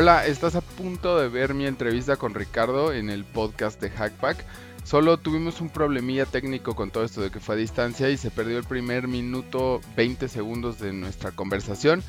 Hola, 0.00 0.26
estás 0.26 0.54
a 0.54 0.60
punto 0.60 1.18
de 1.18 1.28
ver 1.28 1.54
mi 1.54 1.66
entrevista 1.66 2.16
con 2.16 2.32
Ricardo 2.32 2.92
en 2.92 3.10
el 3.10 3.24
podcast 3.24 3.80
de 3.80 3.90
Hackpack. 3.90 4.44
Solo 4.84 5.18
tuvimos 5.18 5.60
un 5.60 5.70
problemilla 5.70 6.24
técnico 6.24 6.76
con 6.76 6.92
todo 6.92 7.02
esto 7.02 7.20
de 7.20 7.32
que 7.32 7.40
fue 7.40 7.56
a 7.56 7.58
distancia 7.58 8.08
y 8.08 8.16
se 8.16 8.30
perdió 8.30 8.58
el 8.58 8.64
primer 8.64 9.08
minuto 9.08 9.80
20 9.96 10.28
segundos 10.28 10.78
de 10.78 10.92
nuestra 10.92 11.32
conversación 11.32 12.04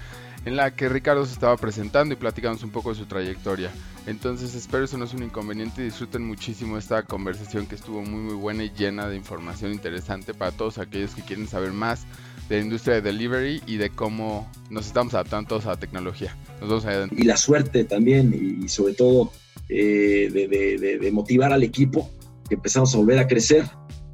en 0.46 0.56
la 0.56 0.76
que 0.76 0.88
Ricardo 0.88 1.26
se 1.26 1.34
estaba 1.34 1.58
presentando 1.58 2.14
y 2.14 2.18
platicamos 2.18 2.62
un 2.62 2.70
poco 2.70 2.90
de 2.90 3.00
su 3.00 3.08
trayectoria. 3.08 3.72
Entonces 4.06 4.54
espero 4.54 4.86
eso 4.86 5.00
no 5.00 5.06
es 5.06 5.16
un 5.16 5.24
inconveniente 5.24 5.82
y 5.82 5.86
disfruten 5.86 6.28
muchísimo 6.28 6.78
esta 6.78 7.02
conversación 7.02 7.66
que 7.66 7.74
estuvo 7.74 8.04
muy 8.04 8.22
muy 8.22 8.36
buena 8.36 8.66
y 8.66 8.70
llena 8.70 9.08
de 9.08 9.16
información 9.16 9.72
interesante 9.72 10.36
para 10.36 10.52
todos 10.52 10.78
aquellos 10.78 11.16
que 11.16 11.24
quieren 11.24 11.48
saber 11.48 11.72
más 11.72 12.06
de 12.50 12.58
la 12.58 12.64
industria 12.64 12.96
de 12.96 13.02
delivery 13.02 13.62
y 13.68 13.78
de 13.78 13.92
cómo 13.92 14.52
nos 14.70 14.88
estamos 14.88 15.14
adaptando 15.14 15.50
todos 15.50 15.66
a 15.68 15.70
la 15.70 15.78
tecnología. 15.80 16.36
Nos 16.60 16.84
vemos 16.84 17.12
Y 17.18 17.24
la 17.24 17.38
suerte 17.38 17.84
también 17.86 18.60
y 18.64 18.68
sobre 18.68 18.94
todo 18.94 19.32
eh, 19.70 20.30
de 21.00 21.12
motivar 21.12 21.54
al 21.54 21.64
equipo 21.64 22.10
que 22.50 22.56
empezamos 22.56 22.94
a 22.94 22.98
volver 22.98 23.20
a 23.20 23.28
crecer. 23.28 23.66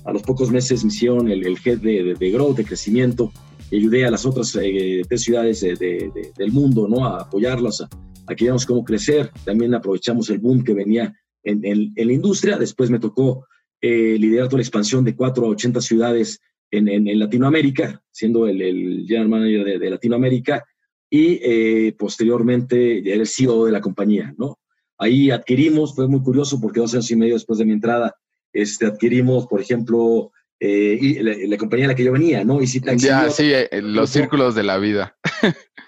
A 0.04 0.14
los 0.14 0.22
pocos 0.22 0.52
meses 0.52 0.84
me 0.84 0.90
hicieron 0.90 1.32
el, 1.32 1.48
el 1.48 1.58
head 1.64 1.80
de, 1.80 2.14
de, 2.14 2.32
growth, 2.32 2.58
de 2.58 2.66
crecimiento, 2.66 3.32
y 3.72 3.78
ayudé 3.78 4.06
a 4.06 4.12
las 4.12 4.26
otras 4.26 4.56
eh, 4.62 5.02
tres 5.08 5.24
ciudades 5.24 5.62
del 5.62 6.52
mundo 6.52 6.88
¿no? 6.88 7.08
a 7.08 7.22
apoyarlas, 7.22 7.82
a, 7.82 7.90
a, 8.28 8.36
que 8.36 8.44
viéramos 8.44 8.66
cómo 8.68 8.84
crecer. 8.84 9.32
También 9.44 9.74
aprovechamos 9.74 10.30
el 10.30 10.38
boom 10.38 10.64
que 10.64 10.74
venía 10.76 11.16
en, 11.44 11.66
en, 11.66 11.94
la 11.96 12.14
industria. 12.14 12.58
Después 12.58 12.92
me 12.92 13.00
tocó 13.00 13.48
eh, 13.82 14.18
liderar 14.20 14.48
toda 14.48 14.58
la 14.58 14.64
expansión 14.64 15.04
de 15.04 15.16
cuatro 15.16 15.46
a 15.46 15.50
80 15.50 15.82
ciudades 15.82 16.40
en, 16.78 16.88
en 16.90 17.20
Latinoamérica, 17.20 18.02
siendo 18.12 18.48
el, 18.48 18.62
el, 18.62 19.06
general 19.08 19.30
manager 19.30 19.80
de, 19.80 19.90
Latinoamérica 19.90 20.64
y 21.10 21.40
eh, 21.42 21.96
posteriormente 21.98 23.00
era 23.00 23.22
el 23.22 23.28
CEO 23.28 23.66
de 23.66 23.72
la 23.72 23.82
compañía, 23.82 24.34
¿no? 24.38 24.60
Ahí 24.98 25.30
adquirimos, 25.30 25.96
fue 25.96 26.08
muy 26.08 26.22
curioso 26.22 26.60
porque 26.60 26.80
dos 26.80 26.94
años 26.94 27.12
y 27.12 27.16
medio 27.16 27.34
después 27.34 27.60
de 27.60 27.66
mi 27.66 27.74
entrada, 27.74 28.16
este, 28.54 28.86
adquirimos, 28.86 29.48
por 29.48 29.60
ejemplo, 29.60 30.32
eh, 30.60 31.48
la, 31.48 31.58
compañía 31.58 31.86
en 31.86 31.90
la 31.90 31.96
que 31.96 32.06
yo 32.06 32.14
venía, 32.14 32.44
¿no? 32.46 32.62
Y 32.62 32.68
si 32.68 32.80
ya, 32.98 33.30
sí, 33.30 33.52
eh, 33.54 33.70
los 33.82 34.10
círculos 34.10 34.56
de 34.56 34.64
la 34.64 34.78
vida. 34.78 35.18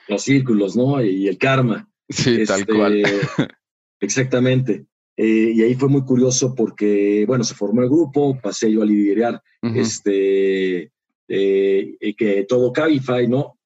los 0.09 0.21
círculos, 0.21 0.75
¿no? 0.75 1.01
Y 1.01 1.27
el 1.27 1.37
karma. 1.37 1.89
Sí, 2.09 2.43
tal 2.45 2.61
este, 2.61 2.73
cual. 2.73 3.03
exactamente. 4.01 4.85
Eh, 5.17 5.51
y 5.55 5.61
ahí 5.63 5.73
fue 5.73 5.89
muy 5.89 6.03
curioso 6.03 6.53
porque, 6.53 7.25
bueno, 7.27 7.43
se 7.43 7.55
formó 7.55 7.81
el 7.81 7.89
grupo, 7.89 8.39
pasé 8.39 8.71
yo 8.71 8.83
a 8.83 8.85
liderar 8.85 9.41
este, 9.75 10.91
que 11.27 12.45
todo 12.47 12.71
Cabify, 12.71 13.27
¿no? 13.27 13.57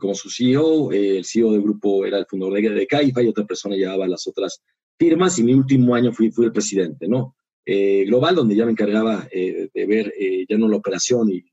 como 0.00 0.14
su 0.14 0.30
CEO, 0.30 0.90
el 0.92 1.26
CEO 1.26 1.52
del 1.52 1.62
grupo 1.62 2.06
era 2.06 2.18
el 2.18 2.26
fundador 2.26 2.54
de, 2.54 2.70
de 2.70 2.86
Cabify, 2.86 3.28
otra 3.28 3.44
persona 3.44 3.76
llevaba 3.76 4.08
las 4.08 4.26
otras 4.26 4.62
firmas 4.98 5.38
y 5.38 5.42
mi 5.42 5.52
último 5.52 5.94
año 5.94 6.12
fui, 6.12 6.30
fui 6.30 6.46
el 6.46 6.52
presidente, 6.52 7.06
¿no? 7.06 7.36
Eh, 7.64 8.04
global, 8.06 8.34
donde 8.34 8.56
ya 8.56 8.64
me 8.64 8.72
encargaba 8.72 9.28
eh, 9.30 9.68
de 9.72 9.86
ver 9.86 10.12
eh, 10.18 10.44
ya 10.48 10.58
no 10.58 10.68
la 10.68 10.76
operación 10.76 11.30
y, 11.30 11.44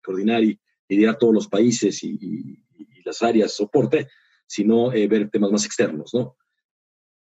coordinar 0.00 0.42
y 0.44 0.58
liderar 0.88 1.18
todos 1.18 1.34
los 1.34 1.48
países 1.48 2.02
y, 2.02 2.58
las 3.04 3.20
áreas 3.20 3.48
de 3.48 3.54
soporte, 3.54 4.08
sino 4.46 4.90
ver 4.90 5.28
temas 5.28 5.50
más 5.50 5.64
externos, 5.64 6.14
¿no? 6.14 6.36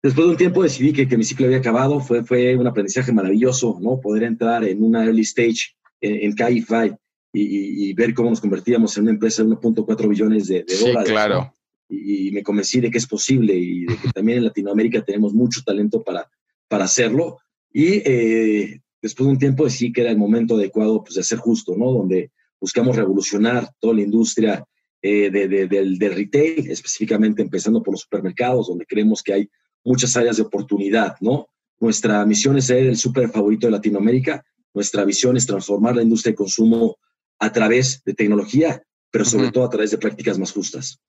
Después 0.06 0.28
de 0.28 0.31
un 0.34 0.38
tiempo 0.38 0.61
decidí 0.61 0.94
que, 0.94 1.08
que 1.08 1.17
mi 1.17 1.23
ciclo 1.23 1.48
había 1.48 1.58
acabado, 1.58 2.00
fue, 2.00 2.23
fue 2.23 2.56
un 2.56 2.67
aprendizaje 2.67 3.11
maravilloso, 3.11 3.80
¿no? 3.81 4.00
Poder 4.00 4.22
entrar 4.22 4.64
en 4.64 4.84
una 4.84 5.03
early 5.03 5.23
stage 5.23 5.75
en, 6.00 6.32
en 6.32 6.99
y, 7.33 7.92
ver 7.95 8.14
cómo 8.14 8.30
nos 8.30 8.39
convertíamos 8.39 8.95
en 8.95 9.05
una 9.05 9.14
empresa 9.14 9.42
de 9.42 9.49
1.4 9.49 10.08
billones 10.08 10.48
de, 10.48 10.64
de 10.64 10.77
dólares. 10.77 11.10
claro. 11.11 11.55
Y, 11.89 12.30
me 12.33 12.44
convencí 12.44 12.82
de 12.82 12.92
que 12.92 12.99
es 12.99 13.08
posible 13.08 13.55
y 13.55 13.86
de 13.86 13.98
que 13.98 14.10
también 14.14 14.38
en 14.38 14.44
Latinoamérica 14.44 15.04
tenemos 15.04 15.33
mucho 15.33 15.64
talento 15.65 16.04
para, 16.04 16.30
para 16.67 16.83
hacerlo. 16.83 17.39
Y 17.73 18.04
eh, 18.05 18.82
después 19.02 19.26
de 19.26 19.32
un 19.32 19.39
tiempo 19.39 19.64
decidí 19.64 19.92
que 19.92 20.02
era 20.02 20.11
el 20.11 20.20
momento 20.20 20.54
adecuado 20.54 21.04
pues, 21.04 21.15
de 21.15 21.23
ser 21.23 21.39
justo, 21.39 21.76
¿no? 21.76 21.92
Donde 21.92 22.30
buscamos 22.61 22.95
revolucionar 22.95 23.71
toda 23.80 23.95
la 23.95 24.02
industria 24.02 24.64
eh, 25.02 25.32
de, 25.32 25.67
del, 25.67 25.99
retail, 25.99 26.70
específicamente 26.70 27.42
empezando 27.42 27.82
por 27.82 27.95
los 27.95 28.02
supermercados, 28.02 28.67
donde 28.67 28.86
creemos 28.86 29.23
que 29.23 29.33
hay 29.33 29.49
muchas 29.85 30.17
áreas 30.17 30.35
de 30.35 30.43
oportunidad, 30.43 31.15
¿no? 31.21 31.47
Nuestra 31.79 32.25
misión 32.25 32.57
es 32.57 32.65
ser 32.65 32.85
el 32.85 32.97
super 32.97 33.29
favorito 33.29 33.67
de 33.67 33.71
Latinoamérica. 33.71 34.43
Nuestra 34.73 35.05
visión 35.05 35.37
es 35.37 35.45
transformar 35.45 35.95
la 35.95 36.03
industria 36.03 36.31
de 36.31 36.37
consumo 36.37 36.97
a 37.39 37.51
través 37.51 38.01
de 38.03 38.13
tecnología, 38.13 38.83
pero 39.11 39.23
sobre 39.23 39.51
todo 39.51 39.65
a 39.65 39.69
través 39.69 39.91
de 39.91 39.97
prácticas 39.97 40.37
más 40.37 40.51
justas. 40.51 40.99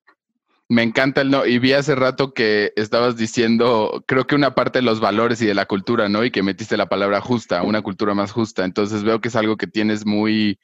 Me 0.69 0.83
encanta 0.83 1.21
el 1.21 1.31
no. 1.31 1.47
Y 1.47 1.59
vi 1.59 1.73
hace 1.73 1.95
rato 1.95 2.35
que 2.35 2.73
estabas 2.75 3.17
diciendo, 3.17 4.05
creo 4.07 4.27
que 4.27 4.35
una 4.35 4.55
parte 4.55 4.81
de 4.81 4.85
los 4.85 4.99
valores 4.99 5.41
y 5.41 5.47
de 5.47 5.55
la 5.55 5.67
cultura, 5.67 6.09
¿no? 6.09 6.25
Y 6.25 6.33
que 6.33 6.43
metiste 6.43 6.77
la 6.77 6.89
palabra 6.89 7.21
justa, 7.21 7.63
una 7.63 7.83
cultura 7.83 8.15
más 8.15 8.33
justa. 8.33 8.65
Entonces 8.65 9.05
veo 9.05 9.21
que 9.21 9.29
es 9.29 9.37
algo 9.37 9.57
que 9.57 9.69
tienes 9.69 10.05
muy, 10.05 10.59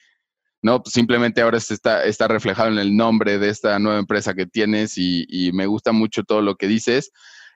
¿no? 0.60 0.82
Simplemente 0.86 1.40
ahora 1.40 1.58
está, 1.58 2.04
está 2.04 2.26
reflejado 2.26 2.68
en 2.70 2.78
el 2.78 2.96
nombre 2.96 3.38
de 3.38 3.48
esta 3.48 3.78
nueva 3.78 4.00
empresa 4.00 4.34
que 4.34 4.46
tienes 4.46 4.94
y, 4.96 5.50
me 5.52 5.66
gusta 5.66 5.92
mucho 5.92 6.24
todo 6.24 6.42
lo 6.42 6.56
que 6.56 6.66
dices. 6.66 7.12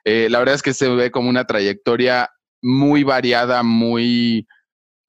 Eh, 0.09 0.29
la 0.29 0.39
verdad 0.39 0.55
es 0.55 0.61
que 0.61 0.73
se 0.73 0.87
ve 0.87 1.11
como 1.11 1.27
una 1.27 1.43
trayectoria 1.43 2.29
muy 2.61 3.03
variada, 3.03 3.61
muy, 3.61 4.47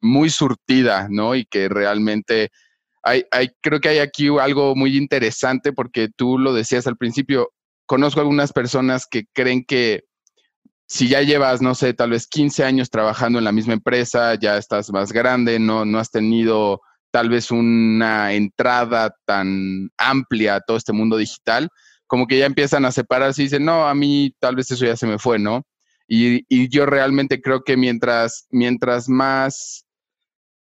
muy 0.01 0.29
surtida, 0.29 1.07
¿no? 1.09 1.37
Y 1.37 1.45
que 1.45 1.69
realmente 1.69 2.51
hay, 3.05 3.23
creo 3.61 3.81
que 3.81 3.91
hay 3.91 3.99
aquí 3.99 4.27
algo 4.41 4.75
muy 4.75 4.97
interesante 4.97 5.73
porque 5.73 6.09
tú 6.09 6.37
lo 6.37 6.53
decías 6.53 6.89
al 6.89 6.97
principio, 6.97 7.53
conozco 7.87 8.19
algunas 8.19 8.53
personas 8.53 9.07
que 9.09 9.27
creen 9.33 9.65
que 9.65 10.03
si 10.89 11.07
ya 11.07 11.23
llevas, 11.23 11.63
no 11.63 11.77
sé, 11.77 11.95
tal 11.95 12.11
vez 12.11 12.27
15 12.27 12.65
años 12.65 12.91
trabajando 12.91 13.39
en 13.39 13.45
la 13.45 13.53
misma 13.53 13.75
empresa, 13.75 14.35
ya 14.35 14.57
estás 14.57 14.91
más 14.91 15.13
grande, 15.13 15.61
no, 15.61 15.85
no 15.85 16.01
has 16.01 16.11
tenido 16.11 16.81
tal 17.13 17.29
vez 17.29 17.53
una 17.53 18.33
entrada 18.33 19.15
tan 19.27 19.91
amplia 19.97 20.57
a 20.57 20.61
todo 20.61 20.77
este 20.77 20.93
mundo 20.93 21.17
digital, 21.19 21.69
como 22.09 22.27
que 22.27 22.39
ya 22.39 22.47
empiezan 22.47 22.85
a 22.85 22.91
separarse 22.91 23.43
y 23.43 23.45
dicen, 23.45 23.65
no, 23.65 23.87
a 23.87 23.95
mí 23.95 24.35
tal 24.41 24.57
vez 24.57 24.71
eso 24.71 24.85
ya 24.85 24.97
se 24.97 25.07
me 25.07 25.19
fue, 25.19 25.39
¿no? 25.39 25.63
Y, 26.09 26.45
y 26.49 26.69
yo 26.69 26.87
realmente 26.87 27.41
creo 27.41 27.63
que 27.63 27.77
mientras, 27.77 28.47
mientras 28.51 29.09
más 29.09 29.85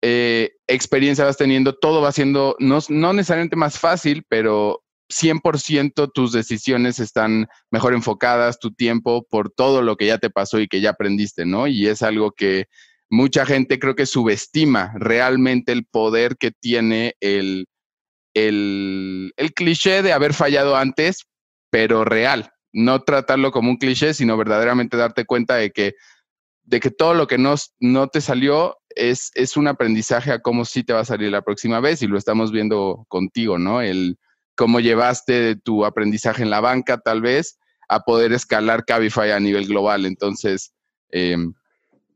eh, 0.04 0.52
experiencia 0.68 1.26
vas 1.26 1.38
teniendo, 1.38 1.74
todo 1.74 2.02
va 2.02 2.12
siendo, 2.12 2.56
no, 2.60 2.80
no 2.90 3.14
necesariamente 3.14 3.56
más 3.56 3.80
fácil, 3.80 4.26
pero 4.28 4.84
100% 5.10 6.12
tus 6.14 6.32
decisiones 6.32 7.00
están 7.00 7.48
mejor 7.70 7.94
enfocadas, 7.94 8.60
tu 8.60 8.72
tiempo, 8.72 9.26
por 9.30 9.52
todo 9.52 9.82
lo 9.82 9.96
que 9.96 10.08
ya 10.08 10.18
te 10.18 10.30
pasó 10.30 10.60
y 10.60 10.68
que 10.68 10.82
ya 10.82 10.92
aprendiste, 10.92 11.46
¿no? 11.46 11.68
Y 11.68 11.88
es 11.88 12.02
algo 12.02 12.32
que 12.32 12.66
mucha 13.10 13.46
gente 13.46 13.80
creo 13.80 13.96
que 13.96 14.06
subestima 14.06 14.94
realmente 14.96 15.72
el 15.72 15.86
poder 15.86 16.38
que 16.38 16.52
tiene 16.52 17.16
el, 17.20 17.68
el, 18.34 19.34
el 19.38 19.54
cliché 19.54 20.02
de 20.02 20.14
haber 20.14 20.34
fallado 20.34 20.76
antes, 20.76 21.26
pero 21.70 22.06
real. 22.06 22.52
No 22.74 23.02
tratarlo 23.04 23.52
como 23.52 23.70
un 23.70 23.78
cliché, 23.78 24.14
sino 24.14 24.38
verdaderamente 24.38 24.98
darte 24.98 25.26
cuenta 25.26 25.56
de 25.56 25.72
que 25.72 25.94
de 26.64 26.80
que 26.80 26.92
todo 26.92 27.14
lo 27.14 27.28
que 27.28 27.38
no, 27.38 27.56
no 27.80 28.08
te 28.08 28.22
salió 28.22 28.78
es, 28.96 29.32
es 29.34 29.58
un 29.58 29.68
aprendizaje 29.68 30.32
a 30.32 30.40
cómo 30.40 30.66
sí 30.66 30.84
te 30.84 30.94
va 30.94 31.02
a 31.02 31.06
salir 31.06 31.32
la 31.32 31.42
próxima 31.42 31.80
vez 31.80 32.02
y 32.02 32.08
lo 32.08 32.18
estamos 32.18 32.52
viendo 32.52 33.06
contigo, 33.08 33.58
¿no? 33.58 33.82
El 33.82 34.18
cómo 34.56 34.80
llevaste 34.80 35.56
tu 35.56 35.86
aprendizaje 35.86 36.44
en 36.44 36.50
la 36.50 36.62
banca 36.62 37.00
tal 37.00 37.22
vez 37.22 37.58
a 37.90 38.02
poder 38.02 38.32
escalar 38.32 38.86
Cabify 38.86 39.32
a 39.32 39.40
nivel 39.40 39.68
global. 39.68 40.06
Entonces, 40.06 40.74
em, 41.10 41.54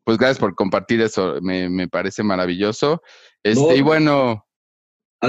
pues 0.04 0.18
gracias 0.18 0.40
por 0.40 0.56
compartir 0.56 1.02
eso, 1.02 1.36
me, 1.42 1.88
parece 1.88 2.24
maravilloso. 2.24 3.02
Este, 3.44 3.78
y 3.78 3.82
bueno... 3.82 4.45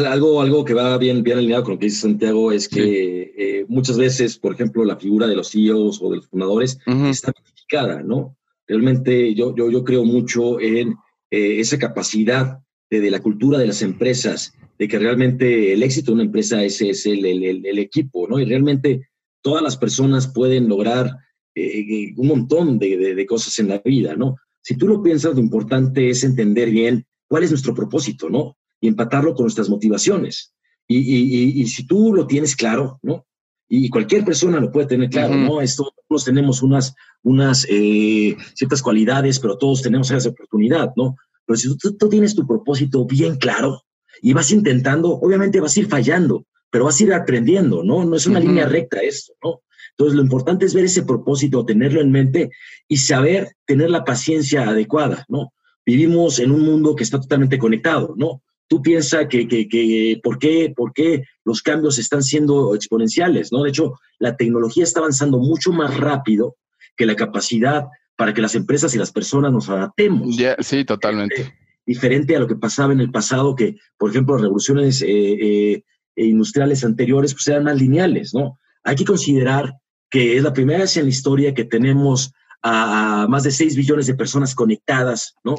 Algo, 0.04 0.42
algo 0.42 0.64
que 0.64 0.74
va 0.74 0.98
bien, 0.98 1.22
bien 1.22 1.38
alineado 1.38 1.64
con 1.64 1.74
lo 1.74 1.78
que 1.78 1.86
dice 1.86 2.02
Santiago 2.02 2.52
es 2.52 2.68
que 2.68 3.32
eh, 3.36 3.64
muchas 3.68 3.96
veces, 3.96 4.38
por 4.38 4.54
ejemplo, 4.54 4.84
la 4.84 4.96
figura 4.96 5.26
de 5.26 5.36
los 5.36 5.50
CEOs 5.50 6.00
o 6.02 6.10
de 6.10 6.16
los 6.16 6.28
fundadores 6.28 6.78
está 6.86 7.32
modificada, 7.38 8.02
¿no? 8.02 8.36
Realmente 8.66 9.34
yo, 9.34 9.54
yo, 9.54 9.70
yo 9.70 9.84
creo 9.84 10.04
mucho 10.04 10.60
en 10.60 10.96
eh, 11.30 11.60
esa 11.60 11.78
capacidad 11.78 12.58
de, 12.90 13.10
la 13.10 13.20
cultura 13.20 13.58
de 13.58 13.66
las 13.66 13.82
empresas, 13.82 14.54
de 14.78 14.86
que 14.86 14.98
realmente 14.98 15.72
el 15.72 15.82
éxito 15.82 16.10
de 16.10 16.14
una 16.14 16.24
empresa 16.24 16.62
es, 16.62 16.80
es 16.82 17.06
el, 17.06 17.24
el, 17.24 17.66
el, 17.66 17.78
equipo, 17.78 18.28
¿no? 18.28 18.38
Y 18.38 18.44
realmente 18.44 19.08
todas 19.42 19.62
las 19.62 19.76
personas 19.76 20.28
pueden 20.28 20.68
lograr 20.68 21.10
eh, 21.54 21.78
eh, 21.80 22.14
un 22.16 22.28
montón 22.28 22.78
de, 22.78 23.14
de, 23.14 23.26
cosas 23.26 23.58
en 23.58 23.68
la 23.68 23.78
vida, 23.84 24.14
¿no? 24.14 24.36
Si 24.62 24.76
tú 24.76 24.86
lo 24.86 25.02
piensas, 25.02 25.34
lo 25.34 25.40
importante 25.40 26.10
es 26.10 26.22
entender 26.22 26.70
bien 26.70 27.06
cuál 27.28 27.44
es 27.44 27.50
nuestro 27.50 27.74
propósito, 27.74 28.28
¿no? 28.28 28.56
Y 28.80 28.88
empatarlo 28.88 29.34
con 29.34 29.44
nuestras 29.44 29.68
motivaciones. 29.68 30.52
Y, 30.88 30.98
y, 30.98 31.60
y, 31.62 31.66
si 31.66 31.86
tú 31.86 32.14
lo 32.14 32.26
tienes 32.26 32.54
claro, 32.54 33.00
¿no? 33.02 33.26
Y 33.68 33.90
cualquier 33.90 34.24
persona 34.24 34.60
lo 34.60 34.70
puede 34.70 34.86
tener 34.86 35.10
claro, 35.10 35.34
¿no? 35.34 35.60
Esto, 35.60 35.92
todos 36.08 36.24
tenemos 36.24 36.62
unas, 36.62 36.94
unas 37.22 37.66
eh, 37.68 38.36
ciertas 38.54 38.82
cualidades, 38.82 39.40
pero 39.40 39.58
todos 39.58 39.82
tenemos 39.82 40.10
esa 40.12 40.28
oportunidad, 40.28 40.92
¿no? 40.94 41.16
Pero 41.44 41.56
si 41.56 41.76
tú, 41.76 41.96
tú, 41.96 42.08
tienes 42.08 42.36
tu 42.36 42.46
propósito 42.46 43.04
bien 43.04 43.36
claro 43.36 43.82
y 44.22 44.32
vas 44.32 44.52
intentando, 44.52 45.14
obviamente 45.14 45.60
vas 45.60 45.76
a 45.76 45.80
ir 45.80 45.88
fallando, 45.88 46.46
pero 46.70 46.84
vas 46.84 47.00
a 47.00 47.02
ir 47.02 47.12
aprendiendo, 47.12 47.82
¿no? 47.82 48.04
No 48.04 48.14
es 48.14 48.26
una 48.26 48.38
línea 48.38 48.66
recta 48.66 49.00
esto, 49.00 49.32
¿no? 49.42 49.62
Entonces, 49.90 50.16
lo 50.16 50.22
importante 50.22 50.66
es 50.66 50.74
ver 50.74 50.84
ese 50.84 51.04
propósito, 51.04 51.64
tenerlo 51.64 52.00
en 52.00 52.10
mente 52.10 52.50
y 52.86 52.98
saber 52.98 53.56
tener 53.64 53.90
la 53.90 54.04
paciencia 54.04 54.68
adecuada, 54.68 55.24
¿no? 55.28 55.52
Vivimos 55.84 56.38
en 56.38 56.50
un 56.50 56.60
mundo 56.60 56.94
que 56.94 57.04
está 57.04 57.20
totalmente 57.20 57.58
conectado, 57.58 58.14
¿no? 58.16 58.42
Tú 58.68 58.82
piensas 58.82 59.26
que, 59.28 59.46
que, 59.46 59.68
que 59.68 60.20
¿por, 60.22 60.38
qué, 60.38 60.72
¿por 60.74 60.92
qué 60.92 61.24
los 61.44 61.62
cambios 61.62 61.98
están 61.98 62.22
siendo 62.22 62.74
exponenciales, 62.74 63.52
¿no? 63.52 63.62
De 63.62 63.70
hecho, 63.70 63.94
la 64.18 64.36
tecnología 64.36 64.84
está 64.84 65.00
avanzando 65.00 65.38
mucho 65.38 65.72
más 65.72 65.96
rápido 65.96 66.56
que 66.96 67.06
la 67.06 67.14
capacidad 67.14 67.86
para 68.16 68.32
que 68.34 68.42
las 68.42 68.54
empresas 68.54 68.94
y 68.94 68.98
las 68.98 69.12
personas 69.12 69.52
nos 69.52 69.68
adaptemos. 69.68 70.36
sí, 70.60 70.84
totalmente. 70.84 71.54
Diferente 71.84 72.34
a 72.34 72.40
lo 72.40 72.48
que 72.48 72.56
pasaba 72.56 72.92
en 72.92 73.00
el 73.00 73.12
pasado, 73.12 73.54
que, 73.54 73.76
por 73.96 74.10
ejemplo, 74.10 74.34
las 74.34 74.42
revoluciones 74.42 75.02
eh, 75.02 75.06
eh, 75.06 75.82
industriales 76.16 76.84
anteriores 76.84 77.34
pues, 77.34 77.46
eran 77.48 77.64
más 77.64 77.80
lineales, 77.80 78.34
¿no? 78.34 78.58
Hay 78.82 78.96
que 78.96 79.04
considerar 79.04 79.74
que 80.10 80.36
es 80.36 80.42
la 80.42 80.52
primera 80.52 80.80
vez 80.80 80.96
en 80.96 81.04
la 81.04 81.10
historia 81.10 81.54
que 81.54 81.64
tenemos 81.64 82.32
a, 82.62 83.26
más 83.28 83.44
de 83.44 83.50
6 83.50 83.76
billones 83.76 84.06
de 84.06 84.14
personas 84.14 84.54
conectadas, 84.54 85.34
¿no? 85.44 85.56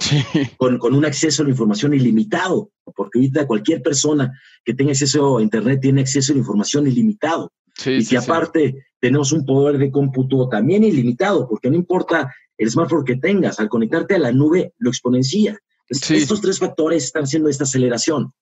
Con, 0.57 0.77
con, 0.77 0.93
un 0.93 1.05
acceso 1.05 1.41
a 1.41 1.45
la 1.45 1.51
información 1.51 1.93
ilimitado, 1.93 2.71
porque 2.95 3.19
ahorita 3.19 3.47
cualquier 3.47 3.81
persona 3.81 4.39
que 4.63 4.73
tenga 4.73 4.91
acceso 4.91 5.37
a 5.37 5.41
Internet 5.41 5.79
tiene 5.81 6.01
acceso 6.01 6.31
a 6.31 6.35
la 6.35 6.39
información 6.39 6.87
ilimitado. 6.87 7.51
y 7.85 8.05
que 8.05 8.17
aparte 8.17 8.87
tenemos 8.99 9.31
un 9.31 9.45
poder 9.45 9.77
de 9.77 9.91
cómputo 9.91 10.49
también 10.49 10.83
ilimitado, 10.83 11.47
porque 11.47 11.69
no 11.69 11.75
importa 11.75 12.33
el 12.57 12.69
smartphone 12.71 13.05
que 13.05 13.17
tengas, 13.17 13.59
al 13.59 13.69
conectarte 13.69 14.15
a 14.15 14.19
la 14.19 14.31
nube 14.31 14.73
lo 14.79 14.89
exponencia. 14.89 15.59
Estos 15.87 16.41
tres 16.41 16.59
factores 16.59 17.05
están 17.05 17.23
haciendo 17.23 17.49
esta 17.49 17.63
aceleración, 17.63 18.33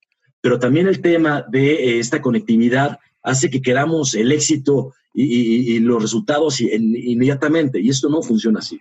pero 0.41 0.57
también 0.57 0.87
el 0.87 1.01
tema 1.01 1.45
de 1.49 1.73
eh, 1.73 1.99
esta 1.99 2.21
conectividad 2.21 2.99
hace 3.25 3.49
que 3.49 3.61
queramos 3.61 4.13
el 4.13 4.31
éxito 4.31 4.93
y, 5.13 5.79
los 5.79 6.01
resultados 6.01 6.59
inmediatamente, 6.61 7.79
y 7.81 7.89
esto 7.89 8.09
no 8.09 8.21
funciona 8.21 8.59
así. 8.59 8.79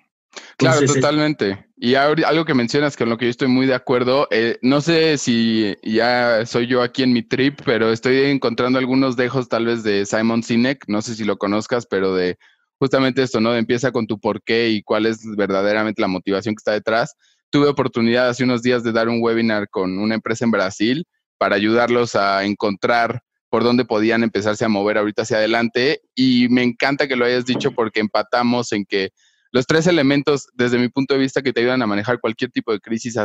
claro, 0.57 0.85
totalmente. 0.85 1.67
Y 1.77 1.95
algo 1.95 2.45
que 2.45 2.55
mencionas 2.55 2.97
con 2.97 3.09
lo 3.09 3.17
que 3.17 3.27
yo 3.27 3.31
estoy 3.31 3.49
muy 3.49 3.67
de 3.67 3.75
acuerdo, 3.75 4.29
eh, 4.31 4.59
no 4.63 4.81
sé 4.81 5.17
si 5.17 5.75
ya 5.83 6.45
soy 6.45 6.67
yo 6.67 6.83
aquí 6.83 7.03
en 7.03 7.13
mi 7.13 7.23
trip, 7.23 7.61
pero 7.65 7.91
estoy 7.91 8.17
encontrando 8.31 8.79
algunos 8.79 9.17
dejos 9.17 9.49
tal 9.49 9.67
vez 9.67 9.83
de 9.83 10.07
Simon 10.07 10.43
Sinek, 10.43 10.85
no 10.89 11.03
sé 11.03 11.15
si 11.15 11.25
lo 11.25 11.37
conozcas, 11.37 11.87
pero 11.87 12.15
de 12.15 12.37
justamente 12.79 13.23
esto, 13.23 13.41
¿no? 13.41 13.55
empieza 13.55 13.93
con 13.93 14.07
tu 14.07 14.19
por 14.19 14.43
qué 14.43 14.71
y 14.71 14.83
cuál 14.83 15.07
es 15.07 15.25
verdaderamente 15.37 16.03
la 16.03 16.09
motivación 16.09 16.55
que 16.55 16.61
está 16.61 16.73
detrás. 16.73 17.15
Tuve 17.51 17.69
oportunidad 17.69 18.29
hace 18.29 18.45
unos 18.45 18.63
días 18.63 18.83
de 18.83 18.93
dar 18.93 19.09
un 19.09 19.23
webinar 19.23 19.69
con 19.71 19.99
una 19.99 20.17
empresa 20.17 20.45
en 20.45 20.51
Brasil 20.51 21.05
para 21.39 21.57
ayudarlos 21.57 22.17
a 22.17 22.45
encontrar 22.45 23.23
por 23.55 23.63
dónde 23.63 23.85
podían 23.85 24.25
empezarse 24.25 24.65
a 24.65 24.69
mover 24.69 24.99
ahorita 24.99 25.23
hacia 25.23 25.37
adelante. 25.37 26.01
Y 26.13 26.49
me 26.49 26.65
encanta 26.65 27.07
que 27.07 27.15
lo 27.15 27.25
hayas 27.25 27.45
dicho 27.45 27.71
porque 27.71 28.01
empatamos 28.01 28.73
en 28.73 28.85
que 28.85 29.11
los 29.53 29.65
tres 29.65 29.87
elementos, 29.87 30.49
desde 30.55 30.77
mi 30.77 30.89
punto 30.89 31.15
de 31.15 31.21
vista, 31.21 31.41
que 31.41 31.53
te 31.53 31.61
ayudan 31.61 31.81
a 31.81 31.87
manejar 31.87 32.19
cualquier 32.19 32.51
tipo 32.51 32.73
de 32.73 32.81
crisis 32.81 33.17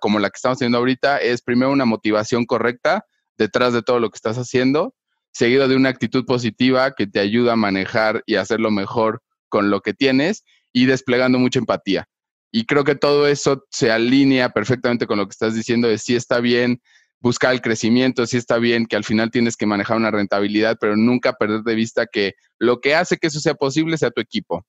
como 0.00 0.18
la 0.18 0.30
que 0.30 0.36
estamos 0.36 0.56
teniendo 0.56 0.78
ahorita, 0.78 1.18
es 1.18 1.42
primero 1.42 1.70
una 1.70 1.84
motivación 1.84 2.46
correcta 2.46 3.04
detrás 3.36 3.74
de 3.74 3.82
todo 3.82 4.00
lo 4.00 4.08
que 4.08 4.16
estás 4.16 4.38
haciendo 4.38 4.94
seguido 5.30 5.68
de 5.68 5.76
una 5.76 5.90
actitud 5.90 6.24
positiva 6.24 6.94
que 6.94 7.06
te 7.06 7.20
ayuda 7.20 7.52
a 7.52 7.56
manejar 7.56 8.22
y 8.24 8.36
hacerlo 8.36 8.70
mejor 8.70 9.20
con 9.50 9.68
lo 9.68 9.82
que 9.82 9.92
tienes 9.92 10.42
y 10.72 10.86
desplegando 10.86 11.38
mucha 11.38 11.58
empatía. 11.58 12.08
Y 12.50 12.64
creo 12.64 12.84
que 12.84 12.94
todo 12.94 13.28
eso 13.28 13.66
se 13.70 13.92
alinea 13.92 14.54
perfectamente 14.54 15.06
con 15.06 15.18
lo 15.18 15.26
que 15.26 15.32
estás 15.32 15.54
diciendo 15.54 15.86
de 15.86 15.98
si 15.98 16.16
está 16.16 16.40
bien 16.40 16.80
buscar 17.24 17.54
el 17.54 17.62
crecimiento, 17.62 18.26
si 18.26 18.36
está 18.36 18.58
bien 18.58 18.84
que 18.84 18.96
al 18.96 19.02
final 19.02 19.30
tienes 19.30 19.56
que 19.56 19.64
manejar 19.64 19.96
una 19.96 20.10
rentabilidad, 20.10 20.76
pero 20.78 20.94
nunca 20.94 21.32
perder 21.32 21.62
de 21.62 21.74
vista 21.74 22.04
que 22.04 22.34
lo 22.58 22.80
que 22.80 22.94
hace 22.94 23.16
que 23.16 23.28
eso 23.28 23.40
sea 23.40 23.54
posible 23.54 23.96
sea 23.96 24.10
tu 24.10 24.20
equipo. 24.20 24.66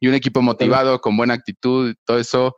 Y 0.00 0.08
un 0.08 0.14
equipo 0.14 0.40
motivado, 0.40 1.02
con 1.02 1.18
buena 1.18 1.34
actitud, 1.34 1.94
todo 2.06 2.18
eso. 2.18 2.56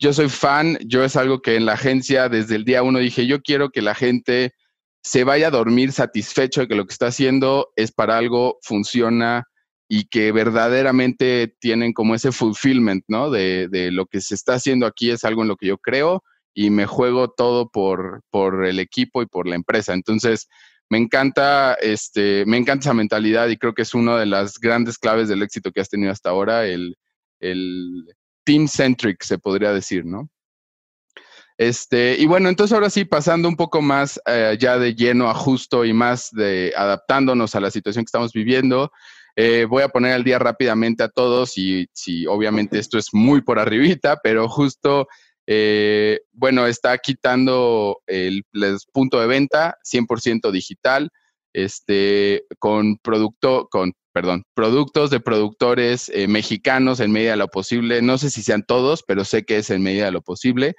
Yo 0.00 0.12
soy 0.12 0.28
fan, 0.28 0.78
yo 0.84 1.04
es 1.04 1.14
algo 1.14 1.40
que 1.42 1.54
en 1.54 1.64
la 1.64 1.74
agencia 1.74 2.28
desde 2.28 2.56
el 2.56 2.64
día 2.64 2.82
uno 2.82 2.98
dije, 2.98 3.24
yo 3.24 3.40
quiero 3.40 3.70
que 3.70 3.82
la 3.82 3.94
gente 3.94 4.52
se 5.00 5.22
vaya 5.22 5.46
a 5.46 5.52
dormir 5.52 5.92
satisfecho 5.92 6.62
de 6.62 6.68
que 6.68 6.74
lo 6.74 6.84
que 6.84 6.92
está 6.92 7.06
haciendo 7.06 7.68
es 7.76 7.92
para 7.92 8.18
algo, 8.18 8.58
funciona 8.62 9.44
y 9.88 10.08
que 10.08 10.32
verdaderamente 10.32 11.54
tienen 11.60 11.92
como 11.92 12.16
ese 12.16 12.32
fulfillment, 12.32 13.04
¿no? 13.06 13.30
De, 13.30 13.68
de, 13.68 13.92
lo 13.92 14.06
que 14.06 14.20
se 14.20 14.34
está 14.34 14.54
haciendo 14.54 14.86
aquí 14.86 15.12
es 15.12 15.22
algo 15.22 15.42
en 15.42 15.48
lo 15.48 15.56
que 15.56 15.68
yo 15.68 15.78
creo 15.78 16.24
y 16.54 16.70
me 16.70 16.86
juego 16.86 17.30
todo 17.30 17.68
por, 17.68 18.22
por 18.30 18.64
el 18.64 18.78
equipo 18.78 19.22
y 19.22 19.26
por 19.26 19.46
la 19.46 19.54
empresa. 19.54 19.94
Entonces, 19.94 20.48
me 20.88 20.98
encanta, 20.98 21.74
este, 21.74 22.44
me 22.46 22.58
encanta 22.58 22.82
esa 22.82 22.94
mentalidad 22.94 23.48
y 23.48 23.56
creo 23.56 23.72
que 23.72 23.82
es 23.82 23.94
una 23.94 24.18
de 24.18 24.26
las 24.26 24.58
grandes 24.58 24.98
claves 24.98 25.28
del 25.28 25.42
éxito 25.42 25.72
que 25.72 25.80
has 25.80 25.88
tenido 25.88 26.12
hasta 26.12 26.30
ahora, 26.30 26.66
el, 26.66 26.96
el 27.40 28.06
team-centric, 28.44 29.22
se 29.22 29.38
podría 29.38 29.72
decir, 29.72 30.04
¿no? 30.04 30.28
Este, 31.58 32.16
y 32.18 32.26
bueno, 32.26 32.48
entonces 32.48 32.74
ahora 32.74 32.90
sí, 32.90 33.04
pasando 33.04 33.48
un 33.48 33.56
poco 33.56 33.82
más 33.82 34.20
eh, 34.26 34.56
ya 34.58 34.78
de 34.78 34.94
lleno 34.94 35.28
a 35.28 35.34
justo 35.34 35.84
y 35.84 35.92
más 35.92 36.30
de 36.32 36.72
adaptándonos 36.76 37.54
a 37.54 37.60
la 37.60 37.70
situación 37.70 38.04
que 38.04 38.08
estamos 38.08 38.32
viviendo, 38.32 38.90
eh, 39.36 39.66
voy 39.68 39.82
a 39.82 39.88
poner 39.88 40.12
al 40.12 40.24
día 40.24 40.38
rápidamente 40.38 41.02
a 41.02 41.08
todos 41.08 41.56
y 41.56 41.86
si 41.92 42.26
obviamente 42.26 42.78
esto 42.78 42.98
es 42.98 43.08
muy 43.12 43.42
por 43.42 43.58
arribita, 43.58 44.18
pero 44.22 44.48
justo, 44.48 45.08
eh, 45.46 46.20
bueno, 46.32 46.66
está 46.66 46.96
quitando 46.98 48.00
el, 48.06 48.44
punto 48.92 49.20
de 49.20 49.26
venta 49.26 49.76
100% 49.84 50.50
digital, 50.50 51.10
este, 51.52 52.44
con 52.58 52.96
producto, 52.98 53.68
con, 53.70 53.92
perdón, 54.12 54.44
productos 54.54 55.10
de 55.10 55.20
productores 55.20 56.10
mexicanos 56.28 57.00
en 57.00 57.12
medida 57.12 57.32
de 57.32 57.36
lo 57.38 57.48
posible. 57.48 58.02
No 58.02 58.18
sé 58.18 58.30
si 58.30 58.42
sean 58.42 58.64
todos, 58.66 59.02
pero 59.06 59.24
sé 59.24 59.44
que 59.44 59.58
es 59.58 59.70
en 59.70 59.82
medida 59.82 60.06
de 60.06 60.12
lo 60.12 60.22
posible. 60.22 60.74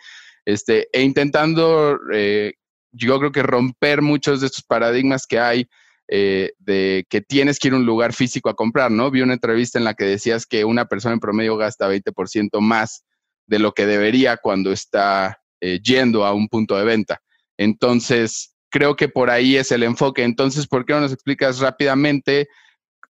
Este, 0.45 0.88
e 0.92 1.01
intentando, 1.04 2.00
eh, 2.12 2.54
yo 2.92 3.18
creo 3.19 3.31
que 3.31 3.44
romper 3.44 4.01
muchos 4.01 4.42
de 4.42 4.48
estos 4.48 4.63
paradigmas 4.63 5.25
que 5.25 5.39
hay 5.39 5.68
eh, 6.09 6.51
de 6.59 7.06
que 7.09 7.21
tienes 7.21 7.59
que 7.59 7.69
ir 7.69 7.74
a 7.74 7.77
un 7.77 7.86
lugar 7.86 8.13
físico 8.13 8.50
a 8.50 8.56
comprar, 8.56 8.92
¿no? 8.92 9.09
Vi 9.09 9.21
una 9.21 9.33
entrevista 9.33 9.80
en 9.80 9.86
la 9.86 9.94
que 9.94 10.04
decías 10.04 10.45
que 10.45 10.66
una 10.66 10.86
persona 10.86 11.13
en 11.13 11.19
promedio 11.19 11.56
gasta 11.56 11.90
20% 11.90 12.59
más 12.59 13.04
de 13.47 13.59
lo 13.59 13.73
que 13.73 13.85
debería 13.85 14.38
cuando 14.38 14.71
está 14.71 15.40
eh, 15.62 15.80
yendo 15.81 16.26
a 16.26 16.33
un 16.33 16.47
punto 16.47 16.78
de 16.78 16.85
venta. 16.85 17.21
Entonces, 17.57 18.56
creo 18.69 18.95
que 18.95 19.07
por 19.07 19.30
ahí 19.30 19.56
es 19.56 19.71
el 19.71 19.83
enfoque. 19.83 20.23
Entonces, 20.23 20.68
¿por 20.68 20.85
qué 20.85 20.94
no 20.94 21.02
nos 21.02 21.14
explicas 21.14 21.59
rápidamente 21.59 22.47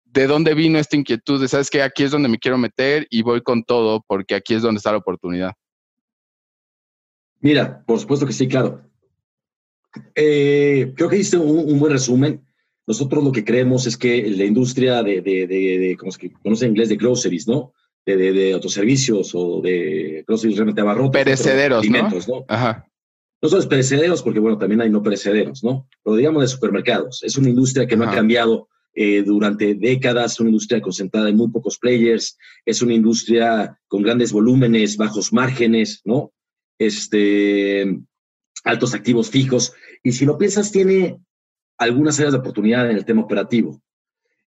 de 0.04 0.26
dónde 0.26 0.54
vino 0.54 0.78
esta 0.78 0.96
inquietud 0.96 1.40
de, 1.40 1.48
sabes 1.48 1.70
que 1.70 1.82
aquí 1.82 2.02
es 2.02 2.10
donde 2.10 2.28
me 2.28 2.38
quiero 2.38 2.58
meter 2.58 3.06
y 3.10 3.22
voy 3.22 3.42
con 3.42 3.64
todo 3.64 4.04
porque 4.06 4.34
aquí 4.34 4.54
es 4.54 4.62
donde 4.62 4.78
está 4.78 4.92
la 4.92 4.98
oportunidad? 4.98 5.52
Mira, 7.40 7.82
por 7.84 7.98
supuesto 7.98 8.26
que 8.26 8.32
sí, 8.32 8.46
claro. 8.46 8.82
Eh, 10.14 10.92
creo 10.96 11.08
que 11.08 11.16
hiciste 11.16 11.38
un, 11.38 11.78
buen 11.78 11.92
resumen. 11.92 12.44
Nosotros 12.86 13.22
lo 13.22 13.32
que 13.32 13.44
creemos 13.44 13.86
es 13.86 13.96
que 13.96 14.28
la 14.30 14.44
industria 14.44 15.02
de, 15.02 15.20
de, 15.22 15.46
de, 15.46 15.96
como 15.96 16.12
se 16.12 16.32
conoce 16.32 16.64
en 16.64 16.72
inglés, 16.72 16.88
de 16.88 16.96
groceries, 16.96 17.48
¿no? 17.48 17.72
De, 18.04 18.16
de, 18.16 18.52
autoservicios 18.52 19.30
o 19.34 19.60
de 19.60 20.24
groceries 20.26 20.56
realmente 20.56 20.80
abarrotes. 20.80 21.22
Perecederos, 21.22 21.80
alimentos, 21.80 22.28
¿no? 22.28 22.44
Ajá. 22.48 22.84
No 23.40 23.48
solo 23.48 23.60
es 23.60 23.68
perecederos, 23.68 24.22
porque 24.22 24.40
bueno, 24.40 24.58
también 24.58 24.80
hay 24.80 24.90
no 24.90 25.02
perecederos, 25.02 25.62
¿no? 25.62 25.88
Pero 26.02 26.16
digamos 26.16 26.42
de 26.42 26.48
supermercados. 26.48 27.22
Es 27.22 27.36
una 27.36 27.48
industria 27.48 27.86
que 27.86 27.96
no 27.96 28.04
ha 28.04 28.12
cambiado 28.12 28.68
eh, 28.94 29.22
durante 29.22 29.74
décadas, 29.74 30.40
una 30.40 30.50
industria 30.50 30.80
concentrada 30.80 31.28
en 31.28 31.36
muy 31.36 31.48
pocos 31.48 31.78
players, 31.78 32.36
es 32.66 32.82
una 32.82 32.94
industria 32.94 33.78
con 33.86 34.02
grandes 34.02 34.32
volúmenes, 34.32 34.96
bajos 34.96 35.32
márgenes, 35.32 36.02
¿no? 36.04 36.32
este, 36.86 38.00
altos 38.64 38.94
activos 38.94 39.30
fijos. 39.30 39.74
Y 40.02 40.12
si 40.12 40.24
lo 40.24 40.38
piensas, 40.38 40.72
tiene 40.72 41.20
algunas 41.78 42.18
áreas 42.18 42.32
de 42.32 42.40
oportunidad 42.40 42.90
en 42.90 42.96
el 42.96 43.04
tema 43.04 43.22
operativo. 43.22 43.80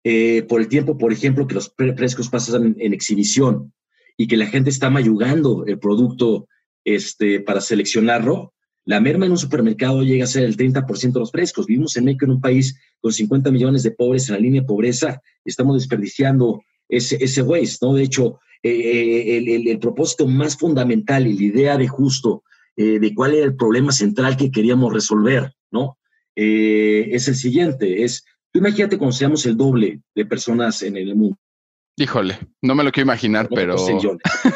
Eh, 0.04 0.44
por 0.44 0.62
el 0.62 0.68
tiempo, 0.68 0.98
por 0.98 1.14
ejemplo, 1.14 1.48
que 1.48 1.56
los 1.56 1.70
precios 1.70 2.30
pasan 2.30 2.76
en, 2.78 2.94
exhibición 2.94 3.74
y 4.18 4.28
que 4.28 4.38
la 4.38 4.48
gente 4.48 4.70
está 4.70 4.90
mayugando 4.90 5.66
el 5.66 5.80
producto 5.80 6.48
este, 6.84 7.40
para 7.40 7.62
seleccionarlo, 7.62 8.54
la 8.86 9.00
merma 9.00 9.26
en 9.26 9.32
un 9.32 9.38
supermercado 9.38 10.04
llega 10.04 10.26
a 10.26 10.28
ser 10.28 10.44
el 10.44 10.58
30% 10.58 11.14
de 11.14 11.20
los 11.20 11.32
frescos. 11.32 11.68
Vivimos 11.68 11.96
en 11.96 12.04
México, 12.06 12.26
en 12.26 12.32
un 12.32 12.42
país 12.42 12.78
con 13.00 13.14
50 13.14 13.50
millones 13.50 13.84
de 13.84 13.92
pobres 13.92 14.28
en 14.28 14.36
la 14.36 14.42
línea 14.42 14.62
de 14.62 14.68
pobreza, 14.68 15.22
estamos 15.46 15.78
desperdiciando 15.78 16.62
ese, 16.90 17.18
ese 17.24 17.42
waste, 17.42 17.86
¿no? 17.86 17.94
De 17.94 18.04
hecho, 18.04 18.40
eh, 18.62 19.38
el, 19.38 19.68
el, 19.68 19.80
propósito 19.80 20.28
más 20.28 20.58
fundamental 20.58 21.28
y 21.28 21.34
la 21.34 21.44
idea 21.44 21.78
de 21.78 21.88
justo 21.88 22.44
eh, 22.76 23.00
de 23.00 23.14
cuál 23.14 23.36
era 23.36 23.46
el 23.46 23.56
problema 23.56 23.92
central 23.92 24.36
que 24.36 24.52
queríamos 24.52 24.92
resolver, 24.92 25.54
¿no? 25.72 25.98
Eh, 26.36 27.10
es 27.12 27.28
el 27.28 27.36
siguiente, 27.36 28.04
es, 28.04 28.26
imagínate 28.54 28.98
cuando 28.98 29.16
seamos 29.16 29.46
el 29.46 29.58
doble 29.58 30.02
de 30.16 30.26
personas 30.26 30.82
en 30.84 30.98
el 30.98 31.16
mundo. 31.16 31.38
Híjole, 31.96 32.40
no 32.62 32.74
me 32.74 32.84
lo 32.84 32.92
quiero 32.92 33.06
imaginar, 33.06 33.48
pero... 33.54 33.76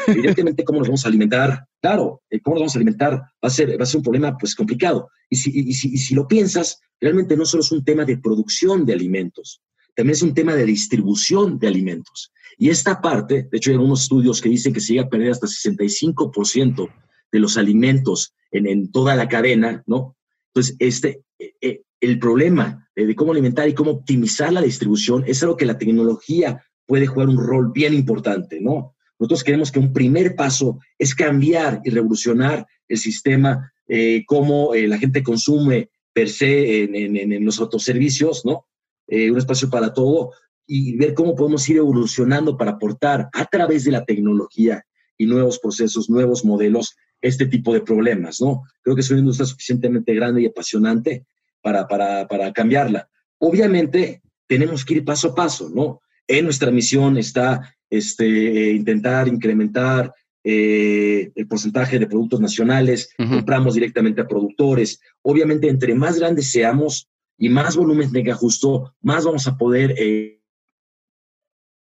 Evidentemente, 0.08 0.64
¿cómo 0.64 0.80
nos 0.80 0.88
vamos 0.88 1.04
a 1.04 1.08
alimentar? 1.08 1.66
Claro, 1.80 2.20
¿cómo 2.42 2.56
nos 2.56 2.62
vamos 2.62 2.74
a 2.74 2.78
alimentar? 2.78 3.12
Va 3.12 3.30
a 3.42 3.50
ser, 3.50 3.78
va 3.78 3.84
a 3.84 3.86
ser 3.86 3.98
un 3.98 4.02
problema, 4.02 4.36
pues, 4.36 4.56
complicado. 4.56 5.08
Y 5.30 5.36
si, 5.36 5.50
y 5.54 5.72
si, 5.72 5.94
y 5.94 5.98
si 5.98 6.14
lo 6.16 6.26
piensas, 6.26 6.80
realmente 7.00 7.36
no 7.36 7.44
solo 7.44 7.62
es 7.62 7.70
un 7.70 7.84
tema 7.84 8.04
de 8.04 8.18
producción 8.18 8.84
de 8.84 8.94
alimentos, 8.94 9.62
también 9.94 10.14
es 10.14 10.22
un 10.22 10.34
tema 10.34 10.54
de 10.54 10.64
distribución 10.64 11.58
de 11.58 11.68
alimentos. 11.68 12.32
Y 12.56 12.70
esta 12.70 13.00
parte, 13.00 13.48
de 13.50 13.56
hecho 13.56 13.70
hay 13.70 13.76
algunos 13.76 14.02
estudios 14.02 14.40
que 14.40 14.48
dicen 14.48 14.72
que 14.72 14.80
se 14.80 14.94
llega 14.94 15.06
a 15.06 15.08
perder 15.08 15.30
hasta 15.30 15.46
65% 15.46 16.88
de 17.30 17.38
los 17.38 17.56
alimentos 17.56 18.34
en, 18.50 18.90
toda 18.90 19.14
la 19.14 19.28
cadena, 19.28 19.82
¿no? 19.86 20.16
Entonces, 20.48 20.76
este, 20.78 21.22
eh, 21.38 21.52
eh, 21.60 21.82
el 22.00 22.18
problema 22.18 22.88
de 22.94 23.14
cómo 23.14 23.32
alimentar 23.32 23.68
y 23.68 23.74
cómo 23.74 23.92
optimizar 23.92 24.52
la 24.52 24.62
distribución 24.62 25.24
es 25.26 25.42
algo 25.42 25.56
que 25.56 25.66
la 25.66 25.78
tecnología 25.78 26.64
puede 26.86 27.06
jugar 27.06 27.28
un 27.28 27.38
rol 27.38 27.70
bien 27.72 27.94
importante, 27.94 28.60
¿no? 28.60 28.94
Nosotros 29.18 29.44
queremos 29.44 29.70
que 29.70 29.78
un 29.78 29.92
primer 29.92 30.34
paso 30.34 30.78
es 30.98 31.14
cambiar 31.14 31.80
y 31.84 31.90
revolucionar 31.90 32.66
el 32.88 32.98
sistema, 32.98 33.72
eh, 33.86 34.24
cómo 34.26 34.74
eh, 34.74 34.86
la 34.86 34.98
gente 34.98 35.22
consume 35.22 35.90
per 36.12 36.28
se 36.28 36.84
en, 36.84 37.44
los 37.44 37.60
autoservicios, 37.60 38.44
¿no? 38.44 38.66
Eh, 39.06 39.30
un 39.30 39.38
espacio 39.38 39.70
para 39.70 39.92
todo 39.92 40.32
y 40.66 40.96
ver 40.96 41.14
cómo 41.14 41.34
podemos 41.34 41.68
ir 41.68 41.78
evolucionando 41.78 42.56
para 42.56 42.72
aportar 42.72 43.28
a 43.32 43.44
través 43.46 43.84
de 43.84 43.92
la 43.92 44.04
tecnología 44.04 44.84
y 45.16 45.26
nuevos 45.26 45.58
procesos, 45.58 46.10
nuevos 46.10 46.44
modelos, 46.44 46.96
este 47.20 47.46
tipo 47.46 47.72
de 47.72 47.80
problemas, 47.80 48.40
¿no? 48.40 48.62
Creo 48.82 48.94
que 48.94 49.00
es 49.00 49.10
una 49.10 49.20
industria 49.20 49.46
suficientemente 49.46 50.14
grande 50.14 50.42
y 50.42 50.46
apasionante 50.46 51.26
para, 51.62 51.86
para, 51.86 52.26
para 52.26 52.52
cambiarla. 52.52 53.08
Obviamente, 53.38 54.22
tenemos 54.46 54.84
que 54.84 54.94
ir 54.94 55.04
paso 55.04 55.28
a 55.28 55.34
paso, 55.34 55.70
¿no? 55.70 56.00
En 56.26 56.44
nuestra 56.44 56.70
misión 56.70 57.16
está 57.16 57.74
este, 57.90 58.72
intentar 58.72 59.28
incrementar 59.28 60.12
eh, 60.44 61.30
el 61.34 61.48
porcentaje 61.48 61.98
de 61.98 62.06
productos 62.06 62.40
nacionales, 62.40 63.10
compramos 63.16 63.74
directamente 63.74 64.20
a 64.20 64.26
productores. 64.26 65.00
Obviamente, 65.22 65.68
entre 65.68 65.94
más 65.94 66.18
grandes 66.18 66.50
seamos 66.50 67.08
y 67.36 67.48
más 67.48 67.76
volumen 67.76 68.10
tenga 68.10 68.34
justo, 68.34 68.94
más 69.02 69.24
vamos 69.24 69.46
a 69.46 69.56
poder 69.56 69.94
eh, 69.98 70.40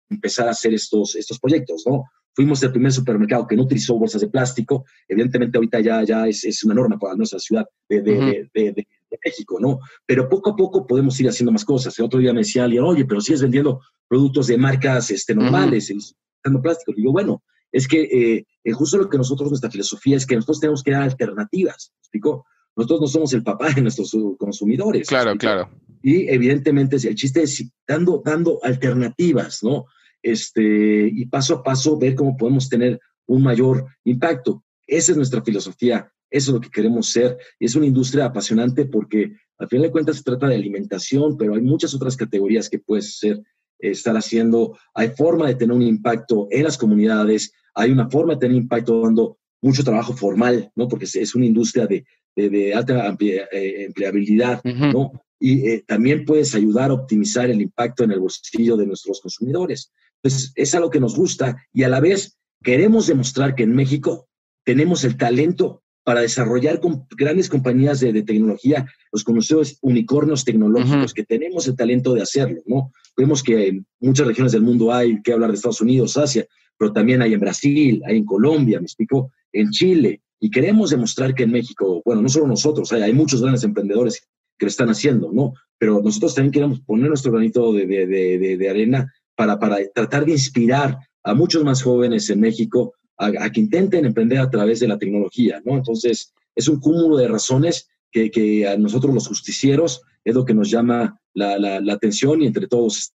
empezar 0.08 0.48
a 0.48 0.50
hacer 0.50 0.74
estos, 0.74 1.14
estos 1.16 1.38
proyectos, 1.38 1.84
¿no? 1.86 2.04
Fuimos 2.34 2.62
el 2.62 2.72
primer 2.72 2.92
supermercado 2.92 3.46
que 3.46 3.56
no 3.56 3.62
utilizó 3.62 3.98
bolsas 3.98 4.20
de 4.20 4.28
plástico. 4.28 4.84
Evidentemente, 5.08 5.58
ahorita 5.58 5.80
ya, 5.80 6.02
ya 6.04 6.26
es, 6.26 6.44
es 6.44 6.62
una 6.64 6.74
norma 6.74 6.98
para 6.98 7.14
nuestra 7.14 7.38
ciudad 7.38 7.66
de, 7.88 8.00
de, 8.02 8.88
México, 9.24 9.58
¿no? 9.60 9.80
Pero 10.06 10.28
poco 10.28 10.50
a 10.50 10.56
poco 10.56 10.86
podemos 10.86 11.18
ir 11.20 11.28
haciendo 11.28 11.52
más 11.52 11.64
cosas. 11.64 11.98
El 11.98 12.04
otro 12.04 12.18
día 12.20 12.32
me 12.32 12.40
decía 12.40 12.64
alguien, 12.64 12.84
oye, 12.84 13.04
pero 13.04 13.20
sigues 13.20 13.42
vendiendo 13.42 13.80
productos 14.08 14.46
de 14.46 14.58
marcas 14.58 15.10
este, 15.10 15.34
normales, 15.34 15.90
usando 15.90 16.62
plástico. 16.62 16.92
digo, 16.96 17.12
bueno, 17.12 17.42
es 17.72 17.86
que 17.86 18.02
eh, 18.02 18.46
eh, 18.64 18.72
justo 18.72 18.98
lo 18.98 19.08
que 19.08 19.18
nosotros, 19.18 19.50
nuestra 19.50 19.70
filosofía 19.70 20.16
es 20.16 20.26
que 20.26 20.34
nosotros 20.34 20.60
tenemos 20.60 20.82
que 20.82 20.92
dar 20.92 21.02
alternativas, 21.02 21.92
¿explicó? 22.00 22.44
Nosotros 22.76 23.00
no 23.00 23.06
somos 23.06 23.32
el 23.32 23.42
papá 23.42 23.70
de 23.70 23.82
nuestros 23.82 24.16
consumidores. 24.38 25.08
Claro, 25.08 25.36
claro. 25.36 25.70
Y 26.02 26.28
evidentemente 26.28 26.96
el 26.96 27.14
chiste 27.14 27.42
es 27.42 27.70
dando, 27.86 28.22
dando 28.24 28.58
alternativas, 28.62 29.62
¿no? 29.62 29.86
Este, 30.22 31.08
y 31.12 31.26
paso 31.26 31.56
a 31.56 31.62
paso 31.62 31.98
ver 31.98 32.14
cómo 32.14 32.36
podemos 32.36 32.68
tener 32.68 33.00
un 33.26 33.42
mayor 33.42 33.86
impacto. 34.04 34.64
Esa 34.86 35.12
es 35.12 35.16
nuestra 35.16 35.42
filosofía 35.42 36.10
eso 36.30 36.50
es 36.50 36.54
lo 36.54 36.60
que 36.60 36.70
queremos 36.70 37.10
ser. 37.10 37.36
Y 37.58 37.66
es 37.66 37.74
una 37.74 37.86
industria 37.86 38.26
apasionante 38.26 38.86
porque 38.86 39.32
al 39.58 39.68
final 39.68 39.84
de 39.84 39.90
cuentas 39.90 40.16
se 40.16 40.22
trata 40.22 40.48
de 40.48 40.54
alimentación, 40.54 41.36
pero 41.36 41.54
hay 41.54 41.60
muchas 41.60 41.94
otras 41.94 42.16
categorías 42.16 42.68
que 42.68 42.78
puedes 42.78 43.18
ser, 43.18 43.42
estar 43.78 44.16
haciendo. 44.16 44.78
Hay 44.94 45.10
forma 45.10 45.46
de 45.48 45.54
tener 45.54 45.76
un 45.76 45.82
impacto 45.82 46.48
en 46.50 46.64
las 46.64 46.78
comunidades, 46.78 47.52
hay 47.74 47.90
una 47.90 48.08
forma 48.08 48.34
de 48.34 48.40
tener 48.40 48.56
impacto 48.56 49.02
dando 49.02 49.38
mucho 49.62 49.84
trabajo 49.84 50.14
formal, 50.14 50.70
¿no? 50.74 50.88
Porque 50.88 51.04
es 51.04 51.34
una 51.34 51.46
industria 51.46 51.86
de, 51.86 52.04
de, 52.34 52.74
alta 52.74 53.16
eh, 53.20 53.84
empleabilidad, 53.84 54.62
¿no? 54.64 55.12
Y 55.38 55.68
eh, 55.68 55.84
también 55.86 56.24
puedes 56.24 56.54
ayudar 56.54 56.90
a 56.90 56.94
optimizar 56.94 57.50
el 57.50 57.60
impacto 57.60 58.04
en 58.04 58.12
el 58.12 58.20
bolsillo 58.20 58.76
de 58.76 58.86
nuestros 58.86 59.20
consumidores. 59.20 59.92
Entonces, 60.22 60.52
es 60.54 60.74
algo 60.74 60.90
que 60.90 61.00
nos 61.00 61.16
gusta 61.16 61.56
y 61.72 61.82
a 61.82 61.88
la 61.88 62.00
vez 62.00 62.38
queremos 62.62 63.06
demostrar 63.06 63.54
que 63.54 63.62
en 63.62 63.74
México 63.74 64.28
tenemos 64.64 65.04
el 65.04 65.16
talento 65.16 65.82
para 66.04 66.20
desarrollar 66.20 66.80
con 66.80 67.06
grandes 67.10 67.48
compañías 67.48 68.00
de, 68.00 68.22
tecnología, 68.22 68.86
los 69.12 69.24
conocidos 69.24 69.78
unicornios 69.82 70.44
tecnológicos, 70.44 71.12
que 71.12 71.24
tenemos 71.24 71.66
el 71.68 71.76
talento 71.76 72.14
de 72.14 72.22
hacerlo, 72.22 72.62
¿no? 72.66 72.92
Vemos 73.16 73.42
que 73.42 73.68
en 73.68 73.86
muchas 74.00 74.26
regiones 74.26 74.52
del 74.52 74.62
mundo 74.62 74.92
hay 74.92 75.20
que 75.22 75.32
hablar 75.32 75.50
de 75.50 75.56
Estados 75.56 75.80
Unidos, 75.80 76.16
Asia, 76.16 76.46
pero 76.78 76.92
también 76.92 77.20
hay 77.20 77.34
en 77.34 77.40
Brasil, 77.40 78.02
hay 78.06 78.16
en 78.16 78.24
Colombia, 78.24 78.78
me 78.78 78.86
explico, 78.86 79.30
en 79.52 79.70
Chile, 79.70 80.22
y 80.40 80.50
queremos 80.50 80.90
demostrar 80.90 81.34
que 81.34 81.42
en 81.42 81.50
México, 81.50 82.00
bueno, 82.04 82.22
no 82.22 82.28
solo 82.28 82.46
nosotros, 82.46 82.90
hay, 82.92 83.12
muchos 83.12 83.42
grandes 83.42 83.62
emprendedores 83.64 84.26
que 84.58 84.66
lo 84.66 84.70
están 84.70 84.88
haciendo, 84.88 85.30
¿no? 85.32 85.52
Pero 85.78 86.00
nosotros 86.02 86.34
también 86.34 86.52
queremos 86.52 86.80
poner 86.80 87.08
nuestro 87.08 87.32
granito 87.32 87.72
de, 87.72 87.86
de 87.86 88.70
arena 88.70 89.12
para, 89.36 89.58
para 89.58 89.76
tratar 89.94 90.24
de 90.24 90.32
inspirar 90.32 90.98
a 91.22 91.34
muchos 91.34 91.62
más 91.62 91.82
jóvenes 91.82 92.30
en 92.30 92.40
México 92.40 92.94
a, 93.20 93.50
que 93.50 93.60
intenten 93.60 94.06
emprender 94.06 94.38
a 94.38 94.50
través 94.50 94.80
de 94.80 94.88
la 94.88 94.98
tecnología, 94.98 95.60
¿no? 95.64 95.76
Entonces, 95.76 96.32
es 96.54 96.68
un 96.68 96.80
cúmulo 96.80 97.16
de 97.16 97.28
razones 97.28 97.88
que, 98.10 98.30
que 98.30 98.66
a 98.66 98.76
nosotros 98.76 99.14
los 99.14 99.28
justicieros 99.28 100.02
es 100.24 100.34
lo 100.34 100.44
que 100.44 100.54
nos 100.54 100.70
llama 100.70 101.20
la, 101.34 101.58
la, 101.58 101.92
atención 101.92 102.42
y 102.42 102.46
entre 102.46 102.66
todos 102.66 103.12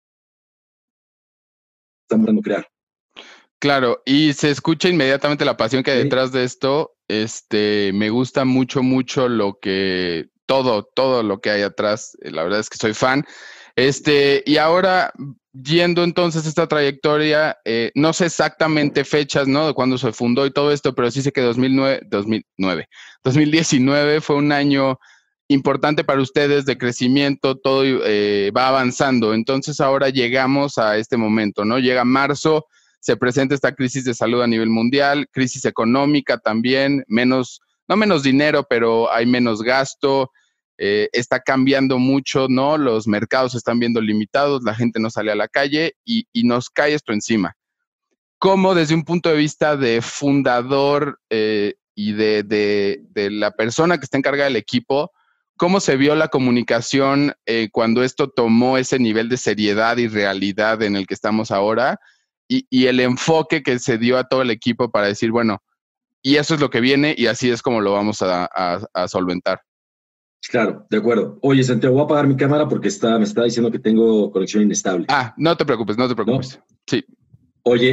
estamos 2.04 2.28
dando 2.28 2.42
crear. 2.42 2.68
Claro, 3.60 4.02
y 4.06 4.34
se 4.34 4.52
escucha 4.52 4.90
inmediatamente 4.90 5.46
la 5.46 5.58
pasión 5.58 5.82
que 5.82 5.92
hay 5.92 6.04
detrás 6.04 6.32
de 6.32 6.44
esto. 6.44 6.96
Este, 7.08 7.92
me 7.94 8.10
gusta 8.10 8.46
mucho, 8.46 8.84
mucho 8.84 9.28
lo 9.28 9.60
que, 9.60 10.30
todo, 10.46 10.84
todo 10.84 11.24
lo 11.24 11.42
que 11.42 11.50
hay 11.50 11.62
atrás. 11.64 12.16
La 12.22 12.44
verdad 12.44 12.60
es 12.60 12.70
que 12.70 12.78
soy 12.78 12.94
fan. 12.94 13.26
Este, 13.76 14.44
y 14.46 14.58
ahora 14.58 15.14
yendo 15.64 16.04
entonces 16.04 16.46
esta 16.46 16.68
trayectoria, 16.68 17.58
eh, 17.64 17.92
no 17.96 18.14
sé 18.14 18.26
exactamente 18.26 19.06
fechas, 19.06 19.48
¿no? 19.48 19.68
De 19.68 19.74
cuándo 19.74 19.98
se 19.98 20.12
fundó 20.12 20.46
y 20.46 20.52
todo 20.52 20.72
esto, 20.72 20.94
pero 20.94 21.10
sí 21.12 21.22
sé 21.22 21.32
que 21.32 21.42
2009, 21.42 22.02
2009, 22.10 22.90
2019 23.24 24.22
fue 24.22 24.36
un 24.36 24.52
año 24.52 25.00
importante 25.48 26.04
para 26.04 26.22
ustedes 26.22 26.66
de 26.66 26.78
crecimiento, 26.78 27.56
todo 27.56 27.84
eh, 27.86 28.52
va 28.56 28.68
avanzando. 28.68 29.34
Entonces 29.34 29.80
ahora 29.80 30.10
llegamos 30.10 30.78
a 30.78 30.98
este 30.98 31.18
momento, 31.18 31.64
¿no? 31.64 31.80
Llega 31.80 32.04
marzo, 32.04 32.66
se 33.00 33.16
presenta 33.16 33.56
esta 33.56 33.76
crisis 33.76 34.04
de 34.04 34.14
salud 34.14 34.42
a 34.42 34.48
nivel 34.48 34.70
mundial, 34.70 35.28
crisis 35.32 35.66
económica 35.66 36.38
también, 36.38 37.04
menos, 37.08 37.62
no 37.88 37.96
menos 37.96 38.24
dinero, 38.24 38.66
pero 38.68 39.12
hay 39.12 39.26
menos 39.26 39.62
gasto, 39.62 40.32
eh, 40.78 41.10
está 41.14 41.40
cambiando 41.40 42.00
mucho, 42.00 42.48
¿no? 42.50 42.78
Los 42.78 43.08
mercados 43.08 43.54
se 43.54 43.58
están 43.58 43.80
viendo 43.80 44.02
limitados, 44.02 44.64
la 44.64 44.76
gente 44.76 45.00
no 45.00 45.10
sale 45.10 45.32
a 45.32 45.36
la 45.36 45.48
calle 45.48 45.96
y, 46.04 46.26
nos 46.44 46.70
cae 46.70 46.94
esto 46.94 47.14
encima. 47.14 47.56
¿Cómo 48.40 48.76
desde 48.76 48.94
un 48.94 49.06
punto 49.06 49.30
de 49.30 49.38
vista 49.38 49.78
de 49.78 50.02
fundador 50.02 51.20
eh, 51.30 51.76
y 51.96 52.12
de, 52.12 53.02
la 53.14 53.52
persona 53.52 53.98
que 53.98 54.04
está 54.04 54.18
encargada 54.18 54.50
del 54.50 54.58
equipo, 54.58 55.12
cómo 55.56 55.80
se 55.80 55.96
vio 55.96 56.14
la 56.16 56.28
comunicación 56.28 57.34
eh, 57.46 57.70
cuando 57.72 58.04
esto 58.04 58.30
tomó 58.30 58.78
ese 58.78 59.00
nivel 59.00 59.30
de 59.30 59.38
seriedad 59.38 59.96
y 59.98 60.10
realidad 60.10 60.84
en 60.84 60.98
el 60.98 61.08
que 61.08 61.14
estamos 61.14 61.52
ahora 61.52 62.00
y, 62.50 62.86
el 62.86 63.00
enfoque 63.00 63.64
que 63.64 63.80
se 63.80 63.98
dio 63.98 64.18
a 64.18 64.26
todo 64.26 64.42
el 64.42 64.52
equipo 64.52 64.92
para 64.92 65.08
decir, 65.08 65.32
bueno, 65.32 65.64
y 66.22 66.36
eso 66.36 66.54
es 66.54 66.60
lo 66.60 66.70
que 66.70 66.82
viene 66.82 67.16
y 67.18 67.28
así 67.28 67.50
es 67.50 67.62
como 67.62 67.80
lo 67.80 67.94
vamos 67.94 68.22
a 68.22 69.08
solventar? 69.08 69.62
Claro, 70.50 70.86
de 70.90 70.98
acuerdo. 70.98 71.40
Oye, 71.42 71.64
Santiago, 71.64 71.96
voy 71.96 72.04
a 72.04 72.06
apagar 72.06 72.28
mi 72.28 72.36
cámara 72.36 72.68
porque 72.68 72.88
está, 72.88 73.18
me 73.18 73.24
está 73.24 73.44
diciendo 73.44 73.72
que 73.72 73.80
tengo 73.80 74.32
conexión 74.32 74.64
inestable. 74.64 75.06
Ah, 75.10 75.34
no 75.38 75.56
te 75.58 75.66
preocupes, 75.66 75.98
no 75.98 76.08
te 76.08 76.16
preocupes. 76.16 76.60
Sí. 76.86 77.04
Oye, 77.64 77.90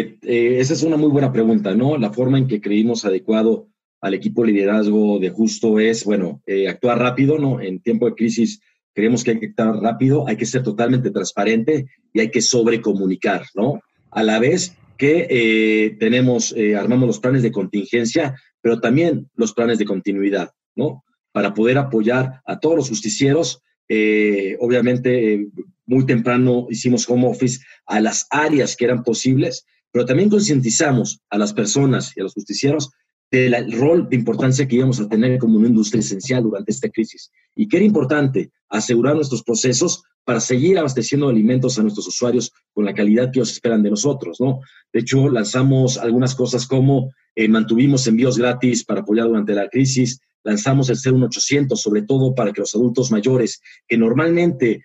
eh, 0.00 0.18
eh, 0.22 0.56
esa 0.58 0.72
es 0.72 0.82
una 0.82 0.96
muy 0.96 1.08
buena 1.08 1.32
pregunta, 1.32 1.72
¿no? 1.72 1.96
La 1.96 2.12
forma 2.12 2.36
en 2.36 2.48
que 2.48 2.60
creímos 2.60 3.04
adecuado 3.04 3.68
al 4.00 4.12
equipo 4.12 4.44
liderazgo 4.44 5.20
de 5.20 5.30
Justo 5.30 5.78
es, 5.78 6.04
bueno, 6.04 6.42
eh, 6.46 6.68
actuar 6.68 6.98
rápido, 6.98 7.38
¿no? 7.38 7.60
En 7.60 7.80
tiempo 7.80 8.06
de 8.06 8.16
crisis 8.16 8.60
creemos 8.92 9.22
que 9.22 9.30
hay 9.30 9.38
que 9.38 9.46
actuar 9.46 9.76
rápido, 9.76 10.26
hay 10.26 10.36
que 10.36 10.46
ser 10.46 10.64
totalmente 10.64 11.12
transparente 11.12 11.86
y 12.12 12.20
hay 12.20 12.30
que 12.30 12.42
sobrecomunicar, 12.42 13.44
¿no? 13.54 13.80
A 14.10 14.24
la 14.24 14.40
vez 14.40 14.76
que 14.98 15.96
tenemos, 15.98 16.54
armamos 16.76 17.06
los 17.06 17.18
planes 17.18 17.42
de 17.42 17.50
contingencia, 17.50 18.34
pero 18.60 18.80
también 18.80 19.28
los 19.34 19.52
planes 19.52 19.78
de 19.78 19.84
continuidad, 19.84 20.50
¿no? 20.74 21.03
Para 21.34 21.52
poder 21.52 21.78
apoyar 21.78 22.42
a 22.46 22.60
todos 22.60 22.76
los 22.76 22.88
justicieros. 22.88 23.60
Eh, 23.88 24.56
obviamente, 24.60 25.34
eh, 25.34 25.48
muy 25.84 26.06
temprano 26.06 26.68
hicimos 26.70 27.10
home 27.10 27.26
office 27.26 27.58
a 27.86 27.98
las 27.98 28.28
áreas 28.30 28.76
que 28.76 28.84
eran 28.84 29.02
posibles, 29.02 29.66
pero 29.90 30.06
también 30.06 30.30
concientizamos 30.30 31.20
a 31.28 31.36
las 31.36 31.52
personas 31.52 32.16
y 32.16 32.20
a 32.20 32.22
los 32.22 32.34
justicieros 32.34 32.92
del 33.32 33.72
rol 33.72 34.08
de 34.08 34.14
importancia 34.14 34.68
que 34.68 34.76
íbamos 34.76 35.00
a 35.00 35.08
tener 35.08 35.40
como 35.40 35.58
una 35.58 35.66
industria 35.66 35.98
esencial 35.98 36.44
durante 36.44 36.70
esta 36.70 36.88
crisis 36.88 37.32
y 37.56 37.66
que 37.66 37.78
era 37.78 37.86
importante 37.86 38.52
asegurar 38.68 39.16
nuestros 39.16 39.42
procesos 39.42 40.04
para 40.24 40.38
seguir 40.38 40.78
abasteciendo 40.78 41.28
alimentos 41.28 41.76
a 41.76 41.82
nuestros 41.82 42.06
usuarios 42.06 42.52
con 42.72 42.84
la 42.84 42.94
calidad 42.94 43.32
que 43.32 43.40
ellos 43.40 43.50
esperan 43.50 43.82
de 43.82 43.90
nosotros, 43.90 44.40
¿no? 44.40 44.60
De 44.92 45.00
hecho, 45.00 45.28
lanzamos 45.28 45.98
algunas 45.98 46.36
cosas 46.36 46.64
como 46.64 47.10
eh, 47.34 47.48
mantuvimos 47.48 48.06
envíos 48.06 48.38
gratis 48.38 48.84
para 48.84 49.00
apoyar 49.00 49.26
durante 49.26 49.52
la 49.52 49.68
crisis, 49.68 50.20
lanzamos 50.44 50.90
el 50.90 50.96
C1800, 50.96 51.76
sobre 51.76 52.02
todo 52.02 52.34
para 52.34 52.52
que 52.52 52.60
los 52.60 52.74
adultos 52.74 53.10
mayores, 53.10 53.60
que 53.88 53.96
normalmente 53.96 54.82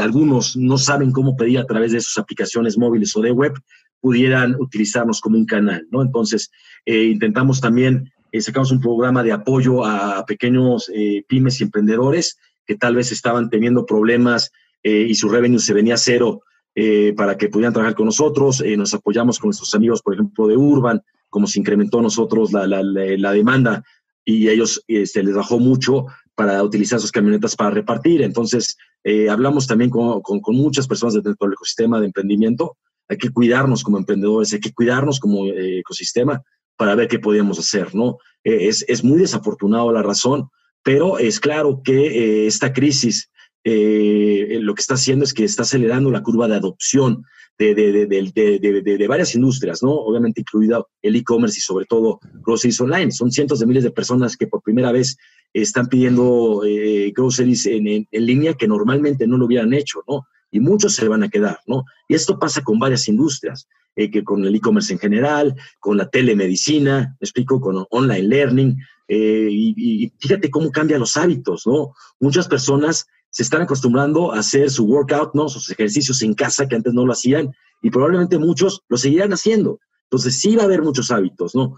algunos 0.00 0.56
no 0.56 0.78
saben 0.78 1.12
cómo 1.12 1.36
pedir 1.36 1.58
a 1.58 1.66
través 1.66 1.92
de 1.92 2.00
sus 2.00 2.18
aplicaciones 2.18 2.76
móviles 2.76 3.14
o 3.16 3.20
de 3.20 3.30
web, 3.30 3.52
pudieran 4.00 4.56
utilizarnos 4.58 5.20
como 5.20 5.36
un 5.36 5.44
canal, 5.44 5.86
¿no? 5.90 6.02
Entonces, 6.02 6.50
intentamos 6.86 7.60
también, 7.60 8.10
sacamos 8.40 8.72
un 8.72 8.80
programa 8.80 9.22
de 9.22 9.32
apoyo 9.32 9.84
a 9.84 10.24
pequeños 10.26 10.90
pymes 11.28 11.60
y 11.60 11.64
emprendedores 11.64 12.38
que 12.66 12.76
tal 12.76 12.94
vez 12.96 13.12
estaban 13.12 13.50
teniendo 13.50 13.84
problemas 13.84 14.50
y 14.82 15.14
su 15.14 15.28
revenue 15.28 15.58
se 15.58 15.74
venía 15.74 15.94
a 15.94 15.98
cero 15.98 16.42
eh, 16.80 17.12
para 17.16 17.36
que 17.36 17.48
pudieran 17.48 17.72
trabajar 17.72 17.96
con 17.96 18.06
nosotros. 18.06 18.60
Eh, 18.60 18.76
nos 18.76 18.94
apoyamos 18.94 19.40
con 19.40 19.48
nuestros 19.48 19.74
amigos, 19.74 20.00
por 20.00 20.14
ejemplo, 20.14 20.46
de 20.46 20.56
Urban, 20.56 21.02
como 21.28 21.48
se 21.48 21.58
incrementó 21.58 22.00
nosotros 22.00 22.52
la, 22.52 22.68
la, 22.68 22.84
la, 22.84 23.32
demanda 23.32 23.82
y 24.28 24.50
ellos 24.50 24.84
este, 24.88 25.22
les 25.22 25.34
bajó 25.34 25.58
mucho 25.58 26.04
para 26.34 26.62
utilizar 26.62 27.00
sus 27.00 27.10
camionetas 27.10 27.56
para 27.56 27.70
repartir. 27.70 28.20
Entonces, 28.20 28.76
eh, 29.02 29.30
hablamos 29.30 29.66
también 29.66 29.88
con, 29.88 30.20
con, 30.20 30.54
muchas 30.54 30.86
personas 30.86 31.14
dentro 31.14 31.34
del 31.40 31.54
ecosistema 31.54 31.98
de 31.98 32.08
emprendimiento. 32.08 32.76
Hay 33.08 33.16
que 33.16 33.30
cuidarnos 33.30 33.82
como 33.82 33.96
emprendedores, 33.96 34.52
hay 34.52 34.60
que 34.60 34.74
cuidarnos 34.74 35.18
como 35.18 35.46
ecosistema 35.46 36.42
para 36.76 36.94
ver 36.94 37.08
qué 37.08 37.18
podíamos 37.18 37.58
hacer, 37.58 37.94
¿no? 37.94 38.18
es, 38.44 38.84
es 38.86 39.02
muy 39.02 39.18
desafortunado 39.18 39.90
la 39.92 40.02
razón, 40.02 40.50
pero 40.82 41.18
es 41.18 41.40
claro 41.40 41.80
que 41.82 42.46
esta 42.46 42.74
crisis 42.74 43.30
eh, 43.64 44.58
lo 44.60 44.74
que 44.74 44.80
está 44.80 44.94
haciendo 44.94 45.24
es 45.24 45.34
que 45.34 45.44
está 45.44 45.62
acelerando 45.62 46.10
la 46.10 46.22
curva 46.22 46.48
de 46.48 46.56
adopción 46.56 47.24
de, 47.58 47.74
de, 47.74 49.06
varias 49.08 49.34
industrias, 49.34 49.82
¿no? 49.82 49.90
Obviamente 49.90 50.42
incluido 50.42 50.88
el 51.02 51.16
e-commerce 51.16 51.58
y 51.58 51.60
sobre 51.60 51.86
todo 51.86 52.20
groceries 52.46 52.80
online. 52.80 53.10
Son 53.10 53.32
cientos 53.32 53.58
de 53.58 53.66
miles 53.66 53.82
de 53.82 53.90
personas 53.90 54.36
que 54.36 54.46
por 54.46 54.62
primera 54.62 54.92
vez 54.92 55.16
están 55.52 55.88
pidiendo 55.88 56.62
eh, 56.64 57.12
groceries 57.16 57.66
en, 57.66 58.06
línea 58.12 58.54
que 58.54 58.68
normalmente 58.68 59.26
no 59.26 59.36
lo 59.36 59.46
hubieran 59.46 59.72
hecho, 59.72 60.04
¿no? 60.06 60.26
Y 60.52 60.60
muchos 60.60 60.94
se 60.94 61.08
van 61.08 61.24
a 61.24 61.28
quedar, 61.28 61.58
¿no? 61.66 61.84
Y 62.08 62.14
esto 62.14 62.38
pasa 62.38 62.62
con 62.62 62.78
varias 62.78 63.08
industrias, 63.08 63.66
eh, 63.96 64.08
que 64.08 64.22
con 64.22 64.44
el 64.44 64.54
e-commerce 64.54 64.92
en 64.92 65.00
general, 65.00 65.56
con 65.80 65.96
la 65.96 66.08
telemedicina, 66.08 67.16
me 67.20 67.24
explico, 67.24 67.60
con 67.60 67.84
online 67.90 68.28
learning, 68.28 68.78
y, 69.10 70.04
y, 70.04 70.12
fíjate 70.18 70.50
cómo 70.50 70.70
cambian 70.70 71.00
los 71.00 71.16
hábitos, 71.16 71.66
¿no? 71.66 71.94
Muchas 72.20 72.46
personas 72.46 73.06
se 73.30 73.42
están 73.42 73.62
acostumbrando 73.62 74.32
a 74.32 74.38
hacer 74.38 74.70
su 74.70 74.84
workout, 74.84 75.34
¿no? 75.34 75.48
Sus 75.48 75.70
ejercicios 75.70 76.22
en 76.22 76.34
casa 76.34 76.66
que 76.66 76.76
antes 76.76 76.94
no 76.94 77.04
lo 77.04 77.12
hacían 77.12 77.52
y 77.82 77.90
probablemente 77.90 78.38
muchos 78.38 78.82
lo 78.88 78.96
seguirán 78.96 79.32
haciendo. 79.32 79.80
Entonces 80.04 80.40
sí 80.40 80.56
va 80.56 80.62
a 80.62 80.66
haber 80.66 80.82
muchos 80.82 81.10
hábitos, 81.10 81.54
¿no? 81.54 81.76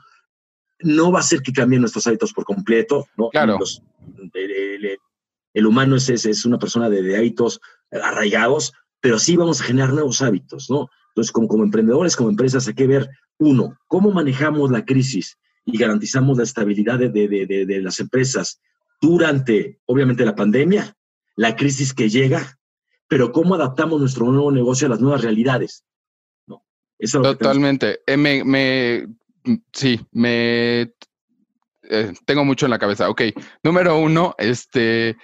No 0.81 1.13
va 1.13 1.21
a 1.21 1.25
ser 1.25 1.43
que 1.43 1.53
cambien 1.53 1.83
nuestros 1.83 2.07
hábitos 2.07 2.33
por 2.33 2.45
completo, 2.45 3.07
¿no? 3.17 3.29
Claro. 3.31 3.59
el, 5.53 5.67
humano 5.67 5.97
es, 5.97 6.09
es, 6.09 6.45
una 6.45 6.59
persona 6.59 6.89
de, 6.89 7.17
hábitos 7.17 7.61
arraigados, 7.91 8.73
pero 9.01 9.19
sí 9.19 9.37
vamos 9.37 9.61
a 9.61 9.65
generar 9.65 9.93
nuevos 9.93 10.23
hábitos, 10.23 10.71
¿no? 10.71 10.89
Entonces, 11.09 11.33
como, 11.33 11.49
como 11.49 11.65
emprendedores, 11.65 12.15
como 12.17 12.31
empresas, 12.31 12.69
hay 12.69 12.75
que 12.75 12.87
ver, 12.87 13.11
uno, 13.39 13.77
cómo 13.89 14.13
manejamos 14.13 14.71
la 14.71 14.85
crisis 14.85 15.37
y 15.65 15.77
garantizamos 15.77 16.39
la 16.39 16.45
estabilidad 16.45 16.99
de, 16.99 17.09
de, 17.11 17.67
de 17.67 17.83
las 17.83 17.99
empresas 17.99 18.61
durante, 19.01 19.81
obviamente, 19.87 20.25
la 20.25 20.37
pandemia 20.37 20.97
la 21.41 21.57
crisis 21.57 21.95
que 21.95 22.11
llega, 22.11 22.59
pero 23.09 23.33
cómo 23.33 23.55
adaptamos 23.55 23.99
nuestro 23.99 24.27
nuevo 24.27 24.53
negocio 24.53 24.87
a 24.87 24.91
las 24.91 25.01
nuevas 25.01 25.23
realidades. 25.23 25.87
¿no? 26.47 26.63
Totalmente. 27.23 28.01
Eh, 28.07 28.19
me, 28.19 29.07
sí, 29.73 29.99
me 30.13 30.83
eh, 30.83 32.13
tengo 32.27 32.45
mucho 32.45 32.67
en 32.67 32.71
la 32.71 32.79
cabeza. 32.79 33.09
Ok, 33.09 33.23
número 33.63 33.99
uno, 33.99 34.35
este, 34.37 35.17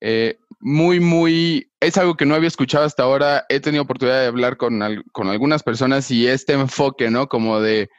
eh, 0.00 0.38
muy, 0.58 0.98
muy, 0.98 1.70
es 1.78 1.96
algo 1.98 2.16
que 2.16 2.26
no 2.26 2.34
había 2.34 2.48
escuchado 2.48 2.84
hasta 2.84 3.04
ahora. 3.04 3.44
He 3.48 3.60
tenido 3.60 3.84
oportunidad 3.84 4.22
de 4.22 4.26
hablar 4.26 4.56
con, 4.56 4.80
con 5.12 5.28
algunas 5.28 5.62
personas 5.62 6.10
y 6.10 6.26
este 6.26 6.54
enfoque, 6.54 7.10
¿no? 7.10 7.28
Como 7.28 7.60
de 7.60 7.90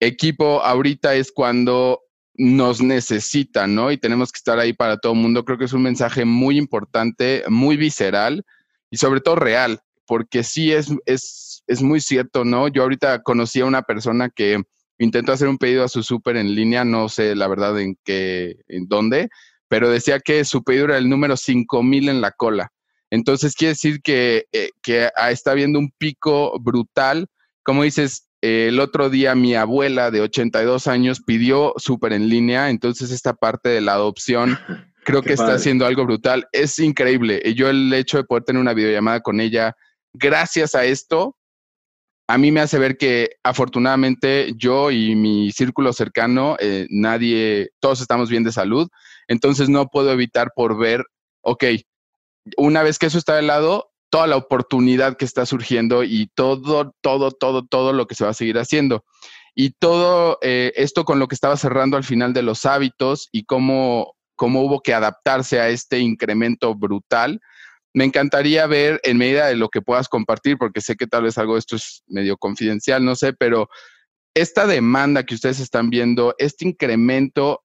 equipo 0.00 0.62
ahorita 0.62 1.14
es 1.14 1.30
cuando 1.30 2.05
nos 2.38 2.82
necesitan, 2.82 3.74
¿no? 3.74 3.90
Y 3.90 3.98
tenemos 3.98 4.32
que 4.32 4.38
estar 4.38 4.58
ahí 4.58 4.72
para 4.72 4.98
todo 4.98 5.12
el 5.12 5.18
mundo. 5.18 5.44
Creo 5.44 5.58
que 5.58 5.64
es 5.64 5.72
un 5.72 5.82
mensaje 5.82 6.24
muy 6.24 6.58
importante, 6.58 7.44
muy 7.48 7.76
visceral 7.76 8.44
y 8.90 8.98
sobre 8.98 9.20
todo 9.20 9.36
real, 9.36 9.80
porque 10.06 10.42
sí 10.42 10.72
es, 10.72 10.88
es, 11.06 11.62
es 11.66 11.82
muy 11.82 12.00
cierto, 12.00 12.44
¿no? 12.44 12.68
Yo 12.68 12.82
ahorita 12.82 13.22
conocí 13.22 13.60
a 13.60 13.66
una 13.66 13.82
persona 13.82 14.28
que 14.28 14.62
intentó 14.98 15.32
hacer 15.32 15.48
un 15.48 15.58
pedido 15.58 15.84
a 15.84 15.88
su 15.88 16.02
súper 16.02 16.36
en 16.36 16.54
línea, 16.54 16.84
no 16.84 17.08
sé 17.08 17.34
la 17.34 17.48
verdad 17.48 17.78
en 17.80 17.98
qué, 18.04 18.56
en 18.68 18.86
dónde, 18.88 19.28
pero 19.68 19.90
decía 19.90 20.20
que 20.20 20.44
su 20.44 20.62
pedido 20.62 20.86
era 20.86 20.98
el 20.98 21.08
número 21.08 21.36
5000 21.36 22.08
en 22.08 22.20
la 22.20 22.30
cola. 22.32 22.72
Entonces 23.10 23.54
quiere 23.54 23.72
decir 23.72 24.00
que, 24.02 24.46
eh, 24.52 24.70
está 25.30 25.52
habiendo 25.52 25.78
un 25.78 25.90
pico 25.96 26.58
brutal. 26.60 27.28
Como 27.62 27.82
dices, 27.82 28.25
el 28.42 28.80
otro 28.80 29.10
día 29.10 29.34
mi 29.34 29.54
abuela 29.54 30.10
de 30.10 30.20
82 30.20 30.86
años 30.86 31.20
pidió 31.24 31.74
súper 31.76 32.12
en 32.12 32.28
línea, 32.28 32.70
entonces 32.70 33.10
esta 33.10 33.34
parte 33.34 33.68
de 33.68 33.80
la 33.80 33.94
adopción 33.94 34.58
creo 35.04 35.22
que 35.22 35.32
está 35.32 35.54
haciendo 35.54 35.86
algo 35.86 36.04
brutal. 36.04 36.46
Es 36.52 36.78
increíble. 36.78 37.40
Y 37.44 37.54
yo 37.54 37.68
el 37.70 37.92
hecho 37.92 38.18
de 38.18 38.24
poder 38.24 38.44
tener 38.44 38.60
una 38.60 38.74
videollamada 38.74 39.20
con 39.20 39.40
ella, 39.40 39.74
gracias 40.12 40.74
a 40.74 40.84
esto, 40.84 41.36
a 42.28 42.38
mí 42.38 42.50
me 42.50 42.60
hace 42.60 42.78
ver 42.78 42.96
que 42.96 43.30
afortunadamente 43.44 44.52
yo 44.56 44.90
y 44.90 45.14
mi 45.14 45.52
círculo 45.52 45.92
cercano, 45.92 46.56
eh, 46.58 46.86
nadie, 46.90 47.70
todos 47.80 48.00
estamos 48.00 48.28
bien 48.28 48.42
de 48.42 48.52
salud, 48.52 48.88
entonces 49.28 49.68
no 49.68 49.86
puedo 49.86 50.12
evitar 50.12 50.50
por 50.54 50.76
ver, 50.76 51.04
ok, 51.42 51.64
una 52.56 52.82
vez 52.82 52.98
que 52.98 53.06
eso 53.06 53.18
está 53.18 53.36
de 53.36 53.42
lado, 53.42 53.90
toda 54.10 54.26
la 54.26 54.36
oportunidad 54.36 55.16
que 55.16 55.24
está 55.24 55.46
surgiendo 55.46 56.04
y 56.04 56.28
todo, 56.34 56.92
todo, 57.00 57.30
todo, 57.30 57.64
todo 57.64 57.92
lo 57.92 58.06
que 58.06 58.14
se 58.14 58.24
va 58.24 58.30
a 58.30 58.34
seguir 58.34 58.58
haciendo. 58.58 59.04
Y 59.54 59.70
todo 59.70 60.38
eh, 60.42 60.72
esto 60.76 61.04
con 61.04 61.18
lo 61.18 61.28
que 61.28 61.34
estaba 61.34 61.56
cerrando 61.56 61.96
al 61.96 62.04
final 62.04 62.32
de 62.32 62.42
los 62.42 62.66
hábitos 62.66 63.28
y 63.32 63.44
cómo, 63.44 64.14
cómo 64.36 64.62
hubo 64.62 64.80
que 64.80 64.94
adaptarse 64.94 65.60
a 65.60 65.68
este 65.68 65.98
incremento 65.98 66.74
brutal. 66.74 67.40
Me 67.94 68.04
encantaría 68.04 68.66
ver 68.66 69.00
en 69.02 69.16
medida 69.16 69.46
de 69.46 69.56
lo 69.56 69.70
que 69.70 69.80
puedas 69.80 70.08
compartir, 70.08 70.58
porque 70.58 70.82
sé 70.82 70.96
que 70.96 71.06
tal 71.06 71.22
vez 71.22 71.38
algo 71.38 71.54
de 71.54 71.60
esto 71.60 71.76
es 71.76 72.02
medio 72.06 72.36
confidencial, 72.36 73.02
no 73.02 73.16
sé, 73.16 73.32
pero 73.32 73.68
esta 74.34 74.66
demanda 74.66 75.24
que 75.24 75.34
ustedes 75.34 75.60
están 75.60 75.88
viendo, 75.88 76.34
este 76.36 76.68
incremento, 76.68 77.62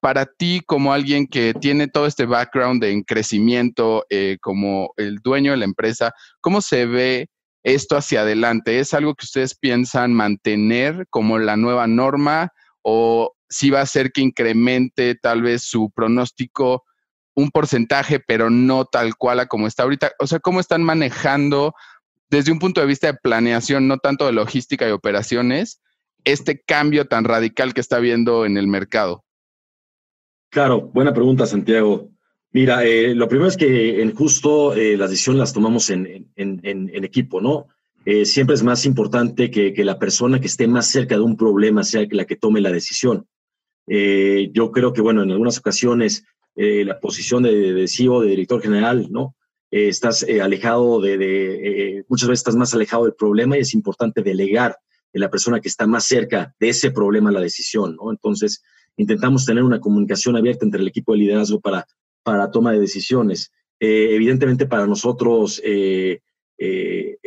para 0.00 0.26
ti 0.26 0.60
como 0.66 0.92
alguien 0.92 1.26
que 1.26 1.54
tiene 1.54 1.88
todo 1.88 2.06
este 2.06 2.26
background 2.26 2.82
en 2.84 3.02
crecimiento, 3.02 4.04
eh, 4.10 4.38
como 4.40 4.92
el 4.96 5.18
dueño 5.18 5.52
de 5.52 5.58
la 5.58 5.64
empresa, 5.64 6.12
¿cómo 6.40 6.60
se 6.60 6.86
ve 6.86 7.28
esto 7.62 7.96
hacia 7.96 8.20
adelante? 8.20 8.78
¿Es 8.78 8.94
algo 8.94 9.14
que 9.14 9.24
ustedes 9.24 9.56
piensan 9.56 10.12
mantener 10.12 11.06
como 11.10 11.38
la 11.38 11.56
nueva 11.56 11.86
norma 11.86 12.50
o 12.82 13.34
si 13.48 13.70
va 13.70 13.80
a 13.80 13.86
ser 13.86 14.12
que 14.12 14.20
incremente 14.20 15.14
tal 15.14 15.42
vez 15.42 15.62
su 15.62 15.90
pronóstico 15.90 16.84
un 17.36 17.50
porcentaje, 17.50 18.20
pero 18.20 18.48
no 18.48 18.84
tal 18.84 19.16
cual 19.16 19.40
a 19.40 19.46
como 19.46 19.66
está 19.66 19.82
ahorita? 19.82 20.12
O 20.18 20.26
sea, 20.26 20.38
¿cómo 20.40 20.60
están 20.60 20.82
manejando 20.82 21.74
desde 22.30 22.52
un 22.52 22.58
punto 22.58 22.80
de 22.80 22.86
vista 22.86 23.06
de 23.08 23.18
planeación, 23.22 23.88
no 23.88 23.98
tanto 23.98 24.26
de 24.26 24.32
logística 24.32 24.88
y 24.88 24.92
operaciones, 24.92 25.80
este 26.24 26.60
cambio 26.60 27.06
tan 27.06 27.24
radical 27.24 27.74
que 27.74 27.80
está 27.80 27.96
habiendo 27.96 28.44
en 28.44 28.56
el 28.56 28.66
mercado? 28.66 29.23
Claro, 30.54 30.82
buena 30.82 31.12
pregunta, 31.12 31.46
Santiago. 31.46 32.10
Mira, 32.52 32.84
eh, 32.84 33.12
lo 33.12 33.28
primero 33.28 33.48
es 33.48 33.56
que 33.56 34.00
en 34.00 34.14
justo 34.14 34.72
eh, 34.72 34.96
las 34.96 35.10
decisiones 35.10 35.40
las 35.40 35.52
tomamos 35.52 35.90
en, 35.90 36.30
equipo, 36.36 37.40
¿no? 37.40 37.66
Eh, 38.04 38.24
siempre 38.24 38.54
es 38.54 38.62
más 38.62 38.86
importante 38.86 39.50
que, 39.50 39.74
la 39.84 39.98
persona 39.98 40.40
que 40.40 40.46
esté 40.46 40.68
más 40.68 40.86
cerca 40.86 41.16
de 41.16 41.22
un 41.22 41.36
problema 41.36 41.82
sea 41.82 42.06
la 42.08 42.24
que 42.24 42.36
tome 42.36 42.60
la 42.60 42.70
decisión. 42.70 43.26
yo 43.88 44.70
creo 44.70 44.92
que, 44.92 45.00
bueno, 45.00 45.24
en 45.24 45.32
algunas 45.32 45.58
ocasiones 45.58 46.24
la 46.54 47.00
posición 47.00 47.42
de, 47.42 47.72
de, 47.72 47.88
CEO, 47.88 48.20
de 48.20 48.28
director 48.28 48.62
general, 48.62 49.08
¿no? 49.10 49.34
estás 49.72 50.24
alejado 50.40 51.00
de, 51.00 51.18
de 51.18 52.04
muchas 52.08 52.28
veces 52.28 52.42
estás 52.42 52.54
más 52.54 52.72
alejado 52.74 53.06
del 53.06 53.14
problema 53.14 53.56
y 53.56 53.62
es 53.62 53.74
importante 53.74 54.22
delegar 54.22 54.76
en 55.12 55.20
la 55.20 55.30
persona 55.30 55.58
que 55.58 55.66
está 55.66 55.88
más 55.88 56.04
cerca 56.04 56.54
de 56.60 56.68
ese 56.68 56.92
problema 56.92 57.32
la 57.32 57.40
decisión, 57.40 57.96
¿no? 57.96 58.12
Entonces, 58.12 58.62
intentamos 58.96 59.44
tener 59.44 59.62
una 59.62 59.80
comunicación 59.80 60.36
abierta 60.36 60.64
entre 60.64 60.80
el 60.80 60.88
equipo 60.88 61.12
de 61.12 61.18
liderazgo 61.18 61.60
para, 61.60 61.86
para 62.22 62.50
toma 62.50 62.72
de 62.72 62.80
decisiones. 62.80 63.52
Eh, 63.80 64.14
evidentemente 64.14 64.66
para 64.66 64.86
nosotros 64.86 65.60
eh, 65.64 66.20
eh, 66.58 67.18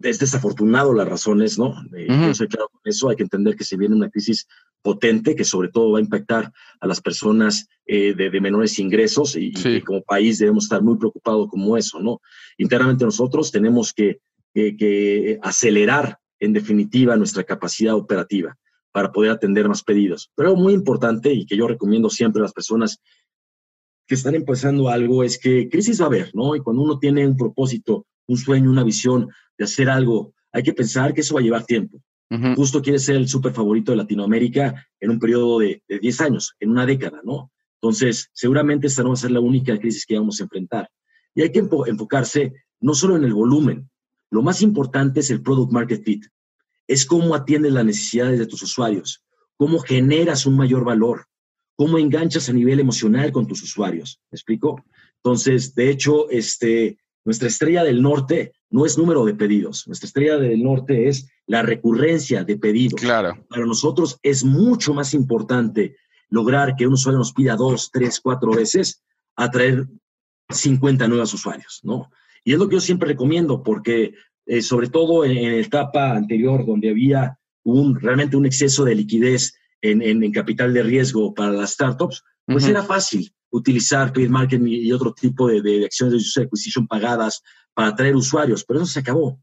es 0.00 0.18
desafortunado 0.18 0.94
las 0.94 1.08
razones, 1.08 1.58
¿no? 1.58 1.74
Yo 1.92 2.34
soy 2.34 2.48
claro 2.48 2.68
con 2.70 2.80
eso, 2.84 3.10
hay 3.10 3.16
que 3.16 3.24
entender 3.24 3.56
que 3.56 3.64
se 3.64 3.76
viene 3.76 3.94
una 3.94 4.08
crisis 4.08 4.46
potente 4.80 5.34
que 5.34 5.44
sobre 5.44 5.68
todo 5.68 5.92
va 5.92 5.98
a 5.98 6.02
impactar 6.02 6.52
a 6.80 6.86
las 6.86 7.00
personas 7.00 7.68
de, 7.84 8.40
menores 8.40 8.78
ingresos 8.78 9.36
y, 9.36 9.52
como 9.82 10.02
país 10.02 10.38
debemos 10.38 10.64
estar 10.64 10.82
muy 10.82 10.96
preocupados 10.96 11.48
como 11.50 11.76
eso, 11.76 12.00
¿no? 12.00 12.20
Internamente 12.56 13.04
nosotros 13.04 13.50
tenemos 13.50 13.92
que, 13.92 14.20
que 14.54 15.38
acelerar 15.42 16.18
en 16.38 16.52
definitiva 16.52 17.16
nuestra 17.16 17.44
capacidad 17.44 17.94
operativa 17.96 18.56
para 18.96 19.12
poder 19.12 19.30
atender 19.30 19.68
más 19.68 19.82
pedidos. 19.82 20.30
Pero 20.34 20.48
algo 20.48 20.62
muy 20.62 20.72
importante 20.72 21.30
y 21.30 21.44
que 21.44 21.54
yo 21.54 21.68
recomiendo 21.68 22.08
siempre 22.08 22.40
a 22.40 22.44
las 22.44 22.54
personas 22.54 22.98
que 24.06 24.14
están 24.14 24.34
empezando 24.34 24.88
algo 24.88 25.22
es 25.22 25.38
que 25.38 25.68
crisis 25.68 26.00
va 26.00 26.04
a 26.04 26.06
haber, 26.06 26.30
¿no? 26.34 26.56
Y 26.56 26.60
cuando 26.60 26.80
uno 26.80 26.98
tiene 26.98 27.26
un 27.26 27.36
propósito, 27.36 28.06
un 28.26 28.38
sueño, 28.38 28.70
una 28.70 28.84
visión 28.84 29.28
de 29.58 29.64
hacer 29.66 29.90
algo, 29.90 30.32
hay 30.50 30.62
que 30.62 30.72
pensar 30.72 31.12
que 31.12 31.20
eso 31.20 31.34
va 31.34 31.40
a 31.40 31.42
llevar 31.42 31.66
tiempo. 31.66 32.00
Justo 32.56 32.80
quiere 32.80 32.98
ser 32.98 33.16
el 33.16 33.28
súper 33.28 33.52
favorito 33.52 33.92
de 33.92 33.98
Latinoamérica 33.98 34.86
en 34.98 35.10
un 35.10 35.18
periodo 35.18 35.58
de, 35.58 35.82
de 35.86 35.98
10 35.98 36.20
años, 36.22 36.54
en 36.58 36.70
una 36.70 36.86
década, 36.86 37.20
¿no? 37.22 37.52
Entonces, 37.82 38.30
seguramente 38.32 38.86
esta 38.86 39.02
no 39.02 39.10
va 39.10 39.14
a 39.16 39.18
ser 39.18 39.30
la 39.30 39.40
única 39.40 39.78
crisis 39.78 40.06
que 40.06 40.18
vamos 40.18 40.40
a 40.40 40.44
enfrentar. 40.44 40.88
Y 41.34 41.42
hay 41.42 41.52
que 41.52 41.58
enfocarse 41.58 42.54
no 42.80 42.94
solo 42.94 43.16
en 43.16 43.24
el 43.24 43.34
volumen, 43.34 43.90
lo 44.30 44.40
más 44.40 44.62
importante 44.62 45.20
es 45.20 45.30
el 45.30 45.42
product 45.42 45.70
market 45.70 46.02
fit. 46.02 46.24
Es 46.86 47.04
cómo 47.06 47.34
atiendes 47.34 47.72
las 47.72 47.84
necesidades 47.84 48.38
de 48.38 48.46
tus 48.46 48.62
usuarios, 48.62 49.24
cómo 49.56 49.78
generas 49.80 50.46
un 50.46 50.56
mayor 50.56 50.84
valor, 50.84 51.26
cómo 51.76 51.98
enganchas 51.98 52.48
a 52.48 52.52
nivel 52.52 52.80
emocional 52.80 53.32
con 53.32 53.46
tus 53.46 53.62
usuarios. 53.62 54.20
¿Me 54.30 54.36
explico? 54.36 54.84
Entonces, 55.16 55.74
de 55.74 55.90
hecho, 55.90 56.30
este, 56.30 56.98
nuestra 57.24 57.48
estrella 57.48 57.84
del 57.84 58.02
norte 58.02 58.52
no 58.70 58.86
es 58.86 58.96
número 58.96 59.24
de 59.24 59.34
pedidos. 59.34 59.86
Nuestra 59.86 60.06
estrella 60.06 60.38
del 60.38 60.62
norte 60.62 61.08
es 61.08 61.28
la 61.46 61.62
recurrencia 61.62 62.44
de 62.44 62.56
pedidos. 62.56 63.00
Claro. 63.00 63.44
Para 63.48 63.66
nosotros 63.66 64.18
es 64.22 64.44
mucho 64.44 64.94
más 64.94 65.14
importante 65.14 65.96
lograr 66.28 66.76
que 66.76 66.86
un 66.86 66.94
usuario 66.94 67.18
nos 67.18 67.32
pida 67.32 67.56
dos, 67.56 67.90
tres, 67.92 68.20
cuatro 68.20 68.52
veces, 68.52 69.02
atraer 69.36 69.86
50 70.48 71.08
nuevos 71.08 71.32
usuarios, 71.34 71.80
¿no? 71.82 72.10
Y 72.44 72.52
es 72.52 72.58
lo 72.58 72.68
que 72.68 72.76
yo 72.76 72.80
siempre 72.80 73.08
recomiendo, 73.08 73.62
porque 73.62 74.14
eh, 74.46 74.62
sobre 74.62 74.88
todo 74.88 75.24
en, 75.24 75.34
la 75.34 75.58
etapa 75.58 76.12
anterior, 76.12 76.64
donde 76.64 76.90
había 76.90 77.38
un, 77.64 77.98
realmente 78.00 78.36
un 78.36 78.46
exceso 78.46 78.84
de 78.84 78.94
liquidez 78.94 79.54
en, 79.82 80.02
en, 80.02 80.32
capital 80.32 80.72
de 80.72 80.82
riesgo 80.82 81.34
para 81.34 81.52
las 81.52 81.72
startups, 81.72 82.22
pues 82.46 82.66
era 82.66 82.82
fácil 82.82 83.32
utilizar 83.50 84.12
paid 84.12 84.28
marketing 84.28 84.66
y 84.66 84.92
otro 84.92 85.12
tipo 85.12 85.48
de, 85.48 85.60
de, 85.62 85.84
acciones 85.84 86.12
de 86.12 86.18
user 86.18 86.44
acquisition 86.44 86.86
pagadas 86.86 87.42
para 87.74 87.88
atraer 87.88 88.14
usuarios, 88.14 88.64
pero 88.64 88.80
eso 88.80 88.86
se 88.86 89.00
acabó. 89.00 89.40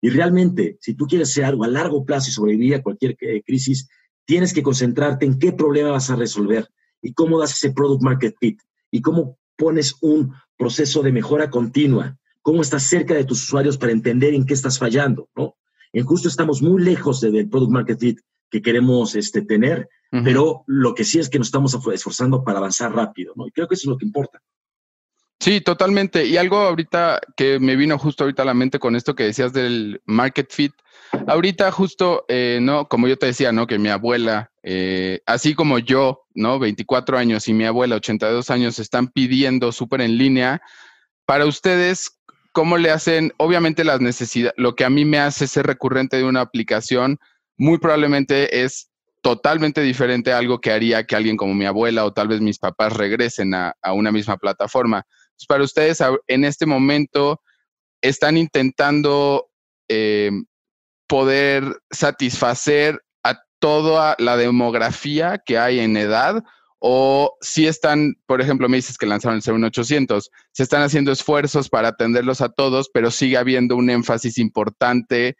Y 0.00 0.10
realmente, 0.10 0.78
si 0.80 0.94
tú 0.94 1.06
quieres 1.06 1.30
hacer 1.30 1.44
algo 1.44 1.64
a 1.64 1.68
largo 1.68 2.04
plazo 2.04 2.30
y 2.30 2.32
sobrevivir 2.32 2.74
a 2.76 2.82
cualquier 2.82 3.16
eh, 3.20 3.42
crisis, 3.44 3.88
tienes 4.24 4.52
que 4.52 4.62
concentrarte 4.62 5.26
en 5.26 5.38
qué 5.38 5.52
problema 5.52 5.90
vas 5.90 6.10
a 6.10 6.16
resolver 6.16 6.68
y 7.02 7.12
cómo 7.12 7.38
das 7.38 7.52
ese 7.52 7.72
product 7.72 8.02
market 8.02 8.34
fit 8.38 8.60
y 8.90 9.00
cómo 9.00 9.38
pones 9.56 9.96
un 10.00 10.32
proceso 10.56 11.02
de 11.02 11.12
mejora 11.12 11.50
continua 11.50 12.16
cómo 12.48 12.62
estás 12.62 12.84
cerca 12.84 13.12
de 13.12 13.26
tus 13.26 13.42
usuarios 13.42 13.76
para 13.76 13.92
entender 13.92 14.32
en 14.32 14.46
qué 14.46 14.54
estás 14.54 14.78
fallando, 14.78 15.28
¿no? 15.36 15.58
En 15.92 16.02
justo 16.06 16.28
estamos 16.28 16.62
muy 16.62 16.82
lejos 16.82 17.20
del 17.20 17.46
product 17.46 17.70
market 17.70 18.00
fit 18.00 18.20
que 18.50 18.62
queremos 18.62 19.14
este, 19.16 19.42
tener, 19.42 19.86
pero 20.10 20.64
lo 20.66 20.94
que 20.94 21.04
sí 21.04 21.18
es 21.18 21.28
que 21.28 21.36
nos 21.36 21.48
estamos 21.48 21.78
esforzando 21.92 22.42
para 22.42 22.56
avanzar 22.56 22.90
rápido, 22.94 23.34
¿no? 23.36 23.46
Y 23.46 23.50
creo 23.50 23.68
que 23.68 23.74
eso 23.74 23.82
es 23.82 23.90
lo 23.90 23.98
que 23.98 24.06
importa. 24.06 24.40
Sí, 25.38 25.60
totalmente. 25.60 26.24
Y 26.24 26.38
algo 26.38 26.56
ahorita 26.56 27.20
que 27.36 27.58
me 27.58 27.76
vino 27.76 27.98
justo 27.98 28.24
ahorita 28.24 28.44
a 28.44 28.46
la 28.46 28.54
mente 28.54 28.78
con 28.78 28.96
esto 28.96 29.14
que 29.14 29.24
decías 29.24 29.52
del 29.52 30.00
market 30.06 30.50
fit. 30.50 30.72
Ahorita 31.26 31.70
justo, 31.70 32.24
eh, 32.28 32.60
¿no? 32.62 32.88
Como 32.88 33.08
yo 33.08 33.18
te 33.18 33.26
decía, 33.26 33.52
¿no? 33.52 33.66
Que 33.66 33.78
mi 33.78 33.90
abuela, 33.90 34.52
eh, 34.62 35.20
así 35.26 35.54
como 35.54 35.78
yo, 35.80 36.24
¿no? 36.34 36.58
24 36.58 37.18
años 37.18 37.46
y 37.46 37.52
mi 37.52 37.66
abuela, 37.66 37.96
82 37.96 38.48
años, 38.48 38.78
están 38.78 39.08
pidiendo 39.08 39.70
súper 39.70 40.00
en 40.00 40.16
línea. 40.16 40.62
Para 41.26 41.44
ustedes, 41.44 42.17
¿cómo 42.52 42.76
le 42.78 42.90
hacen? 42.90 43.32
Obviamente 43.38 43.84
las 43.84 44.00
necesidades, 44.00 44.54
lo 44.56 44.74
que 44.74 44.84
a 44.84 44.90
mí 44.90 45.04
me 45.04 45.18
hace 45.18 45.46
ser 45.46 45.66
recurrente 45.66 46.16
de 46.16 46.24
una 46.24 46.40
aplicación, 46.40 47.18
muy 47.56 47.78
probablemente 47.78 48.64
es 48.64 48.90
totalmente 49.22 49.80
diferente 49.80 50.32
a 50.32 50.38
algo 50.38 50.60
que 50.60 50.70
haría 50.70 51.04
que 51.04 51.16
alguien 51.16 51.36
como 51.36 51.54
mi 51.54 51.66
abuela 51.66 52.04
o 52.04 52.12
tal 52.12 52.28
vez 52.28 52.40
mis 52.40 52.58
papás 52.58 52.92
regresen 52.92 53.54
a, 53.54 53.74
una 53.92 54.12
misma 54.12 54.36
plataforma. 54.36 55.04
para 55.48 55.64
ustedes, 55.64 56.02
en 56.26 56.44
este 56.44 56.66
momento, 56.66 57.40
están 58.00 58.36
intentando 58.36 59.48
eh, 59.88 60.30
poder 61.08 61.64
satisfacer 61.90 63.02
a 63.24 63.40
toda 63.58 64.14
la 64.18 64.36
demografía 64.36 65.42
que 65.44 65.58
hay 65.58 65.80
en 65.80 65.96
edad 65.96 66.42
o 66.80 67.36
si 67.40 67.66
están, 67.66 68.14
por 68.26 68.40
ejemplo, 68.40 68.68
me 68.68 68.76
dices 68.76 68.98
que 68.98 69.06
lanzaron 69.06 69.40
el 69.44 69.54
01800, 69.54 70.30
se 70.52 70.62
están 70.62 70.82
haciendo 70.82 71.10
esfuerzos 71.10 71.68
para 71.68 71.88
atenderlos 71.88 72.40
a 72.40 72.50
todos, 72.50 72.90
pero 72.92 73.10
sigue 73.10 73.36
habiendo 73.36 73.76
un 73.76 73.90
énfasis 73.90 74.38
importante 74.38 75.36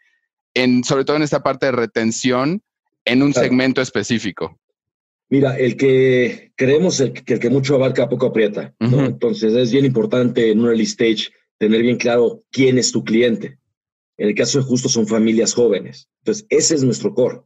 en, 0.53 0.83
sobre 0.83 1.05
todo 1.05 1.17
en 1.17 1.23
esta 1.23 1.41
parte 1.41 1.67
de 1.67 1.71
retención, 1.71 2.61
en 3.05 3.23
un 3.23 3.33
segmento 3.33 3.81
específico. 3.81 4.59
Mira, 5.29 5.57
el 5.57 5.77
que 5.77 6.51
creemos 6.55 7.01
que 7.23 7.33
el 7.35 7.39
que 7.39 7.49
mucho 7.49 7.75
abarca 7.75 8.09
poco 8.09 8.27
aprieta, 8.27 8.73
Entonces 8.79 9.53
es 9.53 9.71
bien 9.71 9.85
importante 9.85 10.51
en 10.51 10.59
un 10.59 10.67
early 10.67 10.83
stage 10.83 11.31
tener 11.57 11.81
bien 11.81 11.97
claro 11.97 12.43
quién 12.51 12.77
es 12.77 12.91
tu 12.91 13.03
cliente. 13.03 13.59
En 14.17 14.29
el 14.29 14.35
caso 14.35 14.57
de 14.57 14.65
Justo 14.65 14.89
son 14.89 15.07
familias 15.07 15.53
jóvenes. 15.53 16.09
Entonces, 16.21 16.45
ese 16.49 16.75
es 16.75 16.83
nuestro 16.83 17.13
core 17.13 17.41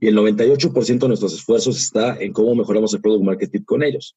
y 0.00 0.08
el 0.08 0.16
98% 0.16 0.98
de 0.98 1.08
nuestros 1.08 1.34
esfuerzos 1.34 1.78
está 1.78 2.16
en 2.20 2.32
cómo 2.32 2.54
mejoramos 2.54 2.92
el 2.94 3.00
product 3.00 3.24
marketing 3.24 3.62
con 3.62 3.82
ellos. 3.82 4.16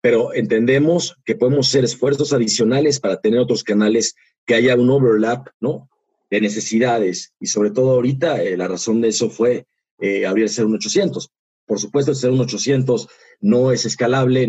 Pero 0.00 0.32
entendemos 0.32 1.16
que 1.24 1.34
podemos 1.34 1.68
hacer 1.68 1.84
esfuerzos 1.84 2.32
adicionales 2.32 3.00
para 3.00 3.20
tener 3.20 3.40
otros 3.40 3.64
canales 3.64 4.14
que 4.46 4.54
haya 4.54 4.76
un 4.76 4.90
overlap, 4.90 5.48
¿no? 5.60 5.90
De 6.30 6.40
necesidades. 6.40 7.34
Y 7.40 7.46
sobre 7.46 7.70
todo 7.70 7.92
ahorita, 7.92 8.42
eh, 8.42 8.56
la 8.56 8.68
razón 8.68 9.00
de 9.00 9.08
eso 9.08 9.28
fue 9.28 9.66
eh, 9.98 10.24
abrir 10.24 10.46
el 10.46 10.66
01800. 10.66 11.30
Por 11.66 11.78
supuesto, 11.78 12.12
el 12.12 12.32
01800 12.32 13.08
no 13.40 13.72
es 13.72 13.84
escalable, 13.84 14.48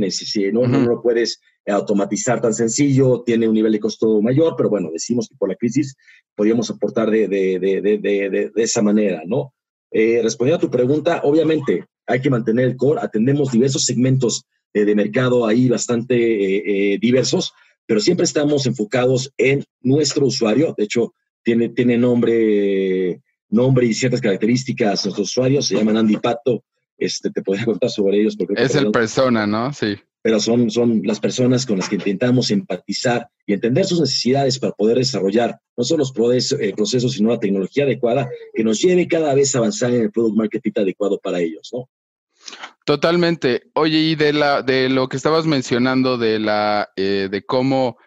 no, 0.53 0.67
no 0.67 0.79
lo 0.79 1.01
puedes 1.01 1.41
automatizar 1.67 2.41
tan 2.41 2.53
sencillo, 2.53 3.23
tiene 3.25 3.47
un 3.47 3.53
nivel 3.53 3.73
de 3.73 3.79
costo 3.79 4.21
mayor, 4.21 4.55
pero 4.55 4.69
bueno, 4.69 4.89
decimos 4.91 5.27
que 5.27 5.35
por 5.35 5.49
la 5.49 5.55
crisis 5.55 5.95
podríamos 6.33 6.69
aportar 6.69 7.11
de, 7.11 7.27
de, 7.27 7.59
de, 7.59 8.51
de 8.55 8.63
esa 8.63 8.81
manera, 8.81 9.21
¿no? 9.27 9.53
Eh, 9.91 10.19
respondiendo 10.21 10.57
a 10.57 10.61
tu 10.61 10.69
pregunta, 10.69 11.21
obviamente 11.23 11.85
hay 12.05 12.21
que 12.21 12.29
mantener 12.29 12.65
el 12.65 12.75
core, 12.75 13.01
atendemos 13.01 13.51
diversos 13.51 13.85
segmentos 13.85 14.45
eh, 14.73 14.85
de 14.85 14.95
mercado 14.95 15.47
ahí 15.47 15.67
bastante 15.67 16.93
eh, 16.93 16.99
diversos, 16.99 17.53
pero 17.85 17.99
siempre 17.99 18.25
estamos 18.25 18.65
enfocados 18.67 19.33
en 19.37 19.63
nuestro 19.81 20.25
usuario. 20.27 20.75
De 20.77 20.83
hecho, 20.83 21.13
tiene, 21.43 21.69
tiene 21.69 21.97
nombre, 21.97 23.21
nombre 23.49 23.85
y 23.87 23.93
ciertas 23.93 24.21
características 24.21 25.05
nuestros 25.05 25.31
usuarios, 25.31 25.67
se 25.67 25.75
llaman 25.75 25.97
Andy 25.97 26.17
Pato. 26.17 26.63
Este, 26.97 27.31
te 27.31 27.41
podría 27.41 27.65
contar 27.65 27.89
sobre 27.89 28.19
ellos. 28.19 28.35
Porque 28.35 28.61
es 28.61 28.75
el 28.75 28.91
persona, 28.91 29.47
¿no? 29.47 29.71
Sí 29.73 29.97
pero 30.21 30.39
son, 30.39 30.69
son 30.69 31.01
las 31.03 31.19
personas 31.19 31.65
con 31.65 31.77
las 31.77 31.89
que 31.89 31.95
intentamos 31.95 32.51
empatizar 32.51 33.29
y 33.45 33.53
entender 33.53 33.85
sus 33.85 34.01
necesidades 34.01 34.59
para 34.59 34.73
poder 34.73 34.97
desarrollar 34.97 35.59
no 35.77 35.83
solo 35.83 35.99
los 35.99 36.11
procesos, 36.11 36.59
eh, 36.59 36.73
procesos, 36.75 37.13
sino 37.13 37.29
la 37.29 37.39
tecnología 37.39 37.85
adecuada 37.85 38.29
que 38.53 38.63
nos 38.63 38.81
lleve 38.81 39.07
cada 39.07 39.33
vez 39.33 39.55
a 39.55 39.59
avanzar 39.59 39.91
en 39.91 40.01
el 40.01 40.11
product 40.11 40.35
marketing 40.35 40.71
adecuado 40.75 41.19
para 41.19 41.39
ellos, 41.39 41.69
¿no? 41.71 41.89
Totalmente. 42.85 43.63
Oye, 43.73 43.99
y 43.99 44.15
de 44.15 44.33
la 44.33 44.61
de 44.61 44.89
lo 44.89 45.07
que 45.07 45.17
estabas 45.17 45.45
mencionando 45.45 46.17
de 46.17 46.39
la 46.39 46.89
eh, 46.95 47.27
de 47.29 47.45
cómo 47.45 47.97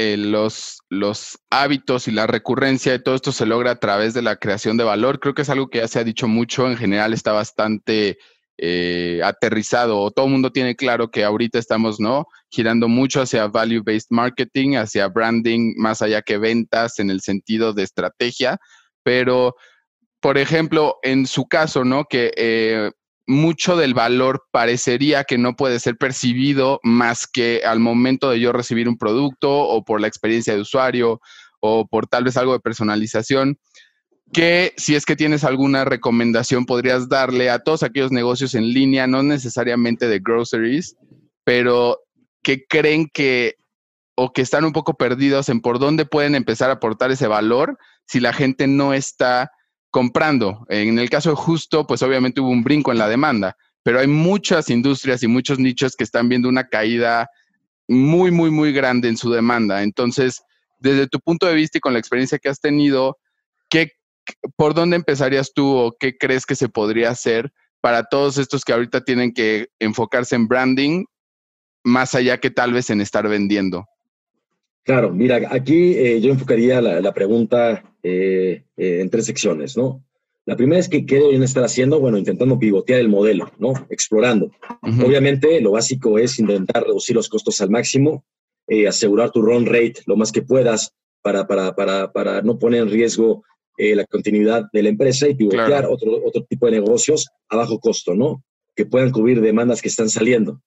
eh, 0.00 0.16
los, 0.16 0.82
los 0.88 1.40
hábitos 1.50 2.06
y 2.06 2.12
la 2.12 2.28
recurrencia 2.28 2.92
de 2.92 3.00
todo 3.00 3.16
esto 3.16 3.32
se 3.32 3.46
logra 3.46 3.72
a 3.72 3.80
través 3.80 4.14
de 4.14 4.22
la 4.22 4.36
creación 4.36 4.76
de 4.76 4.84
valor, 4.84 5.18
creo 5.18 5.34
que 5.34 5.42
es 5.42 5.50
algo 5.50 5.68
que 5.68 5.78
ya 5.78 5.88
se 5.88 5.98
ha 5.98 6.04
dicho 6.04 6.28
mucho. 6.28 6.68
En 6.68 6.76
general 6.76 7.12
está 7.12 7.32
bastante 7.32 8.18
eh, 8.58 9.20
aterrizado 9.22 10.00
o 10.00 10.10
todo 10.10 10.26
el 10.26 10.32
mundo 10.32 10.50
tiene 10.50 10.74
claro 10.74 11.10
que 11.10 11.24
ahorita 11.24 11.58
estamos, 11.58 12.00
¿no? 12.00 12.26
Girando 12.50 12.88
mucho 12.88 13.22
hacia 13.22 13.46
value-based 13.46 14.08
marketing, 14.10 14.76
hacia 14.76 15.08
branding, 15.08 15.74
más 15.76 16.02
allá 16.02 16.22
que 16.22 16.38
ventas 16.38 16.98
en 16.98 17.10
el 17.10 17.20
sentido 17.20 17.72
de 17.72 17.84
estrategia, 17.84 18.58
pero, 19.04 19.54
por 20.20 20.38
ejemplo, 20.38 20.96
en 21.02 21.26
su 21.26 21.46
caso, 21.46 21.84
¿no? 21.84 22.04
Que 22.04 22.32
eh, 22.36 22.90
mucho 23.28 23.76
del 23.76 23.94
valor 23.94 24.42
parecería 24.50 25.22
que 25.22 25.38
no 25.38 25.54
puede 25.54 25.78
ser 25.78 25.96
percibido 25.96 26.80
más 26.82 27.26
que 27.26 27.62
al 27.64 27.78
momento 27.78 28.30
de 28.30 28.40
yo 28.40 28.52
recibir 28.52 28.88
un 28.88 28.98
producto 28.98 29.50
o 29.50 29.84
por 29.84 30.00
la 30.00 30.08
experiencia 30.08 30.54
de 30.54 30.62
usuario 30.62 31.20
o 31.60 31.86
por 31.86 32.06
tal 32.06 32.24
vez 32.24 32.36
algo 32.36 32.54
de 32.54 32.60
personalización 32.60 33.58
que 34.32 34.74
si 34.76 34.94
es 34.94 35.06
que 35.06 35.16
tienes 35.16 35.44
alguna 35.44 35.84
recomendación 35.84 36.66
podrías 36.66 37.08
darle 37.08 37.50
a 37.50 37.60
todos 37.60 37.82
aquellos 37.82 38.12
negocios 38.12 38.54
en 38.54 38.72
línea, 38.72 39.06
no 39.06 39.22
necesariamente 39.22 40.08
de 40.08 40.20
groceries, 40.20 40.96
pero 41.44 41.98
que 42.42 42.66
creen 42.66 43.08
que 43.12 43.56
o 44.16 44.32
que 44.32 44.42
están 44.42 44.64
un 44.64 44.72
poco 44.72 44.94
perdidos 44.94 45.48
en 45.48 45.60
por 45.60 45.78
dónde 45.78 46.04
pueden 46.04 46.34
empezar 46.34 46.70
a 46.70 46.74
aportar 46.74 47.10
ese 47.10 47.28
valor 47.28 47.78
si 48.06 48.18
la 48.18 48.32
gente 48.32 48.66
no 48.66 48.92
está 48.92 49.52
comprando. 49.90 50.66
En 50.68 50.98
el 50.98 51.08
caso 51.08 51.30
de 51.30 51.36
Justo, 51.36 51.86
pues 51.86 52.02
obviamente 52.02 52.40
hubo 52.40 52.50
un 52.50 52.64
brinco 52.64 52.90
en 52.90 52.98
la 52.98 53.08
demanda, 53.08 53.56
pero 53.82 54.00
hay 54.00 54.08
muchas 54.08 54.70
industrias 54.70 55.22
y 55.22 55.28
muchos 55.28 55.58
nichos 55.58 55.94
que 55.94 56.04
están 56.04 56.28
viendo 56.28 56.48
una 56.48 56.68
caída 56.68 57.30
muy, 57.86 58.30
muy, 58.30 58.50
muy 58.50 58.72
grande 58.72 59.08
en 59.08 59.16
su 59.16 59.30
demanda. 59.30 59.82
Entonces, 59.82 60.42
desde 60.78 61.06
tu 61.06 61.20
punto 61.20 61.46
de 61.46 61.54
vista 61.54 61.78
y 61.78 61.80
con 61.80 61.92
la 61.92 61.98
experiencia 61.98 62.38
que 62.38 62.48
has 62.48 62.60
tenido, 62.60 63.18
¿qué 63.68 63.92
¿por 64.56 64.74
dónde 64.74 64.96
empezarías 64.96 65.52
tú 65.54 65.76
o 65.76 65.96
qué 65.98 66.16
crees 66.16 66.46
que 66.46 66.54
se 66.54 66.68
podría 66.68 67.10
hacer 67.10 67.52
para 67.80 68.04
todos 68.04 68.38
estos 68.38 68.64
que 68.64 68.72
ahorita 68.72 69.04
tienen 69.04 69.32
que 69.32 69.68
enfocarse 69.78 70.34
en 70.34 70.48
branding, 70.48 71.04
más 71.84 72.14
allá 72.14 72.38
que 72.38 72.50
tal 72.50 72.72
vez 72.72 72.90
en 72.90 73.00
estar 73.00 73.28
vendiendo? 73.28 73.86
Claro, 74.88 75.12
mira, 75.12 75.40
aquí 75.50 75.92
eh, 75.98 76.18
yo 76.20 76.30
enfocaría 76.30 76.80
la, 76.80 77.12
pregunta 77.12 77.84
eh, 78.02 78.64
eh, 78.76 79.00
en 79.00 79.10
tres 79.10 79.26
secciones, 79.26 79.76
¿no? 79.76 80.02
La 80.46 80.56
primera 80.56 80.80
es 80.80 80.88
que 80.88 81.04
qué 81.04 81.16
deben 81.16 81.42
estar 81.42 81.62
haciendo, 81.62 82.00
bueno, 82.00 82.16
intentando 82.16 82.58
pivotear 82.58 82.98
el 83.00 83.10
modelo, 83.10 83.52
¿no? 83.58 83.74
Explorando. 83.90 84.50
Obviamente, 84.80 85.60
lo 85.60 85.72
básico 85.72 86.18
es 86.18 86.38
intentar 86.38 86.84
reducir 86.84 87.14
los 87.14 87.28
costos 87.28 87.60
al 87.60 87.68
máximo, 87.68 88.24
asegurar 88.88 89.30
tu 89.30 89.42
run 89.42 89.66
rate 89.66 89.96
lo 90.06 90.16
más 90.16 90.32
que 90.32 90.40
puedas 90.40 90.94
para, 91.20 91.46
para, 91.46 91.76
para, 91.76 92.10
para 92.10 92.40
no 92.40 92.58
poner 92.58 92.80
en 92.80 92.90
riesgo 92.90 93.44
la 93.78 94.04
continuidad 94.06 94.64
de 94.72 94.82
la 94.82 94.88
empresa 94.88 95.28
y 95.28 95.34
pivotear 95.34 95.86
otro, 95.86 96.20
otro 96.24 96.44
tipo 96.44 96.66
de 96.66 96.72
negocios 96.72 97.28
a 97.48 97.56
bajo 97.56 97.78
costo, 97.78 98.14
¿no? 98.14 98.42
Que 98.74 98.86
puedan 98.86 99.10
cubrir 99.10 99.40
demandas 99.40 99.80
que 99.80 99.88
están 99.88 100.08
saliendo. 100.08 100.60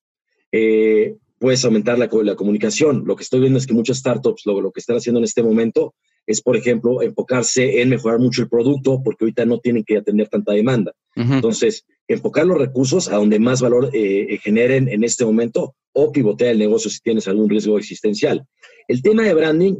Eh, 0.52 1.16
puedes 1.40 1.66
aumentar 1.66 1.98
la, 1.98 2.10
la, 2.24 2.36
comunicación. 2.36 3.04
Lo 3.06 3.16
que 3.16 3.24
estoy 3.24 3.40
viendo 3.40 3.58
es 3.58 3.68
que 3.68 3.74
muchas 3.74 3.98
startups 3.98 4.44
lo, 4.46 4.62
lo, 4.62 4.72
que 4.72 4.80
están 4.80 4.98
haciendo 4.98 5.20
en 5.20 5.26
este 5.26 5.44
momento 5.44 5.96
es, 6.28 6.42
por 6.42 6.56
ejemplo, 6.56 7.02
enfocarse 7.02 7.82
en 7.82 7.90
mejorar 7.90 8.20
mucho 8.20 8.44
el 8.44 8.50
producto 8.50 9.02
porque 9.04 9.26
ahorita 9.26 9.46
no 9.46 9.60
tienen 9.60 9.84
que 9.84 9.98
atender 9.98 10.30
tanta 10.30 10.54
demanda. 10.54 10.94
Entonces, 11.16 11.86
enfocar 12.08 12.46
los 12.46 12.58
recursos 12.58 13.10
a 13.10 13.16
donde 13.16 13.40
más 13.40 13.62
valor 13.62 13.90
eh, 13.94 14.38
generen 14.42 14.88
en 14.88 15.04
este 15.04 15.26
momento 15.26 15.76
o 15.94 16.12
pivotear 16.12 16.52
el 16.52 16.60
negocio 16.60 16.90
si 16.90 17.00
tienes 17.00 17.28
algún 17.28 17.50
riesgo 17.50 17.78
existencial. 17.78 18.46
El 18.88 19.02
tema 19.02 19.24
de 19.24 19.34
branding, 19.34 19.76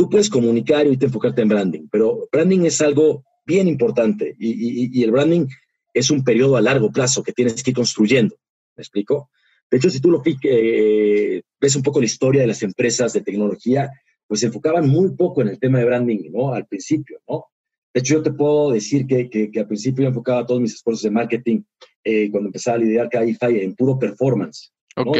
tú 0.00 0.08
puedes 0.08 0.30
comunicar 0.30 0.84
y 0.84 0.86
ahorita 0.86 1.04
enfocarte 1.04 1.42
en 1.42 1.48
branding, 1.48 1.86
pero 1.92 2.26
branding 2.32 2.60
es 2.60 2.80
algo 2.80 3.22
bien 3.44 3.68
importante 3.68 4.34
y, 4.38 4.48
y, 4.48 4.90
y 4.98 5.02
el 5.02 5.10
branding 5.10 5.46
es 5.92 6.10
un 6.10 6.24
periodo 6.24 6.56
a 6.56 6.62
largo 6.62 6.90
plazo 6.90 7.22
que 7.22 7.34
tienes 7.34 7.62
que 7.62 7.68
ir 7.72 7.76
construyendo. 7.76 8.34
¿Me 8.78 8.80
explico? 8.80 9.28
De 9.70 9.76
hecho, 9.76 9.90
si 9.90 10.00
tú 10.00 10.10
lo 10.10 10.22
eh, 10.24 11.42
ves 11.60 11.76
un 11.76 11.82
poco 11.82 12.00
la 12.00 12.06
historia 12.06 12.40
de 12.40 12.46
las 12.46 12.62
empresas 12.62 13.12
de 13.12 13.20
tecnología, 13.20 13.90
pues 14.26 14.40
se 14.40 14.46
enfocaban 14.46 14.88
muy 14.88 15.14
poco 15.16 15.42
en 15.42 15.48
el 15.48 15.58
tema 15.58 15.80
de 15.80 15.84
branding, 15.84 16.30
¿no? 16.32 16.54
Al 16.54 16.66
principio, 16.66 17.20
¿no? 17.28 17.48
De 17.92 18.00
hecho, 18.00 18.14
yo 18.14 18.22
te 18.22 18.32
puedo 18.32 18.70
decir 18.70 19.06
que, 19.06 19.28
que, 19.28 19.50
al 19.60 19.66
principio 19.66 20.04
yo 20.04 20.08
enfocaba 20.08 20.46
todos 20.46 20.62
mis 20.62 20.76
esfuerzos 20.76 21.02
de 21.02 21.10
marketing 21.10 21.60
eh, 22.04 22.30
cuando 22.30 22.48
empezaba 22.48 22.78
a 22.78 22.80
lidiar 22.80 23.10
Cabify 23.10 23.60
en 23.60 23.74
puro 23.74 23.98
performance. 23.98 24.72
Ok. 24.96 25.18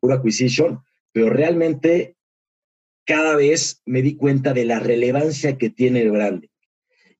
Puro 0.00 0.14
acquisition, 0.14 0.80
pero 1.12 1.28
realmente 1.28 2.16
cada 3.10 3.34
vez 3.34 3.82
me 3.86 4.02
di 4.02 4.14
cuenta 4.14 4.52
de 4.52 4.64
la 4.64 4.78
relevancia 4.78 5.58
que 5.58 5.68
tiene 5.68 6.02
el 6.02 6.12
branding. 6.12 6.48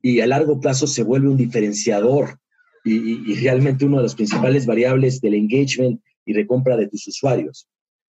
Y 0.01 0.21
a 0.21 0.27
largo 0.29 0.61
plazo 0.61 0.87
se 0.87 1.03
vuelve 1.03 1.29
un 1.29 1.37
diferenciador 1.37 2.39
y, 2.85 3.29
y 3.29 3.35
realmente 3.41 3.85
una 3.85 3.97
de 3.97 4.05
las 4.05 4.15
principales 4.15 4.67
variables 4.67 5.21
del 5.21 5.35
engagement 5.35 6.01
y 6.25 6.33
de 6.33 6.47
compra 6.47 6.77
de 6.77 6.87
tus 6.87 7.09
usuarios. 7.09 7.67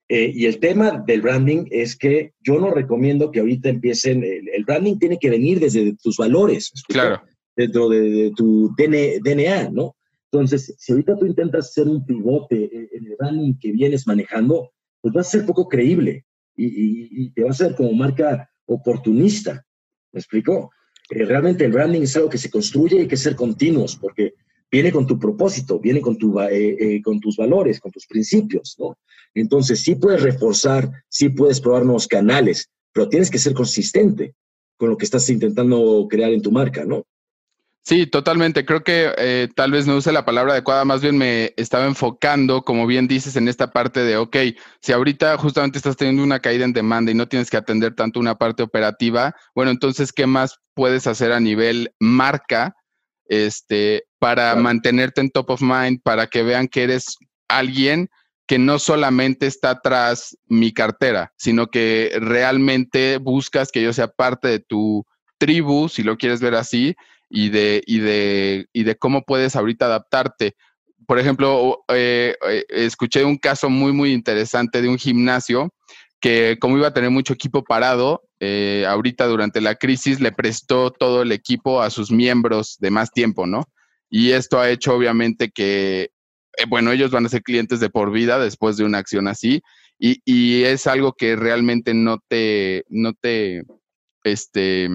Eh, 0.10 0.32
y 0.32 0.46
el 0.46 0.60
tema 0.60 1.04
del 1.08 1.24
branding 1.24 1.66
es 1.72 1.98
que 1.98 2.34
yo 2.40 2.60
no 2.60 2.70
recomiendo 2.70 3.32
que 3.32 3.40
ahorita 3.40 3.70
empiecen, 3.70 4.24
el, 4.24 4.64
branding 4.64 5.00
tiene 5.00 5.18
que 5.18 5.32
venir 5.32 5.60
desde 5.60 5.96
tus 6.04 6.18
valores, 6.18 6.72
claro. 6.88 7.24
dentro 7.56 7.90
de, 7.90 8.32
tu 8.36 8.76
DNA, 8.78 9.72
¿no? 9.72 9.96
Entonces, 10.32 10.76
si 10.78 10.92
ahorita 10.92 11.18
tú 11.18 11.26
intentas 11.26 11.70
hacer 11.70 11.88
un 11.88 12.06
pivote 12.06 12.90
en 12.92 13.08
el 13.08 13.16
branding 13.18 13.56
que 13.60 13.72
vienes 13.72 14.06
manejando, 14.06 14.72
pues 15.02 15.16
va 15.16 15.22
a 15.22 15.24
ser 15.24 15.48
poco 15.48 15.68
creíble 15.68 16.26
y, 16.66 17.10
y, 17.26 17.30
te 17.32 17.44
va 17.44 17.52
a 17.52 17.54
ser 17.54 17.76
como 17.76 17.94
marca 17.94 18.50
oportunista. 18.66 19.66
¿Me 20.12 20.20
explico? 20.20 20.72
Eh, 21.10 21.26
realmente 21.26 21.66
el 21.66 21.72
branding 21.72 22.02
es 22.02 22.16
algo 22.16 22.30
que 22.30 22.38
se 22.38 22.50
construye 22.50 22.98
y 22.98 23.00
hay 23.02 23.08
que 23.08 23.18
ser 23.18 23.36
continuos, 23.36 23.96
porque 23.96 24.34
viene 24.72 24.92
con 24.92 25.06
tu 25.06 25.20
propósito, 25.20 25.80
viene 25.80 26.02
con, 26.02 26.18
eh, 26.50 26.78
eh, 26.80 27.02
con 27.02 27.20
tus 27.20 27.36
valores, 27.36 27.80
con 27.80 27.92
tus 27.92 28.08
principios, 28.08 28.76
¿no? 28.80 28.98
Entonces, 29.34 29.82
sí 29.82 29.96
puedes 29.96 30.22
reforzar, 30.22 30.90
sí 31.10 31.30
puedes 31.30 31.60
probar 31.60 31.84
nuevos 31.84 32.08
canales, 32.08 32.70
pero 32.94 33.10
tienes 33.10 33.30
que 33.30 33.40
ser 33.40 33.54
consistente 33.54 34.34
con 34.78 34.90
lo 34.90 34.98
que 34.98 35.06
estás 35.06 35.30
intentando 35.30 36.08
crear 36.10 36.32
en 36.32 36.42
tu 36.42 36.52
marca, 36.52 36.86
¿no? 36.86 37.06
Sí, 37.84 38.06
totalmente. 38.06 38.64
Creo 38.64 38.84
que 38.84 39.12
eh, 39.18 39.50
tal 39.56 39.72
vez 39.72 39.88
no 39.88 39.96
use 39.98 40.12
la 40.12 40.24
palabra 40.24 40.54
adecuada, 40.54 40.86
más 40.86 41.02
bien 41.02 41.18
me 41.18 41.54
estaba 41.58 41.86
enfocando, 41.86 42.62
como 42.62 42.86
bien 42.86 43.08
dices, 43.08 43.36
en 43.36 43.48
esta 43.48 43.72
parte 43.72 44.02
de, 44.02 44.18
ok, 44.18 44.38
si 44.82 44.92
ahorita 44.92 45.36
justamente 45.38 45.80
estás 45.80 45.98
teniendo 45.98 46.24
una 46.24 46.40
caída 46.40 46.64
en 46.64 46.74
demanda 46.74 47.12
y 47.12 47.16
no 47.16 47.28
tienes 47.28 47.50
que 47.50 47.58
atender 47.58 47.96
tanto 47.96 48.20
una 48.20 48.36
parte 48.36 48.62
operativa, 48.62 49.36
bueno, 49.56 49.72
entonces, 49.72 50.14
¿qué 50.14 50.28
más 50.28 50.60
puedes 50.76 51.08
hacer 51.08 51.32
a 51.32 51.40
nivel 51.40 51.92
marca 52.00 52.76
este, 53.26 54.04
para 54.20 54.56
mantenerte 54.56 55.22
en 55.22 55.32
top 55.32 55.50
of 55.52 55.62
mind, 55.62 56.02
para 56.04 56.28
que 56.28 56.44
vean 56.44 56.68
que 56.68 56.84
eres 56.84 57.18
alguien 57.48 58.10
que 58.46 58.60
no 58.60 58.80
solamente 58.80 59.48
está 59.48 59.80
tras 59.80 60.38
mi 60.46 60.74
cartera, 60.74 61.32
sino 61.38 61.68
que 61.68 62.12
realmente 62.20 63.18
buscas 63.18 63.72
que 63.72 63.82
yo 63.82 63.94
sea 63.94 64.10
parte 64.10 64.50
de 64.50 64.60
tu 64.60 65.06
tribu, 65.38 65.90
si 65.90 66.04
lo 66.04 66.18
quieres 66.18 66.42
ver 66.42 66.56
así, 66.56 66.96
y 67.32 67.50
de, 67.50 67.82
y 67.88 68.00
de, 68.00 68.68
y 68.74 68.84
de 68.84 68.96
cómo 68.96 69.24
puedes 69.24 69.56
ahorita 69.56 69.86
adaptarte. 69.86 70.56
Por 71.08 71.18
ejemplo, 71.18 71.84
eh, 71.88 72.36
eh, 72.48 72.66
escuché 72.70 73.24
un 73.24 73.38
caso 73.38 73.70
muy, 73.70 73.94
muy 73.94 74.12
interesante 74.12 74.82
de 74.82 74.90
un 74.90 74.98
gimnasio 74.98 75.74
que 76.20 76.58
como 76.60 76.78
iba 76.78 76.90
a 76.90 76.94
tener 76.94 77.10
mucho 77.10 77.34
equipo 77.34 77.64
parado, 77.64 78.22
eh, 78.40 78.86
ahorita 78.88 79.26
durante 79.26 79.60
la 79.60 79.76
crisis 79.76 80.20
le 80.20 80.32
prestó 80.32 80.92
todo 80.92 81.24
el 81.24 81.32
equipo 81.32 81.82
a 81.82 81.90
sus 81.90 82.12
miembros 82.12 82.78
de 82.80 82.92
más 82.92 83.12
tiempo, 83.12 83.48
¿no? 83.48 83.64
Y 84.10 84.32
esto 84.32 84.60
ha 84.60 84.70
hecho 84.70 84.94
obviamente 84.94 85.50
que, 85.50 86.12
bueno, 86.68 86.92
ellos 86.92 87.12
van 87.12 87.26
a 87.26 87.30
ser 87.30 87.42
clientes 87.42 87.80
de 87.80 87.90
por 87.90 88.12
vida 88.12 88.38
después 88.38 88.78
de 88.78 88.84
una 88.84 89.00
acción 89.00 89.28
así. 89.28 89.62
Y, 89.98 90.22
y, 90.26 90.64
es 90.64 90.86
algo 90.86 91.14
que 91.14 91.36
realmente 91.36 91.94
no 91.94 92.20
te, 92.28 92.84
no 92.90 93.14
te, 93.14 93.64
este, 94.24 94.90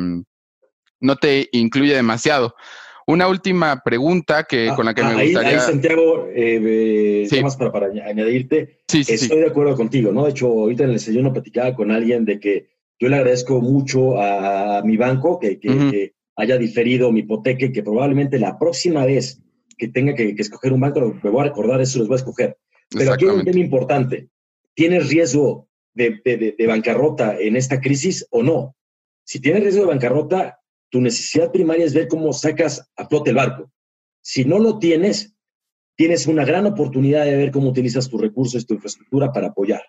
no 1.00 1.16
te 1.16 1.48
incluye 1.52 1.94
demasiado. 1.94 2.54
Una 3.08 3.28
última 3.28 3.82
pregunta 3.84 4.44
que, 4.44 4.68
ah, 4.68 4.74
con 4.74 4.84
la 4.84 4.92
que 4.92 5.04
me 5.04 5.10
ahí, 5.10 5.32
gustaría... 5.32 5.60
Ahí, 5.60 5.60
Santiago, 5.60 6.26
eh, 6.34 7.28
para, 7.56 7.70
para, 7.70 7.86
añadirte, 7.86 8.80
sí, 8.88 9.04
sí, 9.04 9.14
estoy 9.14 9.40
de 9.40 9.46
acuerdo 9.46 9.76
contigo, 9.76 10.10
¿no? 10.10 10.24
De 10.24 10.30
hecho, 10.30 10.48
ahorita 10.48 10.82
en 10.82 10.88
el 10.90 10.96
desayuno 10.96 11.32
platicaba 11.32 11.74
con 11.76 11.92
alguien 11.92 12.24
de 12.24 12.40
que 12.40 12.66
yo 12.98 13.08
le 13.08 13.16
agradezco 13.16 13.60
mucho 13.60 14.20
a, 14.20 14.82
mi 14.82 14.96
banco 14.96 15.38
que, 15.38 15.60
que, 15.60 16.14
haya 16.38 16.58
diferido 16.58 17.12
mi 17.12 17.20
hipoteca 17.20 17.64
y 17.64 17.72
que 17.72 17.82
probablemente 17.82 18.38
la 18.38 18.58
próxima 18.58 19.06
vez 19.06 19.40
que 19.78 19.88
tenga 19.88 20.14
que, 20.14 20.34
escoger 20.36 20.72
un 20.72 20.80
banco, 20.80 21.16
me 21.22 21.30
voy 21.30 21.42
a 21.42 21.44
recordar 21.44 21.80
eso, 21.80 22.00
los 22.00 22.08
voy 22.08 22.16
a 22.16 22.18
escoger. 22.18 22.58
Pero 22.90 23.12
aquí 23.12 23.24
hay 23.24 23.36
un 23.36 23.44
tema 23.44 23.60
importante. 23.60 24.28
¿Tienes 24.74 25.08
riesgo 25.08 25.68
de, 25.94 26.20
de, 26.24 26.56
de 26.58 26.66
bancarrota 26.66 27.38
en 27.38 27.56
esta 27.56 27.80
crisis 27.80 28.26
o 28.30 28.42
no? 28.42 28.76
Si 29.24 29.40
tienes 29.40 29.62
riesgo 29.62 29.82
de 29.82 29.88
bancarrota, 29.88 30.60
tu 30.90 31.00
necesidad 31.00 31.52
primaria 31.52 31.84
es 31.84 31.94
ver 31.94 32.08
cómo 32.08 32.32
sacas 32.32 32.90
a 32.96 33.06
flote 33.06 33.30
el 33.30 33.36
barco. 33.36 33.70
Si 34.22 34.44
no 34.44 34.58
lo 34.58 34.78
tienes, 34.78 35.34
tienes 35.96 36.26
una 36.26 36.44
gran 36.44 36.66
oportunidad 36.66 37.24
de 37.24 37.36
ver 37.36 37.50
cómo 37.50 37.70
utilizas 37.70 38.08
tus 38.08 38.20
recursos, 38.20 38.66
tu 38.66 38.74
infraestructura 38.74 39.32
para 39.32 39.48
apoyar. 39.48 39.82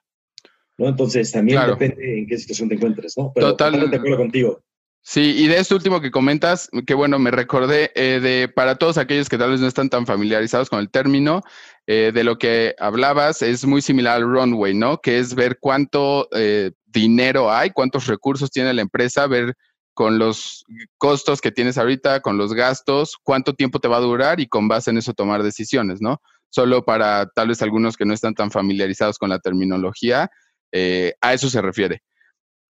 ¿no? 0.78 0.88
Entonces, 0.88 1.32
también 1.32 1.60
depende 1.68 2.20
en 2.20 2.28
qué 2.28 2.38
situación 2.38 2.70
te 2.70 2.76
encuentres, 2.76 3.18
¿no? 3.18 3.32
Pero 3.34 3.50
totalmente 3.50 3.90
de 3.90 3.98
acuerdo 3.98 4.18
contigo. 4.18 4.62
Sí, 5.02 5.36
y 5.38 5.48
de 5.48 5.58
esto 5.58 5.76
último 5.76 6.02
que 6.02 6.12
comentas, 6.12 6.70
que 6.86 6.94
bueno, 6.94 7.18
me 7.18 7.32
recordé 7.32 7.92
eh, 7.96 8.20
de 8.20 8.50
para 8.50 8.76
todos 8.76 8.98
aquellos 8.98 9.30
que 9.30 9.38
tal 9.38 9.52
vez 9.52 9.62
no 9.62 9.68
están 9.68 9.90
tan 9.90 10.06
familiarizados 10.06 10.70
con 10.70 10.80
el 10.80 10.90
término, 10.90 11.44
eh, 11.88 12.12
de 12.14 12.26
lo 12.26 12.38
que 12.38 12.76
hablabas, 12.78 13.42
es 13.42 13.66
muy 13.66 13.82
similar 13.82 14.18
al 14.18 14.24
runway, 14.24 14.74
¿no? 14.74 14.98
Que 14.98 15.20
es 15.20 15.34
ver 15.34 15.60
cuánto 15.62 16.28
eh, 16.34 16.72
dinero 16.86 17.50
hay, 17.50 17.70
cuántos 17.70 18.08
recursos 18.08 18.52
tiene 18.52 18.74
la 18.74 18.82
empresa, 18.82 19.28
ver 19.28 19.56
con 19.98 20.20
los 20.20 20.64
costos 21.00 21.42
que 21.42 21.52
tienes 21.52 21.80
ahorita, 21.80 22.22
con 22.22 22.38
los 22.38 22.54
gastos, 22.54 23.18
cuánto 23.24 23.56
tiempo 23.56 23.80
te 23.80 23.88
va 23.88 23.98
a 23.98 24.02
durar 24.02 24.40
y 24.40 24.48
con 24.48 24.68
base 24.68 24.92
en 24.92 25.00
eso 25.00 25.16
tomar 25.16 25.42
decisiones, 25.42 26.02
¿no? 26.02 26.22
Solo 26.50 26.86
para 26.86 27.26
tal 27.34 27.48
vez 27.48 27.64
algunos 27.64 27.98
que 27.98 28.06
no 28.06 28.14
están 28.14 28.36
tan 28.36 28.52
familiarizados 28.52 29.18
con 29.18 29.30
la 29.30 29.40
terminología, 29.40 30.30
eh, 30.72 31.16
a 31.20 31.34
eso 31.34 31.50
se 31.50 31.64
refiere. 31.64 32.04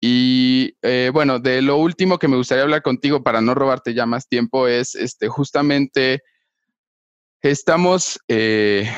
Y 0.01 0.77
eh, 0.83 1.13
bueno, 1.15 1.39
de 1.39 1.63
lo 1.63 1.77
último 1.77 2.19
que 2.19 2.27
me 2.27 2.37
gustaría 2.37 2.65
hablar 2.65 2.83
contigo 2.83 3.23
para 3.23 3.41
no 3.41 3.55
robarte 3.55 3.95
ya 3.95 4.05
más 4.05 4.27
tiempo 4.27 4.67
es 4.67 4.97
este, 4.97 5.29
justamente 5.29 6.25
estamos, 7.41 8.19
eh, 8.27 8.93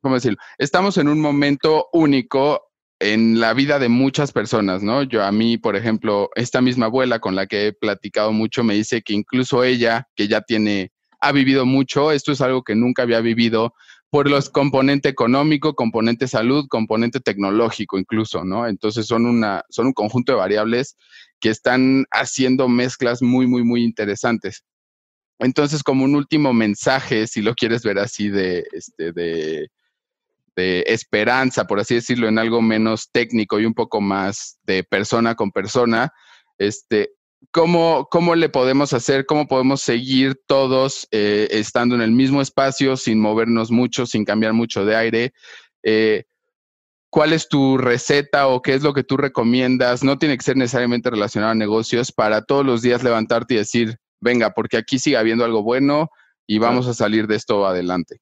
¿cómo 0.00 0.14
decirlo? 0.14 0.38
Estamos 0.58 0.96
en 0.96 1.08
un 1.08 1.20
momento 1.20 1.88
único 1.92 2.71
en 3.02 3.40
la 3.40 3.52
vida 3.52 3.80
de 3.80 3.88
muchas 3.88 4.32
personas, 4.32 4.82
¿no? 4.82 5.02
Yo 5.02 5.24
a 5.24 5.32
mí, 5.32 5.58
por 5.58 5.74
ejemplo, 5.74 6.30
esta 6.36 6.60
misma 6.60 6.86
abuela 6.86 7.18
con 7.18 7.34
la 7.34 7.46
que 7.46 7.66
he 7.66 7.72
platicado 7.72 8.32
mucho 8.32 8.62
me 8.62 8.74
dice 8.74 9.02
que 9.02 9.12
incluso 9.12 9.64
ella, 9.64 10.08
que 10.14 10.28
ya 10.28 10.40
tiene, 10.42 10.92
ha 11.20 11.32
vivido 11.32 11.66
mucho, 11.66 12.12
esto 12.12 12.30
es 12.30 12.40
algo 12.40 12.62
que 12.62 12.76
nunca 12.76 13.02
había 13.02 13.20
vivido 13.20 13.74
por 14.08 14.30
los 14.30 14.50
componente 14.50 15.08
económico, 15.08 15.74
componente 15.74 16.28
salud, 16.28 16.66
componente 16.68 17.18
tecnológico 17.18 17.98
incluso, 17.98 18.44
¿no? 18.44 18.68
Entonces 18.68 19.06
son 19.06 19.26
una, 19.26 19.64
son 19.68 19.86
un 19.86 19.94
conjunto 19.94 20.32
de 20.32 20.38
variables 20.38 20.96
que 21.40 21.48
están 21.48 22.04
haciendo 22.12 22.68
mezclas 22.68 23.20
muy, 23.20 23.46
muy, 23.48 23.64
muy 23.64 23.82
interesantes. 23.82 24.64
entonces, 25.40 25.82
como 25.82 26.04
un 26.04 26.14
último 26.14 26.52
mensaje, 26.52 27.26
si 27.26 27.42
lo 27.42 27.54
quieres 27.54 27.82
ver 27.82 27.98
así 27.98 28.28
de, 28.28 28.64
este, 28.72 29.12
de, 29.12 29.68
de 30.56 30.84
esperanza, 30.86 31.66
por 31.66 31.80
así 31.80 31.94
decirlo, 31.94 32.28
en 32.28 32.38
algo 32.38 32.60
menos 32.60 33.10
técnico 33.10 33.58
y 33.60 33.66
un 33.66 33.74
poco 33.74 34.00
más 34.00 34.58
de 34.64 34.84
persona 34.84 35.34
con 35.34 35.50
persona, 35.50 36.12
este, 36.58 37.12
¿cómo, 37.50 38.08
cómo 38.10 38.34
le 38.34 38.48
podemos 38.48 38.92
hacer? 38.92 39.26
¿Cómo 39.26 39.46
podemos 39.48 39.80
seguir 39.80 40.40
todos 40.46 41.08
eh, 41.10 41.48
estando 41.50 41.94
en 41.94 42.02
el 42.02 42.12
mismo 42.12 42.40
espacio 42.40 42.96
sin 42.96 43.20
movernos 43.20 43.70
mucho, 43.70 44.06
sin 44.06 44.24
cambiar 44.24 44.52
mucho 44.52 44.84
de 44.84 44.96
aire? 44.96 45.32
Eh, 45.82 46.24
¿Cuál 47.10 47.34
es 47.34 47.48
tu 47.48 47.76
receta 47.76 48.46
o 48.48 48.62
qué 48.62 48.74
es 48.74 48.82
lo 48.82 48.94
que 48.94 49.04
tú 49.04 49.18
recomiendas? 49.18 50.02
No 50.02 50.18
tiene 50.18 50.36
que 50.36 50.44
ser 50.44 50.56
necesariamente 50.56 51.10
relacionado 51.10 51.52
a 51.52 51.54
negocios 51.54 52.10
para 52.10 52.42
todos 52.42 52.64
los 52.64 52.80
días 52.80 53.02
levantarte 53.02 53.54
y 53.54 53.58
decir, 53.58 53.98
venga, 54.20 54.52
porque 54.54 54.78
aquí 54.78 54.98
sigue 54.98 55.18
habiendo 55.18 55.44
algo 55.44 55.62
bueno 55.62 56.08
y 56.46 56.58
vamos 56.58 56.86
a 56.86 56.94
salir 56.94 57.26
de 57.26 57.36
esto 57.36 57.66
adelante. 57.66 58.20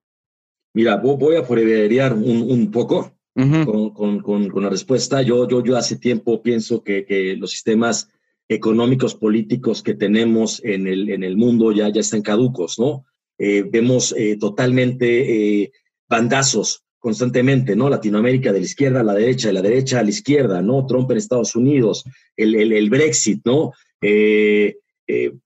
Mira, 0.72 0.96
voy 0.96 1.36
a 1.36 1.42
foreverear 1.42 2.14
un, 2.14 2.70
poco 2.70 3.12
con, 3.34 4.62
la 4.62 4.68
respuesta. 4.68 5.22
Yo, 5.22 5.48
yo, 5.48 5.64
yo 5.64 5.76
hace 5.76 5.96
tiempo 5.96 6.42
pienso 6.42 6.82
que, 6.82 7.36
los 7.38 7.50
sistemas 7.50 8.08
económicos, 8.48 9.14
políticos 9.14 9.82
que 9.82 9.94
tenemos 9.94 10.62
en 10.64 10.86
el, 10.86 11.10
en 11.10 11.22
el 11.22 11.36
mundo 11.36 11.70
ya, 11.72 11.88
ya 11.88 12.00
están 12.00 12.22
caducos, 12.22 12.78
¿no? 12.78 13.04
Eh, 13.38 13.62
vemos 13.62 14.12
eh, 14.18 14.36
totalmente 14.38 15.62
eh, 15.62 15.72
bandazos 16.08 16.84
constantemente, 16.98 17.74
¿no? 17.74 17.88
Latinoamérica 17.88 18.52
de 18.52 18.58
la 18.58 18.64
izquierda 18.66 19.00
a 19.00 19.04
la 19.04 19.14
derecha, 19.14 19.48
de 19.48 19.54
la 19.54 19.62
derecha 19.62 20.00
a 20.00 20.02
la 20.02 20.10
izquierda, 20.10 20.60
¿no? 20.60 20.84
Trump 20.84 21.10
en 21.10 21.16
Estados 21.16 21.56
Unidos, 21.56 22.04
el, 22.36 22.54
el, 22.54 22.90
Brexit, 22.90 23.40
¿no? 23.44 23.72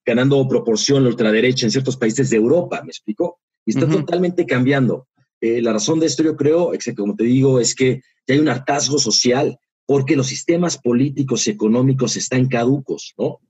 ganando 0.05 0.47
proporción 0.47 1.03
la 1.03 1.09
ultraderecha 1.09 1.67
en 1.67 1.71
ciertos 1.71 1.97
países 1.97 2.31
de 2.31 2.37
Europa, 2.37 2.83
¿me 2.83 2.91
explico? 2.91 3.41
Y 3.65 3.71
está 3.71 3.89
totalmente 3.89 4.45
cambiando. 4.45 5.07
Eh, 5.45 5.61
la 5.61 5.75
razón 5.75 6.01
de 6.01 6.07
esto, 6.07 6.23
yo 6.23 6.37
creo, 6.37 6.73
como 6.97 7.15
te 7.15 7.25
digo, 7.25 7.61
es 7.61 7.75
que 7.75 8.01
ya 8.27 8.35
hay 8.35 8.39
un 8.39 8.49
hartazgo 8.49 8.99
social 8.99 9.59
porque 9.85 10.17
los 10.17 10.29
sistemas 10.29 10.79
políticos 10.79 11.47
y 11.47 11.51
económicos 11.51 12.17
están 12.17 12.49
caducos, 12.49 13.13
¿no? 13.19 13.41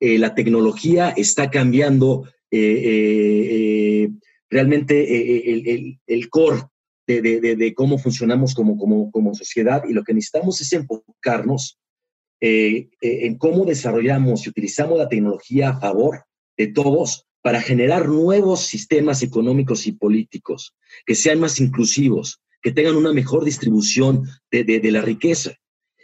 Eh, 0.00 0.18
la 0.18 0.34
tecnología 0.34 1.10
está 1.10 1.50
cambiando 1.50 2.26
eh, 2.50 4.08
realmente 4.48 6.00
el, 6.06 6.30
core 6.30 6.62
de, 7.06 7.74
cómo 7.76 7.98
funcionamos 7.98 8.54
como, 8.54 8.78
como, 8.78 9.10
como, 9.10 9.34
sociedad 9.34 9.82
y 9.86 9.92
lo 9.92 10.04
que 10.04 10.14
necesitamos 10.14 10.58
es 10.62 10.72
enfocarnos 10.72 11.78
en 12.40 13.36
cómo 13.36 13.66
desarrollamos 13.66 14.46
y 14.46 14.48
utilizamos 14.48 14.96
la 14.96 15.08
tecnología 15.10 15.68
a 15.68 15.80
favor 15.80 16.24
de 16.56 16.68
todos 16.68 17.26
para 17.42 17.60
generar 17.60 18.08
nuevos 18.08 18.60
sistemas 18.60 19.22
económicos 19.22 19.86
y 19.86 19.92
políticos 19.92 20.74
que 21.04 21.14
sean 21.14 21.40
más 21.40 21.60
inclusivos, 21.60 22.40
que 22.62 22.70
tengan 22.70 22.94
una 22.94 23.12
mejor 23.12 23.44
distribución 23.44 24.28
de, 24.50 24.80
la 24.90 25.02
riqueza 25.02 25.52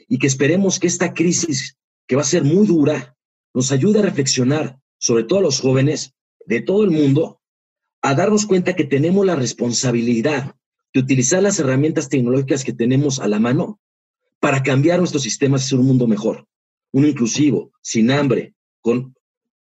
y 0.08 0.18
que 0.18 0.26
esperemos 0.26 0.80
que 0.80 0.88
esta 0.88 1.14
crisis, 1.14 1.76
que 2.06 2.16
va 2.16 2.22
a 2.22 2.26
ser 2.26 2.42
muy 2.42 2.66
dura, 2.66 3.16
nos 3.54 3.70
ayude 3.70 4.00
a 4.00 4.02
reflexionar, 4.02 4.78
sobre 4.98 5.22
todo 5.24 5.38
a 5.38 5.42
los 5.42 5.60
jóvenes 5.60 6.14
de 6.46 6.60
todo 6.60 6.82
el 6.82 6.90
mundo, 6.90 7.40
a 8.02 8.14
darnos 8.14 8.44
cuenta 8.46 8.74
que 8.74 8.84
tenemos 8.84 9.24
la 9.24 9.36
responsabilidad 9.36 10.56
de 10.92 11.00
utilizar 11.00 11.42
las 11.42 11.58
herramientas 11.60 12.08
tecnológicas 12.08 12.64
que 12.64 12.72
tenemos 12.72 13.20
a 13.20 13.28
la 13.28 13.38
mano 13.38 13.80
para 14.40 14.62
cambiar 14.62 14.98
nuestros 14.98 15.22
sistemas 15.22 15.62
y 15.62 15.64
hacer 15.66 15.78
un 15.78 15.86
mundo 15.86 16.06
mejor, 16.08 16.46
uno 16.92 17.06
inclusivo, 17.06 17.70
sin 17.82 18.10
hambre, 18.10 18.54
con 18.80 19.14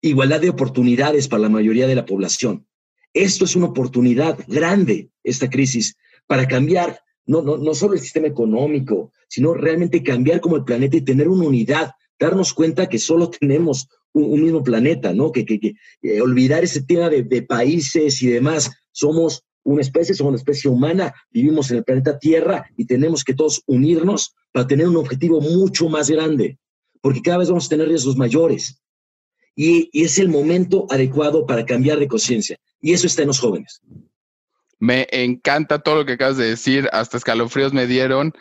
igualdad 0.02 0.40
de 0.40 0.50
oportunidades 0.50 1.28
para 1.28 1.42
la 1.42 1.48
mayoría 1.48 1.86
de 1.86 1.94
la 1.94 2.06
población. 2.06 2.66
Esto 3.12 3.44
es 3.44 3.56
una 3.56 3.66
oportunidad 3.66 4.38
grande, 4.46 5.10
esta 5.24 5.50
crisis, 5.50 5.96
para 6.26 6.46
cambiar 6.46 7.00
no, 7.26 7.42
no, 7.42 7.56
no 7.56 7.74
solo 7.74 7.94
el 7.94 8.00
sistema 8.00 8.26
económico, 8.26 9.12
sino 9.28 9.54
realmente 9.54 10.02
cambiar 10.02 10.40
como 10.40 10.56
el 10.56 10.64
planeta 10.64 10.96
y 10.96 11.02
tener 11.02 11.28
una 11.28 11.46
unidad, 11.46 11.92
darnos 12.18 12.52
cuenta 12.54 12.88
que 12.88 12.98
solo 12.98 13.30
tenemos 13.30 13.88
un, 14.12 14.42
mismo 14.42 14.62
planeta, 14.64 15.12
¿no? 15.12 15.30
Que, 15.30 15.44
que, 15.44 15.74
eh, 16.02 16.20
olvidar 16.20 16.64
ese 16.64 16.82
tema 16.82 17.08
de, 17.08 17.22
de, 17.22 17.42
países 17.42 18.22
y 18.22 18.28
demás. 18.28 18.70
Somos 18.90 19.44
una 19.62 19.82
especie, 19.82 20.14
somos 20.14 20.30
una 20.30 20.38
especie 20.38 20.70
humana, 20.70 21.14
vivimos 21.30 21.70
en 21.70 21.78
el 21.78 21.84
planeta 21.84 22.18
Tierra 22.18 22.64
y 22.76 22.86
tenemos 22.86 23.22
que 23.22 23.34
todos 23.34 23.62
unirnos 23.66 24.34
para 24.52 24.66
tener 24.66 24.88
un 24.88 24.96
objetivo 24.96 25.40
mucho 25.40 25.88
más 25.88 26.10
grande, 26.10 26.58
porque 27.00 27.22
cada 27.22 27.38
vez 27.38 27.48
vamos 27.48 27.66
a 27.66 27.68
tener 27.68 27.86
riesgos 27.86 28.16
mayores 28.16 28.80
y, 29.56 29.90
es 29.92 30.18
el 30.18 30.28
momento 30.28 30.86
adecuado 30.90 31.46
para 31.46 31.64
cambiar 31.64 31.98
de 31.98 32.08
conciencia. 32.08 32.56
Y 32.80 32.92
eso 32.92 33.06
está 33.06 33.22
en 33.22 33.28
los 33.28 33.40
jóvenes. 33.40 33.80
Me 34.78 35.06
encanta 35.10 35.80
todo 35.80 35.96
lo 35.96 36.06
que 36.06 36.12
acabas 36.12 36.36
de 36.36 36.48
decir, 36.48 36.88
hasta 36.92 37.16
escalofríos 37.16 37.72
me 37.72 37.86
dieron. 37.86 38.32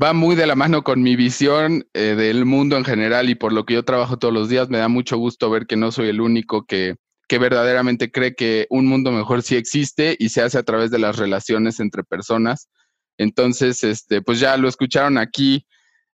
Va 0.00 0.12
muy 0.12 0.36
de 0.36 0.46
la 0.46 0.54
mano 0.54 0.84
con 0.84 1.02
mi 1.02 1.16
visión 1.16 1.84
eh, 1.94 2.14
del 2.16 2.44
mundo 2.44 2.76
en 2.76 2.84
general 2.84 3.28
y 3.28 3.34
por 3.34 3.52
lo 3.52 3.64
que 3.64 3.74
yo 3.74 3.84
trabajo 3.84 4.18
todos 4.18 4.32
los 4.32 4.48
días. 4.48 4.68
Me 4.68 4.78
da 4.78 4.88
mucho 4.88 5.16
gusto 5.16 5.50
ver 5.50 5.66
que 5.66 5.76
no 5.76 5.90
soy 5.90 6.08
el 6.08 6.20
único 6.20 6.64
que, 6.64 6.94
que 7.26 7.38
verdaderamente 7.38 8.12
cree 8.12 8.34
que 8.36 8.66
un 8.70 8.86
mundo 8.86 9.10
mejor 9.10 9.42
sí 9.42 9.56
existe 9.56 10.16
y 10.18 10.28
se 10.28 10.42
hace 10.42 10.58
a 10.58 10.62
través 10.62 10.92
de 10.92 11.00
las 11.00 11.16
relaciones 11.16 11.80
entre 11.80 12.04
personas. 12.04 12.68
Entonces, 13.18 13.82
este, 13.82 14.22
pues 14.22 14.38
ya 14.38 14.56
lo 14.56 14.68
escucharon 14.68 15.18
aquí. 15.18 15.66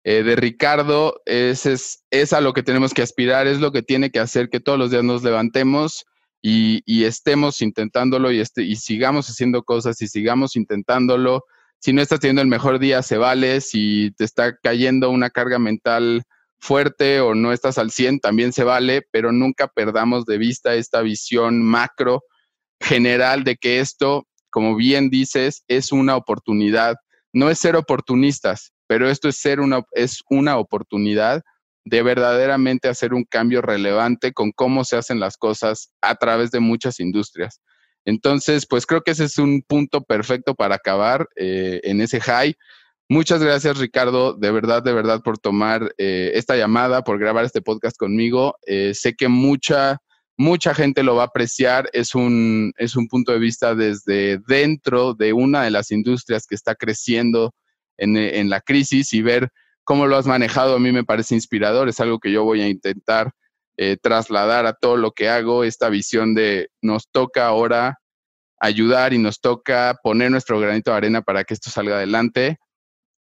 Eh, 0.05 0.25
de 0.25 0.35
Ricardo, 0.35 1.23
es, 1.27 2.01
es, 2.11 2.33
a 2.33 2.41
lo 2.41 2.53
que 2.53 2.63
tenemos 2.63 2.93
que 2.93 3.03
aspirar, 3.03 3.47
es 3.47 3.61
lo 3.61 3.71
que 3.71 3.83
tiene 3.83 4.11
que 4.11 4.19
hacer 4.19 4.49
que 4.49 4.59
todos 4.59 4.79
los 4.79 4.91
días 4.91 5.05
nos 5.05 5.23
levantemos 5.23 6.05
y, 6.43 7.05
estemos 7.05 7.63
intentándolo 7.63 8.33
y, 8.33 8.41
este, 8.41 8.65
y 8.65 8.77
sigamos 8.77 9.29
haciendo 9.29 9.63
cosas 9.63 10.03
y 10.03 10.09
sigamos 10.09 10.57
intentándolo. 10.57 11.45
Si 11.79 11.93
no 11.93 12.03
estás 12.03 12.21
teniendo 12.21 12.43
el 12.43 12.49
mejor 12.49 12.79
día, 12.81 13.03
se 13.03 13.17
vale. 13.17 13.61
Si 13.61 14.13
te 14.17 14.25
está 14.25 14.57
cayendo 14.57 15.11
una 15.11 15.31
carga 15.31 15.59
mental 15.59 16.25
fuerte 16.59 17.21
o 17.21 17.35
no 17.35 17.53
estás 17.53 17.79
al 17.79 17.91
100, 17.91 18.21
también 18.21 18.53
se 18.53 18.65
vale, 18.65 19.03
pero 19.11 19.33
nunca 19.33 19.69
perdamos 19.69 20.25
de 20.25 20.39
vista 20.39 20.75
esta 20.75 21.03
visión 21.03 21.63
macro 21.63 22.23
general 22.81 23.45
de 23.45 23.57
que 23.57 23.81
esto, 23.81 24.27
como 24.51 24.77
bien 24.77 25.11
dices, 25.11 25.63
es 25.69 25.93
una 25.93 26.17
oportunidad. 26.17 26.97
No 27.33 27.51
es 27.51 27.59
ser 27.59 27.77
oportunistas, 27.77 28.72
pero 28.93 29.09
esto 29.09 29.31
es, 29.31 29.39
ser 29.39 29.61
una, 29.61 29.81
es 29.93 30.23
una 30.29 30.59
oportunidad 30.59 31.41
de 31.83 32.03
verdaderamente 32.03 32.89
hacer 32.89 33.15
un 33.15 33.25
cambio 33.25 33.63
relevante 33.63 34.35
con 34.35 34.53
cómo 34.53 34.85
se 34.85 34.99
hacen 34.99 35.19
las 35.19 35.39
cosas 35.39 35.95
a 36.03 36.17
través 36.17 36.51
de 36.51 36.61
muchas 36.61 37.01
industrias. 37.01 37.63
Entonces, 38.05 38.67
pues 38.69 38.85
creo 38.85 39.01
que 39.01 39.13
ese 39.13 39.25
es 39.25 39.39
un 39.39 39.63
punto 39.63 40.03
perfecto 40.03 40.55
para 40.55 40.75
acabar 40.75 41.27
eh, 41.37 41.81
en 41.85 42.03
ese 42.03 42.21
high. 42.21 42.55
Muchas 43.09 43.43
gracias, 43.43 43.79
Ricardo, 43.79 44.35
de 44.35 44.51
verdad, 44.51 44.83
de 44.83 44.93
verdad, 44.93 45.23
por 45.23 45.39
tomar 45.39 45.95
eh, 45.97 46.33
esta 46.35 46.55
llamada, 46.55 47.01
por 47.03 47.19
grabar 47.19 47.47
este 47.47 47.63
podcast 47.63 47.97
conmigo. 47.97 48.57
Eh, 48.67 48.93
sé 48.93 49.15
que 49.15 49.29
mucha, 49.29 50.03
mucha 50.37 50.75
gente 50.75 51.03
lo 51.03 51.17
va 51.17 51.23
a 51.23 51.27
apreciar. 51.29 51.89
Es 51.95 52.15
un, 52.15 52.75
es 52.77 52.95
un 52.95 53.09
punto 53.09 53.33
de 53.33 53.39
vista 53.39 53.75
desde 53.75 54.39
dentro 54.47 55.15
de 55.15 55.33
una 55.33 55.63
de 55.63 55.71
las 55.71 55.91
industrias 55.93 56.47
que 56.47 56.57
está 56.57 56.75
creciendo 56.75 57.55
en, 57.97 58.51
la 58.51 58.61
crisis 58.61 59.13
y 59.13 59.23
ver 59.23 59.51
cómo 59.85 60.07
lo 60.07 60.17
has 60.17 60.27
manejado 60.27 60.77
a 60.77 60.79
mí 60.79 60.93
me 60.93 61.05
parece 61.05 61.35
inspirador. 61.35 61.89
Es 61.89 62.01
algo 62.01 62.19
que 62.19 62.33
yo 62.33 62.45
voy 62.45 62.63
a 62.63 62.69
intentar 62.69 63.33
eh, 63.77 63.97
trasladar 64.01 64.67
a 64.67 64.75
todo 64.75 64.97
lo 64.97 65.13
que 65.13 65.29
hago, 65.29 65.65
esta 65.65 65.89
visión 65.89 66.35
de 66.35 66.69
nos 66.81 67.09
toca 67.11 67.47
ahora 67.47 67.99
ayudar 68.61 69.13
y 69.13 69.19
nos 69.19 69.41
toca 69.41 69.99
poner 70.03 70.31
nuestro 70.31 70.61
granito 70.61 70.93
de 70.93 70.97
arena 70.97 71.23
para 71.23 71.45
que 71.45 71.55
esto 71.55 71.69
salga 71.71 71.97
adelante. 71.97 72.59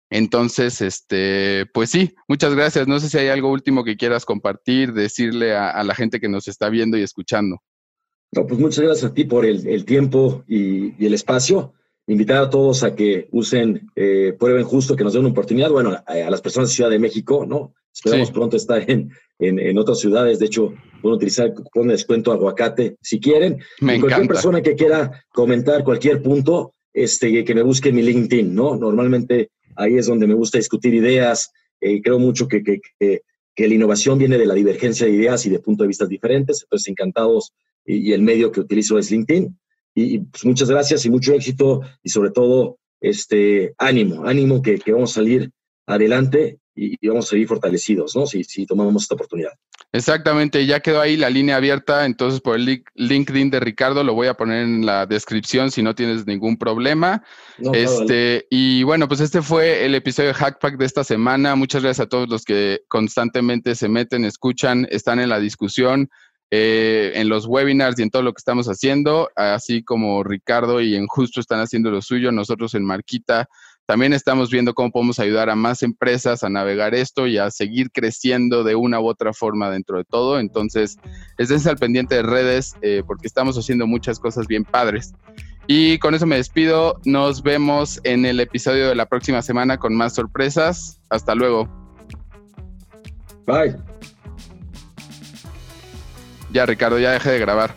Entonces, 0.09 0.81
este, 0.81 1.65
pues 1.73 1.89
sí, 1.89 2.15
muchas 2.27 2.55
gracias. 2.55 2.87
No 2.87 2.99
sé 2.99 3.09
si 3.09 3.17
hay 3.17 3.27
algo 3.27 3.51
último 3.51 3.83
que 3.83 3.97
quieras 3.97 4.23
compartir, 4.23 4.93
decirle 4.93 5.55
a, 5.55 5.83
la 5.83 5.95
gente 5.95 6.19
que 6.19 6.29
nos 6.29 6.47
está 6.47 6.69
viendo 6.69 6.97
y 6.97 7.01
escuchando. 7.01 7.57
No, 8.31 8.45
pues 8.47 8.59
muchas 8.59 8.85
gracias 8.85 9.11
a 9.11 9.13
ti 9.13 9.25
por 9.25 9.45
el, 9.45 9.85
tiempo 9.85 10.43
y, 10.47 11.03
el 11.05 11.13
espacio 11.13 11.73
invitar 12.07 12.37
a 12.37 12.49
todos 12.49 12.83
a 12.83 12.95
que 12.95 13.27
usen 13.31 13.89
eh, 13.95 14.35
Prueben 14.37 14.63
Justo, 14.63 14.95
que 14.95 15.03
nos 15.03 15.13
den 15.13 15.21
una 15.21 15.31
oportunidad, 15.31 15.71
bueno, 15.71 15.97
a, 16.05 16.15
las 16.29 16.41
personas 16.41 16.69
de 16.69 16.75
Ciudad 16.75 16.89
de 16.89 16.99
México, 16.99 17.45
¿no? 17.45 17.73
Esperamos 17.93 18.31
pronto 18.31 18.57
estar 18.57 18.89
en, 18.89 19.11
en, 19.39 19.77
otras 19.77 19.99
ciudades, 19.99 20.39
de 20.39 20.47
hecho, 20.47 20.73
pueden 21.01 21.15
utilizar 21.15 21.53
de 21.53 21.83
descuento 21.85 22.31
aguacate 22.31 22.97
si 23.01 23.19
quieren. 23.19 23.59
Me 23.79 23.99
cualquier 23.99 24.27
persona 24.27 24.61
que 24.61 24.75
quiera 24.75 25.23
comentar 25.33 25.83
cualquier 25.83 26.21
punto, 26.21 26.73
este, 26.93 27.43
que 27.45 27.55
me 27.55 27.61
busque 27.61 27.89
en 27.89 27.95
mi 27.95 28.01
LinkedIn, 28.01 28.53
¿no? 28.53 28.75
Normalmente 28.75 29.49
ahí 29.75 29.97
es 29.97 30.07
donde 30.07 30.27
me 30.27 30.33
gusta 30.33 30.57
discutir 30.57 30.93
ideas, 30.93 31.51
eh, 31.79 32.01
creo 32.01 32.19
mucho 32.19 32.47
que, 32.47 32.63
que, 32.63 32.81
que, 32.99 33.21
que, 33.55 33.67
la 33.67 33.73
innovación 33.75 34.17
viene 34.17 34.37
de 34.37 34.45
la 34.45 34.53
divergencia 34.53 35.05
de 35.05 35.13
ideas 35.13 35.45
y 35.45 35.49
de 35.49 35.59
puntos 35.59 35.85
de 35.85 35.89
vista 35.89 36.05
diferentes, 36.05 36.63
entonces 36.63 36.87
encantados 36.89 37.53
y, 37.85 38.09
y 38.09 38.13
el 38.13 38.21
medio 38.21 38.51
que 38.51 38.59
utilizo 38.59 38.97
es 38.97 39.09
LinkedIn. 39.09 39.57
Y, 39.95 40.19
pues 40.19 40.45
muchas 40.45 40.69
gracias 40.69 41.05
y 41.05 41.09
mucho 41.09 41.33
éxito 41.33 41.81
y 42.03 42.09
sobre 42.09 42.31
todo 42.31 42.77
este 43.01 43.73
ánimo, 43.77 44.25
ánimo 44.25 44.61
que, 44.61 44.77
que 44.77 44.91
vamos 44.91 45.11
a 45.11 45.15
salir 45.15 45.51
adelante 45.87 46.59
y, 46.75 47.07
vamos 47.07 47.27
a 47.27 47.29
seguir 47.29 47.47
fortalecidos, 47.47 48.15
¿no? 48.15 48.25
Si, 48.25 48.43
si 48.43 48.65
tomamos 48.65 49.03
esta 49.03 49.15
oportunidad. 49.15 49.51
Exactamente, 49.93 50.65
ya 50.65 50.81
quedó 50.81 50.99
ahí 50.99 51.15
la 51.15 51.29
línea 51.29 51.55
abierta, 51.55 52.05
entonces 52.05 52.41
por 52.41 52.57
el 52.57 52.83
LinkedIn 52.95 53.49
de 53.49 53.61
Ricardo 53.61 54.03
lo 54.03 54.13
voy 54.13 54.27
a 54.27 54.33
poner 54.33 54.63
en 54.63 54.85
la 54.85 55.05
descripción 55.05 55.71
si 55.71 55.81
no 55.81 55.95
tienes 55.95 56.27
ningún 56.27 56.57
problema. 56.57 57.23
este, 57.73 58.45
y 58.49 58.83
bueno, 58.83 59.07
pues 59.07 59.21
este 59.21 59.41
fue 59.41 59.85
el 59.85 59.95
episodio 59.95 60.29
de 60.29 60.33
Hackpack 60.33 60.77
de 60.77 60.85
esta 60.85 61.05
semana. 61.05 61.55
Muchas 61.55 61.81
gracias 61.81 62.05
a 62.05 62.09
todos 62.09 62.27
los 62.27 62.43
que 62.43 62.81
constantemente 62.89 63.73
se 63.75 63.87
meten, 63.87 64.25
escuchan, 64.25 64.85
están 64.91 65.19
en 65.19 65.29
la 65.29 65.39
discusión, 65.39 66.09
eh, 66.57 67.11
en 67.15 67.27
los 67.27 67.47
webinars 67.47 67.99
y 67.99 68.03
en 68.03 68.09
todo 68.09 68.21
lo 68.21 68.31
que 68.31 68.39
estamos 68.39 68.67
haciendo, 68.67 69.29
así 69.35 69.83
como 69.83 70.23
Ricardo 70.23 70.79
y 70.79 70.95
en 70.95 71.05
Justo 71.07 71.41
están 71.41 71.59
haciendo 71.59 71.91
lo 71.91 72.01
suyo, 72.01 72.31
nosotros 72.31 72.75
en 72.75 72.85
Marquita 72.85 73.49
también 73.85 74.13
estamos 74.13 74.49
viendo 74.49 74.73
cómo 74.73 74.89
podemos 74.89 75.19
ayudar 75.19 75.49
a 75.49 75.55
más 75.55 75.83
empresas 75.83 76.43
a 76.43 76.49
navegar 76.49 76.95
esto 76.95 77.27
y 77.27 77.37
a 77.37 77.51
seguir 77.51 77.91
creciendo 77.91 78.63
de 78.63 78.75
una 78.75 79.01
u 79.01 79.07
otra 79.07 79.33
forma 79.33 79.69
dentro 79.69 79.97
de 79.97 80.05
todo. 80.05 80.39
Entonces, 80.39 80.97
estén 81.37 81.59
al 81.67 81.75
pendiente 81.75 82.15
de 82.15 82.23
redes 82.23 82.73
eh, 82.81 83.03
porque 83.05 83.27
estamos 83.27 83.57
haciendo 83.57 83.85
muchas 83.85 84.17
cosas 84.17 84.47
bien 84.47 84.63
padres. 84.63 85.13
Y 85.67 85.99
con 85.99 86.15
eso 86.15 86.25
me 86.25 86.37
despido. 86.37 86.99
Nos 87.05 87.43
vemos 87.43 87.99
en 88.03 88.25
el 88.25 88.39
episodio 88.39 88.87
de 88.87 88.95
la 88.95 89.07
próxima 89.07 89.41
semana 89.41 89.77
con 89.77 89.93
más 89.93 90.15
sorpresas. 90.15 90.99
Hasta 91.09 91.35
luego. 91.35 91.69
Bye. 93.45 93.75
Ya, 96.51 96.65
Ricardo, 96.65 96.99
ya 96.99 97.11
dejé 97.11 97.31
de 97.31 97.39
grabar. 97.39 97.73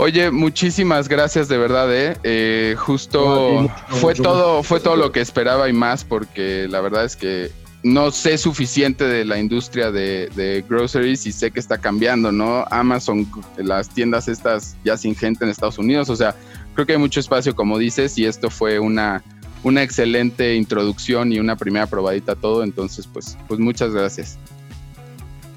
Oye, 0.00 0.30
muchísimas 0.30 1.08
gracias 1.08 1.48
de 1.48 1.58
verdad, 1.58 1.92
¿eh? 1.92 2.16
eh 2.22 2.76
justo 2.78 3.68
fue 3.88 4.14
todo, 4.14 4.62
fue 4.62 4.78
todo 4.78 4.94
lo 4.94 5.10
que 5.10 5.20
esperaba 5.20 5.68
y 5.68 5.72
más, 5.72 6.04
porque 6.04 6.68
la 6.68 6.80
verdad 6.80 7.04
es 7.04 7.16
que 7.16 7.50
no 7.82 8.12
sé 8.12 8.38
suficiente 8.38 9.04
de 9.04 9.24
la 9.24 9.40
industria 9.40 9.90
de, 9.90 10.64
groceries 10.68 11.26
y 11.26 11.32
sé 11.32 11.50
que 11.50 11.58
está 11.58 11.78
cambiando, 11.78 12.30
¿no? 12.30 12.64
Amazon, 12.70 13.28
las 13.56 13.88
tiendas 13.88 14.28
estas 14.28 14.76
ya 14.84 14.96
sin 14.96 15.16
gente 15.16 15.44
en 15.44 15.50
Estados 15.50 15.78
Unidos, 15.78 16.08
o 16.10 16.16
sea, 16.16 16.36
creo 16.74 16.86
que 16.86 16.92
hay 16.92 16.98
mucho 16.98 17.18
espacio, 17.18 17.56
como 17.56 17.76
dices, 17.76 18.16
y 18.18 18.24
esto 18.24 18.50
fue 18.50 18.78
una, 18.78 19.24
una 19.64 19.82
excelente 19.82 20.54
introducción 20.54 21.32
y 21.32 21.40
una 21.40 21.56
primera 21.56 21.88
probadita 21.88 22.32
a 22.32 22.36
todo, 22.36 22.62
entonces, 22.62 23.08
pues, 23.12 23.36
pues 23.48 23.58
muchas 23.58 23.92
gracias. 23.92 24.38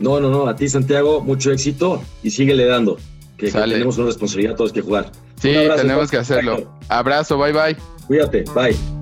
No, 0.01 0.19
no, 0.19 0.29
no, 0.29 0.47
a 0.47 0.55
ti 0.55 0.67
Santiago, 0.67 1.21
mucho 1.21 1.51
éxito 1.51 2.01
y 2.23 2.31
síguele 2.31 2.65
dando 2.65 2.97
que, 3.37 3.51
tenemos 3.51 3.97
una 3.97 4.07
responsabilidad 4.07 4.55
todos 4.55 4.73
que 4.73 4.81
jugar. 4.81 5.11
Sí, 5.41 5.53
tenemos 5.75 6.11
que 6.11 6.17
hacerlo. 6.17 6.77
Abrazo, 6.89 7.37
bye 7.37 7.53
bye. 7.53 7.75
Cuídate, 8.07 8.43
bye. 8.53 9.00